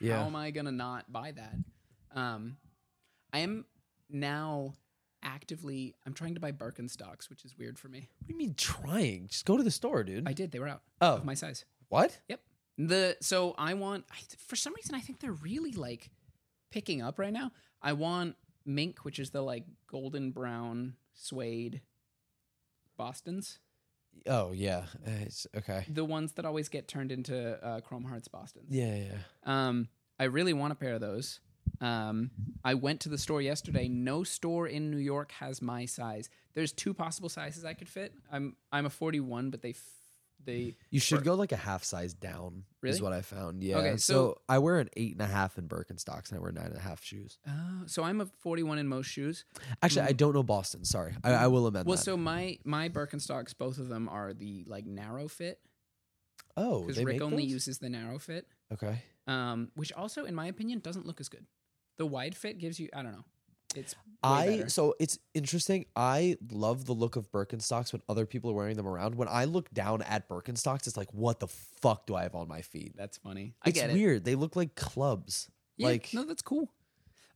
[0.00, 0.18] Yeah.
[0.20, 1.54] how am I gonna not buy that?
[2.12, 2.56] Um,
[3.32, 3.64] I am
[4.08, 4.74] now
[5.22, 5.94] actively.
[6.06, 8.08] I'm trying to buy Birkenstocks, which is weird for me.
[8.18, 9.28] What do you mean trying?
[9.28, 10.26] Just go to the store, dude.
[10.28, 11.64] I did; they were out oh, of my size.
[11.88, 12.18] what?
[12.28, 12.40] Yep.
[12.78, 14.04] The so I want.
[14.10, 16.10] I, for some reason, I think they're really like
[16.70, 17.52] picking up right now.
[17.82, 21.80] I want mink, which is the like golden brown suede
[22.96, 23.58] Boston's,
[24.26, 25.84] Oh yeah, it's, okay.
[25.88, 28.62] the ones that always get turned into uh, Chrome Hearts Boston.
[28.68, 29.18] Yeah, yeah.
[29.44, 29.88] Um,
[30.18, 31.40] I really want a pair of those.
[31.80, 32.30] Um,
[32.64, 33.88] I went to the store yesterday.
[33.88, 36.30] No store in New York has my size.
[36.54, 38.14] There's two possible sizes I could fit.
[38.32, 39.74] I'm I'm a 41, but they
[40.46, 42.64] they You should go like a half size down.
[42.82, 43.64] Is what I found.
[43.64, 43.78] Yeah.
[43.78, 46.52] Okay, so, so- I wear an eight and a half in Birkenstocks, and I wear
[46.52, 47.36] nine and a half shoes.
[47.46, 49.44] uh, so I'm a 41 in most shoes.
[49.82, 50.84] Actually, I don't know Boston.
[50.84, 51.88] Sorry, I, I will amend Mm.
[51.88, 52.04] Well, that.
[52.04, 55.58] so my my Birkenstocks, both of them are the like narrow fit
[56.56, 57.52] oh, because they Rick make only those?
[57.52, 59.02] uses the narrow fit, Okay.
[59.26, 61.44] um, which also, in my opinion, doesn't look as good.
[61.98, 63.24] The wide fit gives you I don't know.
[63.76, 64.68] It's way I better.
[64.70, 65.84] so it's interesting.
[65.94, 69.14] I love the look of Birkenstocks when other people are wearing them around.
[69.14, 72.48] When I look down at Birkenstocks, it's like, what the fuck do I have on
[72.48, 72.94] my feet?
[72.96, 73.54] that's funny.
[73.62, 73.94] I It's get it.
[73.94, 74.24] weird.
[74.24, 75.48] They look like clubs.
[75.76, 76.72] Yeah, like no, that's cool.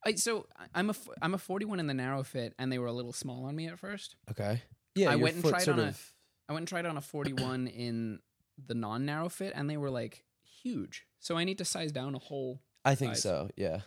[0.05, 2.87] I, so I- I'm a I'm a 41 in the narrow fit, and they were
[2.87, 4.17] a little small on me at first.
[4.31, 4.63] okay.
[4.97, 6.15] Yeah, I went and tried on a- of-
[6.49, 8.19] I went and tried on a 41 in
[8.67, 10.25] the non-narrow fit, and they were like
[10.63, 11.05] huge.
[11.21, 12.63] So I need to size down a whole.
[12.85, 13.23] I think size.
[13.23, 13.51] so.
[13.57, 13.81] Yeah.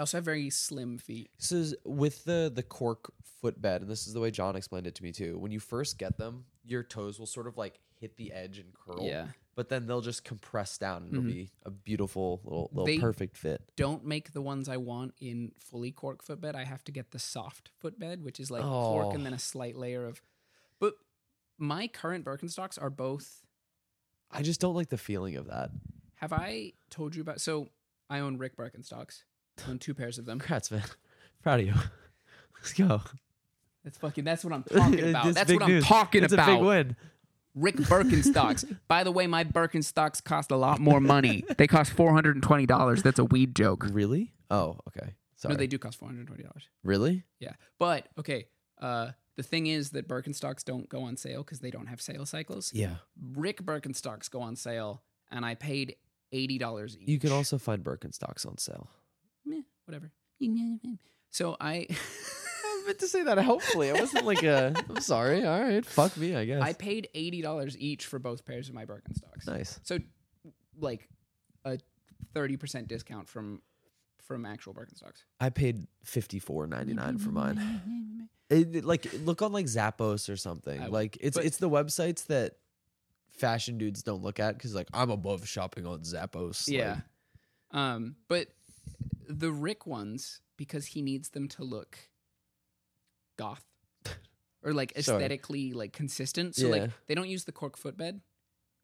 [0.00, 1.30] I also have very slim feet.
[1.36, 3.12] So is- with the the cork
[3.42, 5.38] footbed, and this is the way John explained it to me too.
[5.38, 8.72] When you first get them, your toes will sort of like hit the edge and
[8.72, 9.04] curl.
[9.04, 9.28] Yeah.
[9.56, 11.34] But then they'll just compress down, and it'll Mhm.
[11.34, 13.60] be a beautiful little little They- perfect fit.
[13.76, 16.56] Don't make the ones I want in fully cork footbed.
[16.56, 19.10] I have to get the soft footbed, which is like cork Oh.
[19.10, 20.22] and then a slight layer of.
[20.78, 20.94] But
[21.58, 23.44] my current Birkenstocks are both.
[24.30, 25.72] I just don't like the feeling of that.
[26.14, 27.42] Have I told you about?
[27.42, 27.68] So
[28.08, 29.24] I own Rick Birkenstocks.
[29.68, 30.38] Own two pairs of them.
[30.38, 30.82] Congrats, man.
[31.42, 31.74] Proud of you.
[32.56, 33.02] Let's go.
[33.84, 34.24] That's fucking.
[34.24, 35.26] That's what I'm talking about.
[35.26, 36.48] It's That's big what I'm talking it's about.
[36.48, 36.96] a big win.
[37.54, 38.76] Rick Birkenstocks.
[38.88, 41.44] By the way, my Birkenstocks cost a lot more money.
[41.58, 43.02] They cost four hundred and twenty dollars.
[43.02, 43.86] That's a weed joke.
[43.90, 44.32] Really?
[44.50, 45.14] Oh, okay.
[45.36, 45.54] Sorry.
[45.54, 46.68] No, they do cost four hundred and twenty dollars.
[46.84, 47.24] really?
[47.40, 48.46] Yeah, but okay.
[48.80, 52.24] Uh, the thing is that Birkenstocks don't go on sale because they don't have sale
[52.26, 52.72] cycles.
[52.74, 52.96] Yeah.
[53.34, 55.96] Rick Birkenstocks go on sale, and I paid
[56.32, 57.08] eighty dollars each.
[57.08, 58.88] You can also find Birkenstocks on sale.
[59.90, 60.10] Whatever.
[61.30, 61.86] So I.
[62.62, 63.88] I meant to say that hopefully.
[63.88, 64.72] It wasn't like a.
[64.88, 65.44] I'm sorry.
[65.44, 65.84] All right.
[65.84, 66.34] Fuck me.
[66.34, 66.62] I guess.
[66.62, 69.46] I paid eighty dollars each for both pairs of my Birkenstocks.
[69.46, 69.78] nice.
[69.82, 69.98] So,
[70.80, 71.06] like
[71.64, 71.78] a
[72.32, 73.60] thirty percent discount from
[74.22, 75.24] from actual Birkenstocks.
[75.40, 78.28] I paid fifty four ninety nine for mine.
[78.50, 80.80] It, it- like look on like Zappos or something.
[80.82, 82.54] I like it's it's the websites that
[83.30, 86.64] fashion dudes don't look at because like I'm above shopping on Zappos.
[86.66, 86.96] Yeah.
[87.72, 88.48] Like, Um, but
[89.28, 91.98] the Rick ones because he needs them to look
[93.36, 93.64] goth
[94.62, 96.56] or like aesthetically like consistent.
[96.56, 96.72] So Yeah.
[96.82, 98.20] like they don't use the cork footbed.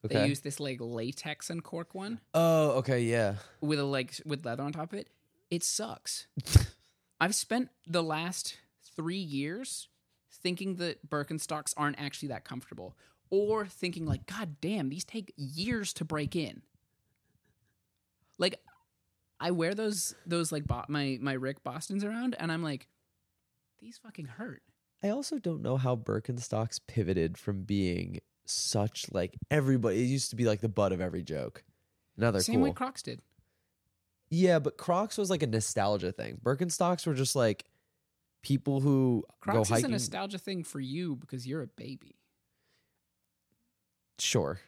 [0.05, 0.15] okay.
[0.21, 3.03] They use this like latex and cork one oh, okay.
[3.03, 3.37] Yeah.
[3.61, 5.09] with a like with leather on top of it.
[5.51, 6.27] It sucks.
[7.21, 8.57] I've spent the last
[8.95, 9.89] three years
[10.31, 12.97] thinking that Birkenstocks aren't actually that comfortable,
[13.31, 16.63] or thinking like, God damn, these take years to break in.
[18.39, 18.61] Like,
[19.41, 22.87] I wear those those like bo- my my Rick Boston's around, and I'm like,
[23.81, 24.63] these fucking hurt.
[25.03, 30.01] I also don't know how Birkenstocks pivoted from being such like everybody.
[30.01, 31.65] It used to be like the butt of every joke.
[32.17, 32.65] Now they're Same cool.
[32.65, 33.21] way Crocs did.
[34.31, 36.41] yeah, but Crocs was like a nostalgia thing.
[36.43, 37.67] Birkenstocks were just like
[38.43, 42.17] people who Crocs go is a nostalgia thing for you because you're a baby.
[44.19, 44.61] sure.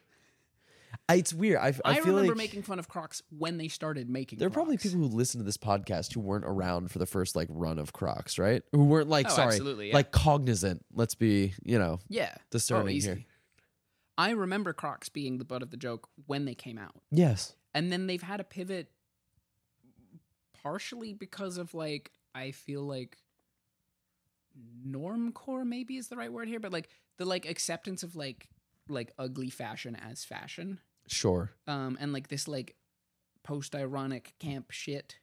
[1.11, 1.59] It's weird.
[1.59, 4.39] I, I, I, feel remember like making fun of Crocs when they started making.
[4.39, 4.93] there are probably Crocs.
[4.93, 7.93] people who listen to this podcast who weren't around for the first like run of
[7.93, 8.63] Crocs, right?
[8.73, 9.95] Who weren't like Oh, sorry, absolutely, yeah.
[9.95, 10.85] like cognizant.
[10.93, 12.33] Let's be, you know, Yeah.
[12.37, 13.09] Oh, discerning oh, easy.
[13.09, 13.25] here.
[14.19, 16.97] I remember Crocs being the butt of the joke when they came out.
[17.11, 17.55] Yes.
[17.73, 18.91] And then they've had a pivot
[20.63, 23.17] partially because of like I feel like
[24.87, 28.49] normcore maybe is the right word here, but like the like acceptance of like
[28.91, 30.81] like ugly fashion as fashion.
[31.07, 31.51] Sure.
[31.67, 32.77] Um and like this like
[33.45, 35.17] post ironic camp shit.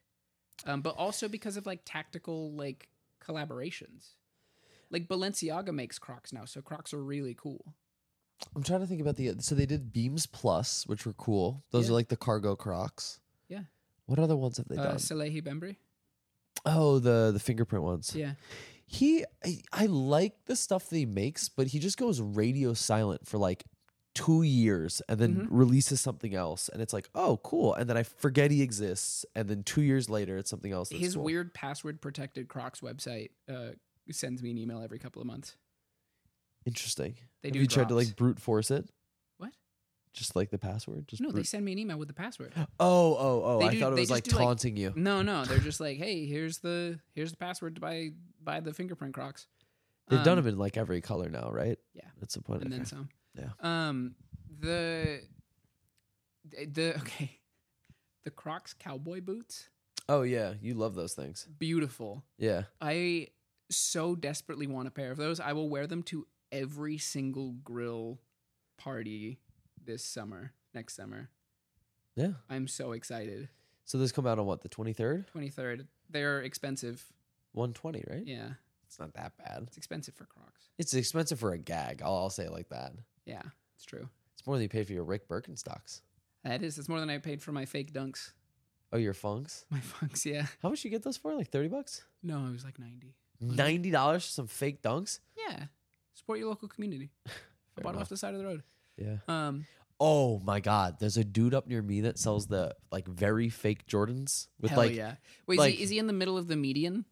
[0.64, 2.88] Um but also because of like tactical like
[3.24, 4.14] collaborations.
[4.90, 7.74] Like Balenciaga makes Crocs now, so Crocs are really cool.
[8.54, 11.64] I'm trying to think about the so they did Beams Plus, which were cool.
[11.72, 11.90] Those Yeah.
[11.92, 13.20] are like the cargo Crocs.
[13.48, 13.62] Yeah.
[14.06, 14.96] What other ones have they Uh, done?
[14.96, 15.76] Salehe Bembry.
[16.64, 18.14] oh, the the fingerprint ones.
[18.14, 18.34] Yeah.
[18.86, 23.26] He I, I like the stuff that he makes, but he just goes radio silent
[23.26, 23.64] for like
[24.14, 25.48] two years and then Mhm.
[25.50, 27.74] releases something else, and it's like, oh, cool.
[27.74, 30.90] And then I forget he exists, and then two years later, it's something else.
[30.90, 31.24] His cool.
[31.24, 33.72] weird password protected Crocs website uh,
[34.10, 35.56] sends me an email every couple of months.
[36.64, 37.16] Interesting.
[37.42, 38.88] They have do you tried to like brute force it?
[40.16, 41.06] Just like the password?
[41.06, 42.52] Just No, they send me an email with the password.
[42.56, 43.58] Oh, oh, oh!
[43.60, 44.92] They I do- thought it they was just like do, like- taunting you.
[44.96, 48.10] No, no, they're just like, hey, here's the here's the password to buy
[48.42, 49.46] buy the fingerprint Crocs.
[50.08, 51.78] They've done Um, them in like every color now, right?
[51.94, 52.02] Yeah.
[52.20, 52.62] That's the point.
[52.62, 52.88] and then okay.
[52.88, 53.08] some.
[53.34, 53.50] Yeah.
[53.60, 54.14] Um,
[54.60, 55.20] the
[56.50, 57.38] the okay,
[58.24, 59.68] the Crocs cowboy boots,
[60.08, 61.46] Oh yeah, you love those things.
[61.58, 62.24] beautiful.
[62.38, 62.62] Yeah.
[62.80, 63.28] I
[63.70, 65.40] so desperately want a pair of those.
[65.40, 68.20] I will wear them to every single grill
[68.78, 69.40] party
[69.86, 71.30] this summer, next summer.
[72.14, 72.32] Yeah.
[72.50, 73.48] I'm so excited.
[73.84, 75.26] So this come out on what the twenty third?
[75.34, 75.86] 23rd.
[76.10, 77.04] They're expensive.
[77.52, 78.22] One twenty, right?
[78.26, 78.50] Yeah.
[78.86, 79.64] It's not that bad.
[79.66, 80.70] It's expensive for Crocs.
[80.78, 82.02] It's expensive for a gag.
[82.04, 82.92] I'll, I'll say it like that.
[83.24, 83.42] Yeah,
[83.74, 84.08] it's true.
[84.34, 86.02] It's more than you pay for your Rick Birkenstocks.
[86.44, 86.78] That is.
[86.78, 88.32] It's more than I paid for my fake dunks.
[88.92, 89.66] Oh, your funks.
[89.70, 90.46] My funks, yeah.
[90.62, 91.34] How much you get those for?
[91.34, 92.04] Like thirty bucks?
[92.22, 93.14] No, it was like 90.
[93.40, 95.18] Ninety dollars for some fake dunks?
[95.36, 95.64] Yeah.
[96.14, 97.10] Support your local community.
[97.26, 98.62] I bought them off the side of the road.
[98.96, 99.16] Yeah.
[99.28, 99.66] Um,
[99.98, 103.86] Oh my god, there's a dude up near me that sells the like very fake
[103.86, 105.14] Jordans with hell like yeah.
[105.46, 107.06] Wait, like- is, he, is he in the middle of the median?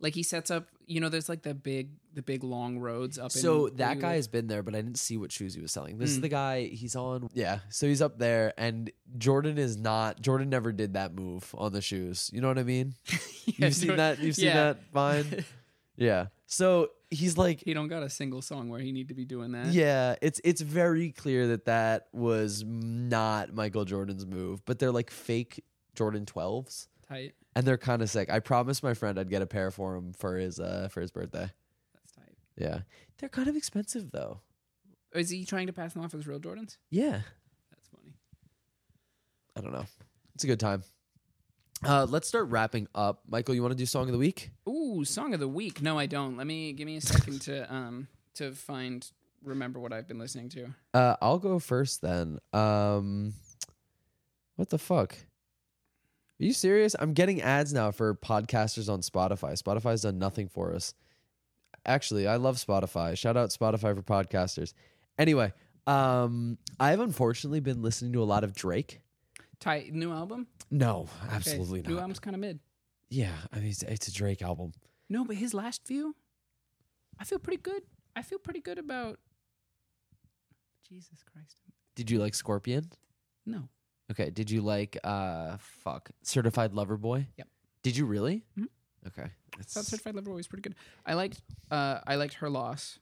[0.00, 3.30] Like he sets up, you know, there's like the big, the big long roads up.
[3.30, 5.70] So in that guy has been there, but I didn't see what shoes he was
[5.72, 5.98] selling.
[5.98, 6.22] This is Mm.
[6.22, 6.64] the guy.
[6.68, 7.28] He's on.
[7.34, 7.58] Yeah.
[7.68, 10.20] So he's up there, and Jordan is not.
[10.22, 12.30] Jordan never did that move on the shoes.
[12.32, 12.94] You know what I mean?
[13.46, 14.18] Yeah, You've seen no- that.
[14.20, 14.54] You've seen yeah.
[14.72, 15.44] that vine.
[15.96, 16.26] Yeah.
[16.46, 19.52] So he's like, he don't got a single song where he need to be doing
[19.52, 19.66] that.
[19.68, 20.14] yeah.
[20.22, 25.64] It's it's very clear that that was not Michael Jordan's move, but they're like fake
[25.94, 27.34] Jordan twelves, Tight.
[27.56, 28.30] and they're kind of sick.
[28.30, 31.10] I promised my friend I'd get a pair for him for his uh for his
[31.10, 31.50] birthday.
[31.94, 32.34] That's tight.
[32.56, 32.80] Yeah.
[33.18, 34.40] They're kind of expensive though.
[35.14, 36.76] Is he trying to pass them off as real Jordans?
[36.90, 37.20] Yeah.
[37.72, 38.14] That's funny.
[39.56, 39.86] I don't know.
[40.36, 40.84] It's a good time.
[41.84, 43.22] Uh, let's start wrapping up.
[43.28, 44.50] Michael, you want to do song of the week?
[44.68, 45.80] Ooh, song of the week.
[45.80, 46.36] No, I don't.
[46.36, 49.06] Let me give me a second to um to find
[49.42, 50.74] remember what I've been listening to.
[50.92, 52.38] Uh, I'll go first then.
[52.52, 53.32] Um,
[54.56, 55.14] what the fuck?
[55.14, 56.94] Are you serious?
[56.98, 59.60] I'm getting ads now for podcasters on Spotify.
[59.60, 60.94] Spotify's done nothing for us.
[61.86, 63.16] Actually, I love Spotify.
[63.16, 64.74] Shout out Spotify for podcasters.
[65.18, 65.52] Anyway,
[65.86, 69.00] um, I've unfortunately been listening to a lot of Drake.
[69.60, 70.46] Tight new album?
[70.70, 71.68] No, Okay, not.
[71.86, 72.60] New album's kind of mid.
[73.10, 74.72] Yeah, I mean it's, it's a Drake album.
[75.08, 76.14] No, but his last few,
[77.18, 77.82] I feel pretty good.
[78.16, 79.18] I feel pretty good about.
[80.88, 81.56] Jesus Christ.
[81.94, 82.90] Did you like Scorpion?
[83.46, 83.68] No.
[84.10, 84.30] Okay.
[84.30, 87.26] Did you like uh fuck Certified Lover Boy?
[87.36, 87.48] Yep.
[87.82, 88.44] Did you really?
[88.58, 88.66] Mhm.
[89.06, 89.30] Okay.
[89.58, 90.74] I thought Certified Lover Boy was pretty good.
[91.06, 92.98] I liked uh I liked Her Loss.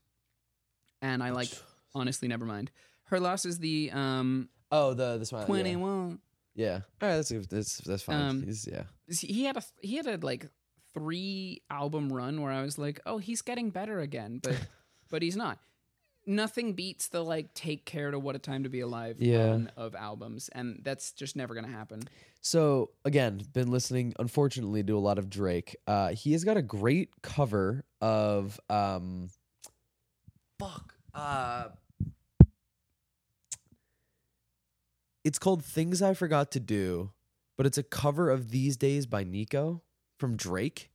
[1.01, 1.63] And I liked
[1.95, 2.69] Honestly Nevermind.
[3.05, 5.47] Her Loss is the um Oh, the this smile.
[5.47, 6.19] twenty one.
[6.59, 6.81] Yeah.
[7.01, 7.17] All right.
[7.17, 8.21] That's that's that's fine.
[8.21, 8.83] Um, He's, yeah.
[9.09, 10.47] He had a he had a like
[10.93, 14.59] three album run where I was like, oh, he's getting better again, but
[15.11, 15.59] but he's not.
[16.27, 19.47] Nothing beats the like take care to what a time to be alive Yeah.
[19.51, 22.03] run of albums, and that's just never gonna happen.
[22.41, 25.77] So again, been listening unfortunately to a lot of Drake.
[25.87, 29.29] Uh, he has got a great cover of um,
[30.59, 30.95] fuck.
[31.15, 31.69] Uh,
[35.29, 37.13] it's called "Things I Forgot to Do,"
[37.57, 39.83] but it's a cover of "These Days" by Nico
[40.19, 40.91] from Drake.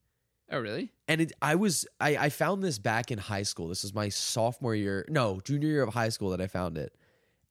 [0.51, 0.91] Oh, really?
[1.07, 3.67] and it i was I, I found this back in high school.
[3.69, 6.95] This was my sophomore year no junior year of high school that i found it.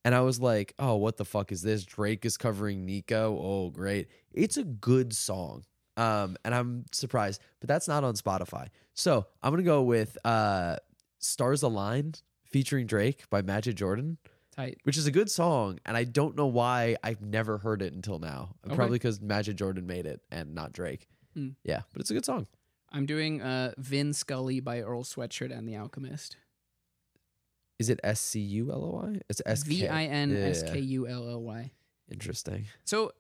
[0.05, 1.85] And i was like oh what the fuck is this?
[1.85, 3.39] Drake is covering nico?
[3.41, 4.09] Oh great.
[4.33, 5.65] It's a good song
[5.97, 8.69] um and i'm surprised but that's not on spotify.
[8.95, 10.77] So i'm gonna go with uh
[11.19, 12.15] stars align
[12.45, 14.19] featuring drake by Majid Jordan
[14.55, 14.79] Tight.
[14.85, 18.19] which is a good song and i don't know why i've never heard it until
[18.19, 18.75] now Okay.
[18.77, 21.51] probably because Majid Jordan made it and not drake Hmm.
[21.65, 22.47] yeah but it's a good song
[22.95, 26.37] I'm doing uh, Vin Scully by Earl Sweatshirt and The Alchemist.
[27.79, 29.21] Is it S C U L O Y?
[29.31, 29.69] It's S K.
[29.71, 31.71] V I N S K U L L Y.
[32.11, 32.67] Interesting.
[32.85, 33.13] So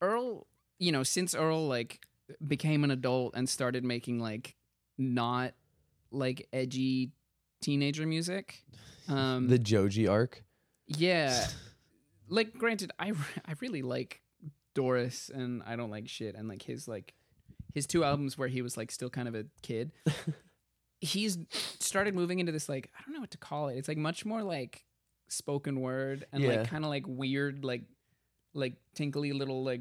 [0.00, 0.46] Earl,
[0.78, 2.06] you know, since Earl like
[2.46, 4.54] became an adult and started making like
[4.96, 5.54] not
[6.12, 7.10] like edgy
[7.60, 8.62] teenager music,
[9.08, 10.44] um, the Joji arc.
[10.96, 11.46] Yeah,
[12.28, 13.10] like granted, I
[13.46, 14.20] I really like
[14.74, 17.14] Doris and I don't like shit and like his like
[17.74, 19.92] his two albums where he was like still kind of a kid.
[21.02, 21.38] He's
[21.78, 23.76] started moving into this like I don't know what to call it.
[23.78, 24.84] It's like much more like
[25.28, 26.48] spoken word and Yeah.
[26.56, 27.84] like kind of like weird like
[28.52, 29.80] like tinkly little like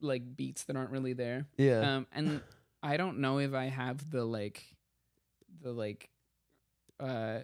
[0.00, 1.46] like beats that aren't really there.
[1.56, 1.96] Yeah.
[1.96, 2.40] Um and
[2.82, 4.62] I don't know if I have the like
[5.62, 6.10] the like
[7.00, 7.40] uh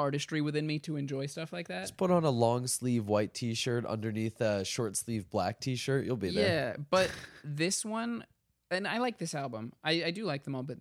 [0.00, 1.82] artistry within me to enjoy stuff like that.
[1.82, 5.76] Just put on a long sleeve white t shirt underneath a short sleeve black t
[5.76, 6.04] shirt.
[6.04, 6.48] You'll be there.
[6.48, 7.10] Yeah, but
[7.44, 8.24] this one,
[8.70, 9.72] and I like this album.
[9.84, 10.78] I, I do like them all, but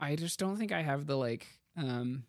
[0.00, 1.46] I just don't think I have the like.
[1.76, 2.24] um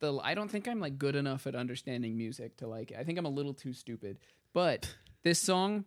[0.00, 2.98] the I don't think I'm like good enough at understanding music to like it.
[2.98, 4.18] I think I'm a little too stupid.
[4.52, 5.84] But this song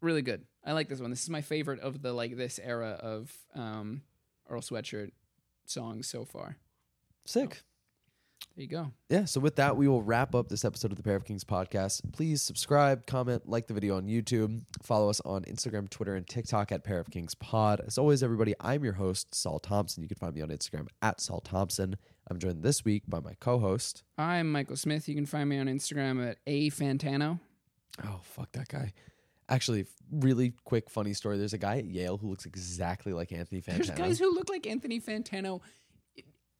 [0.00, 0.44] really good.
[0.64, 1.10] I like this one.
[1.10, 4.02] This is my favorite of the like this era of um
[4.48, 5.10] Earl Sweatshirt
[5.66, 6.56] songs so far.
[7.26, 7.62] Sick.
[8.56, 8.90] There you go.
[9.08, 11.44] Yeah, so with that, we will wrap up this episode of the Pair of Kings
[11.44, 12.12] podcast.
[12.12, 16.72] Please subscribe, comment, like the video on YouTube, follow us on Instagram, Twitter, and TikTok
[16.72, 17.80] at Pair of Kings Pod.
[17.86, 20.02] As always, everybody, I'm your host, Sol Thompson.
[20.02, 21.96] You can find me on Instagram at Sol Thompson.
[22.28, 24.02] I'm joined this week by my co-host.
[24.18, 25.08] I'm Michael Smith.
[25.08, 27.38] You can find me on Instagram at a Fantano.
[28.04, 28.92] Oh, fuck that guy.
[29.48, 31.38] Actually, really quick funny story.
[31.38, 33.86] There's a guy at Yale who looks exactly like Anthony Fantano.
[33.86, 35.60] There's guys who look like Anthony Fantano.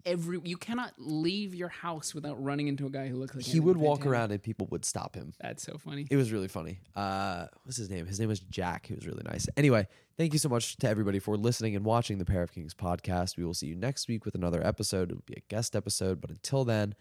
[0.07, 3.53] Every you cannot leave your house without running into a guy who looks like he
[3.53, 4.07] Anthony would walk Fantano.
[4.07, 5.33] around and people would stop him.
[5.41, 6.07] That's so funny.
[6.11, 6.79] It was really funny.
[6.95, 8.07] Uh, what's his name?
[8.07, 8.87] His name was Jack.
[8.87, 9.49] He was really nice.
[9.57, 12.75] Anyway, thank you so much to everybody for listening and watching the Pair of Kings
[12.75, 13.37] podcast.
[13.37, 15.11] We will see you next week with another episode.
[15.11, 16.95] It will be a guest episode, but until then,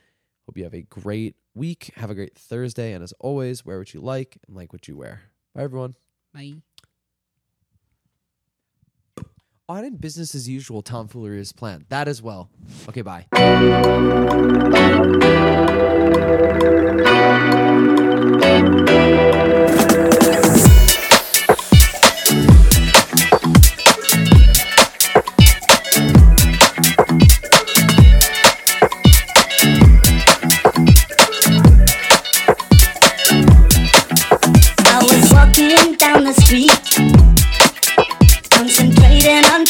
[0.47, 1.91] hope you have a great week.
[1.97, 4.97] Have a great Thursday, and as always, wear what you like and like what you
[4.97, 5.21] wear.
[5.53, 5.93] Bye, everyone.
[6.33, 6.55] Bye.
[9.69, 11.83] On in business as usual, tomfoolery is planned.
[11.89, 12.49] That as well.
[12.87, 13.25] Okay, bye.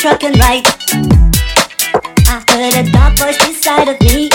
[0.08, 0.66] On trucking right.
[2.28, 4.30] I heard a dark voice beside of me,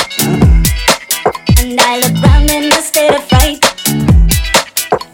[1.59, 3.59] and I looked round in a state of fright.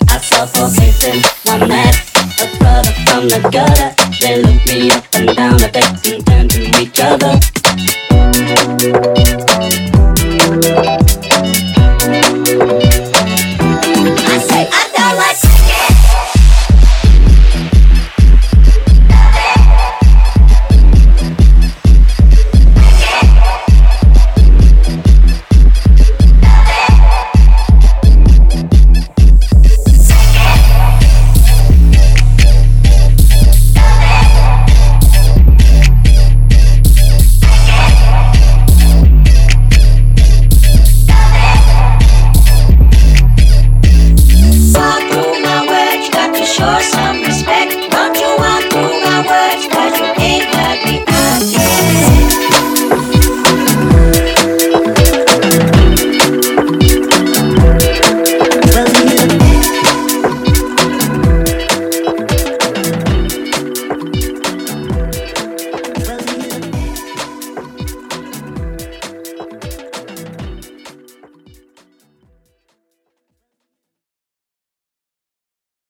[0.09, 1.95] I saw four faces, one mad,
[2.41, 3.95] a brother from the gutter.
[4.21, 7.58] They looked me up and down, I begged and turned to each other.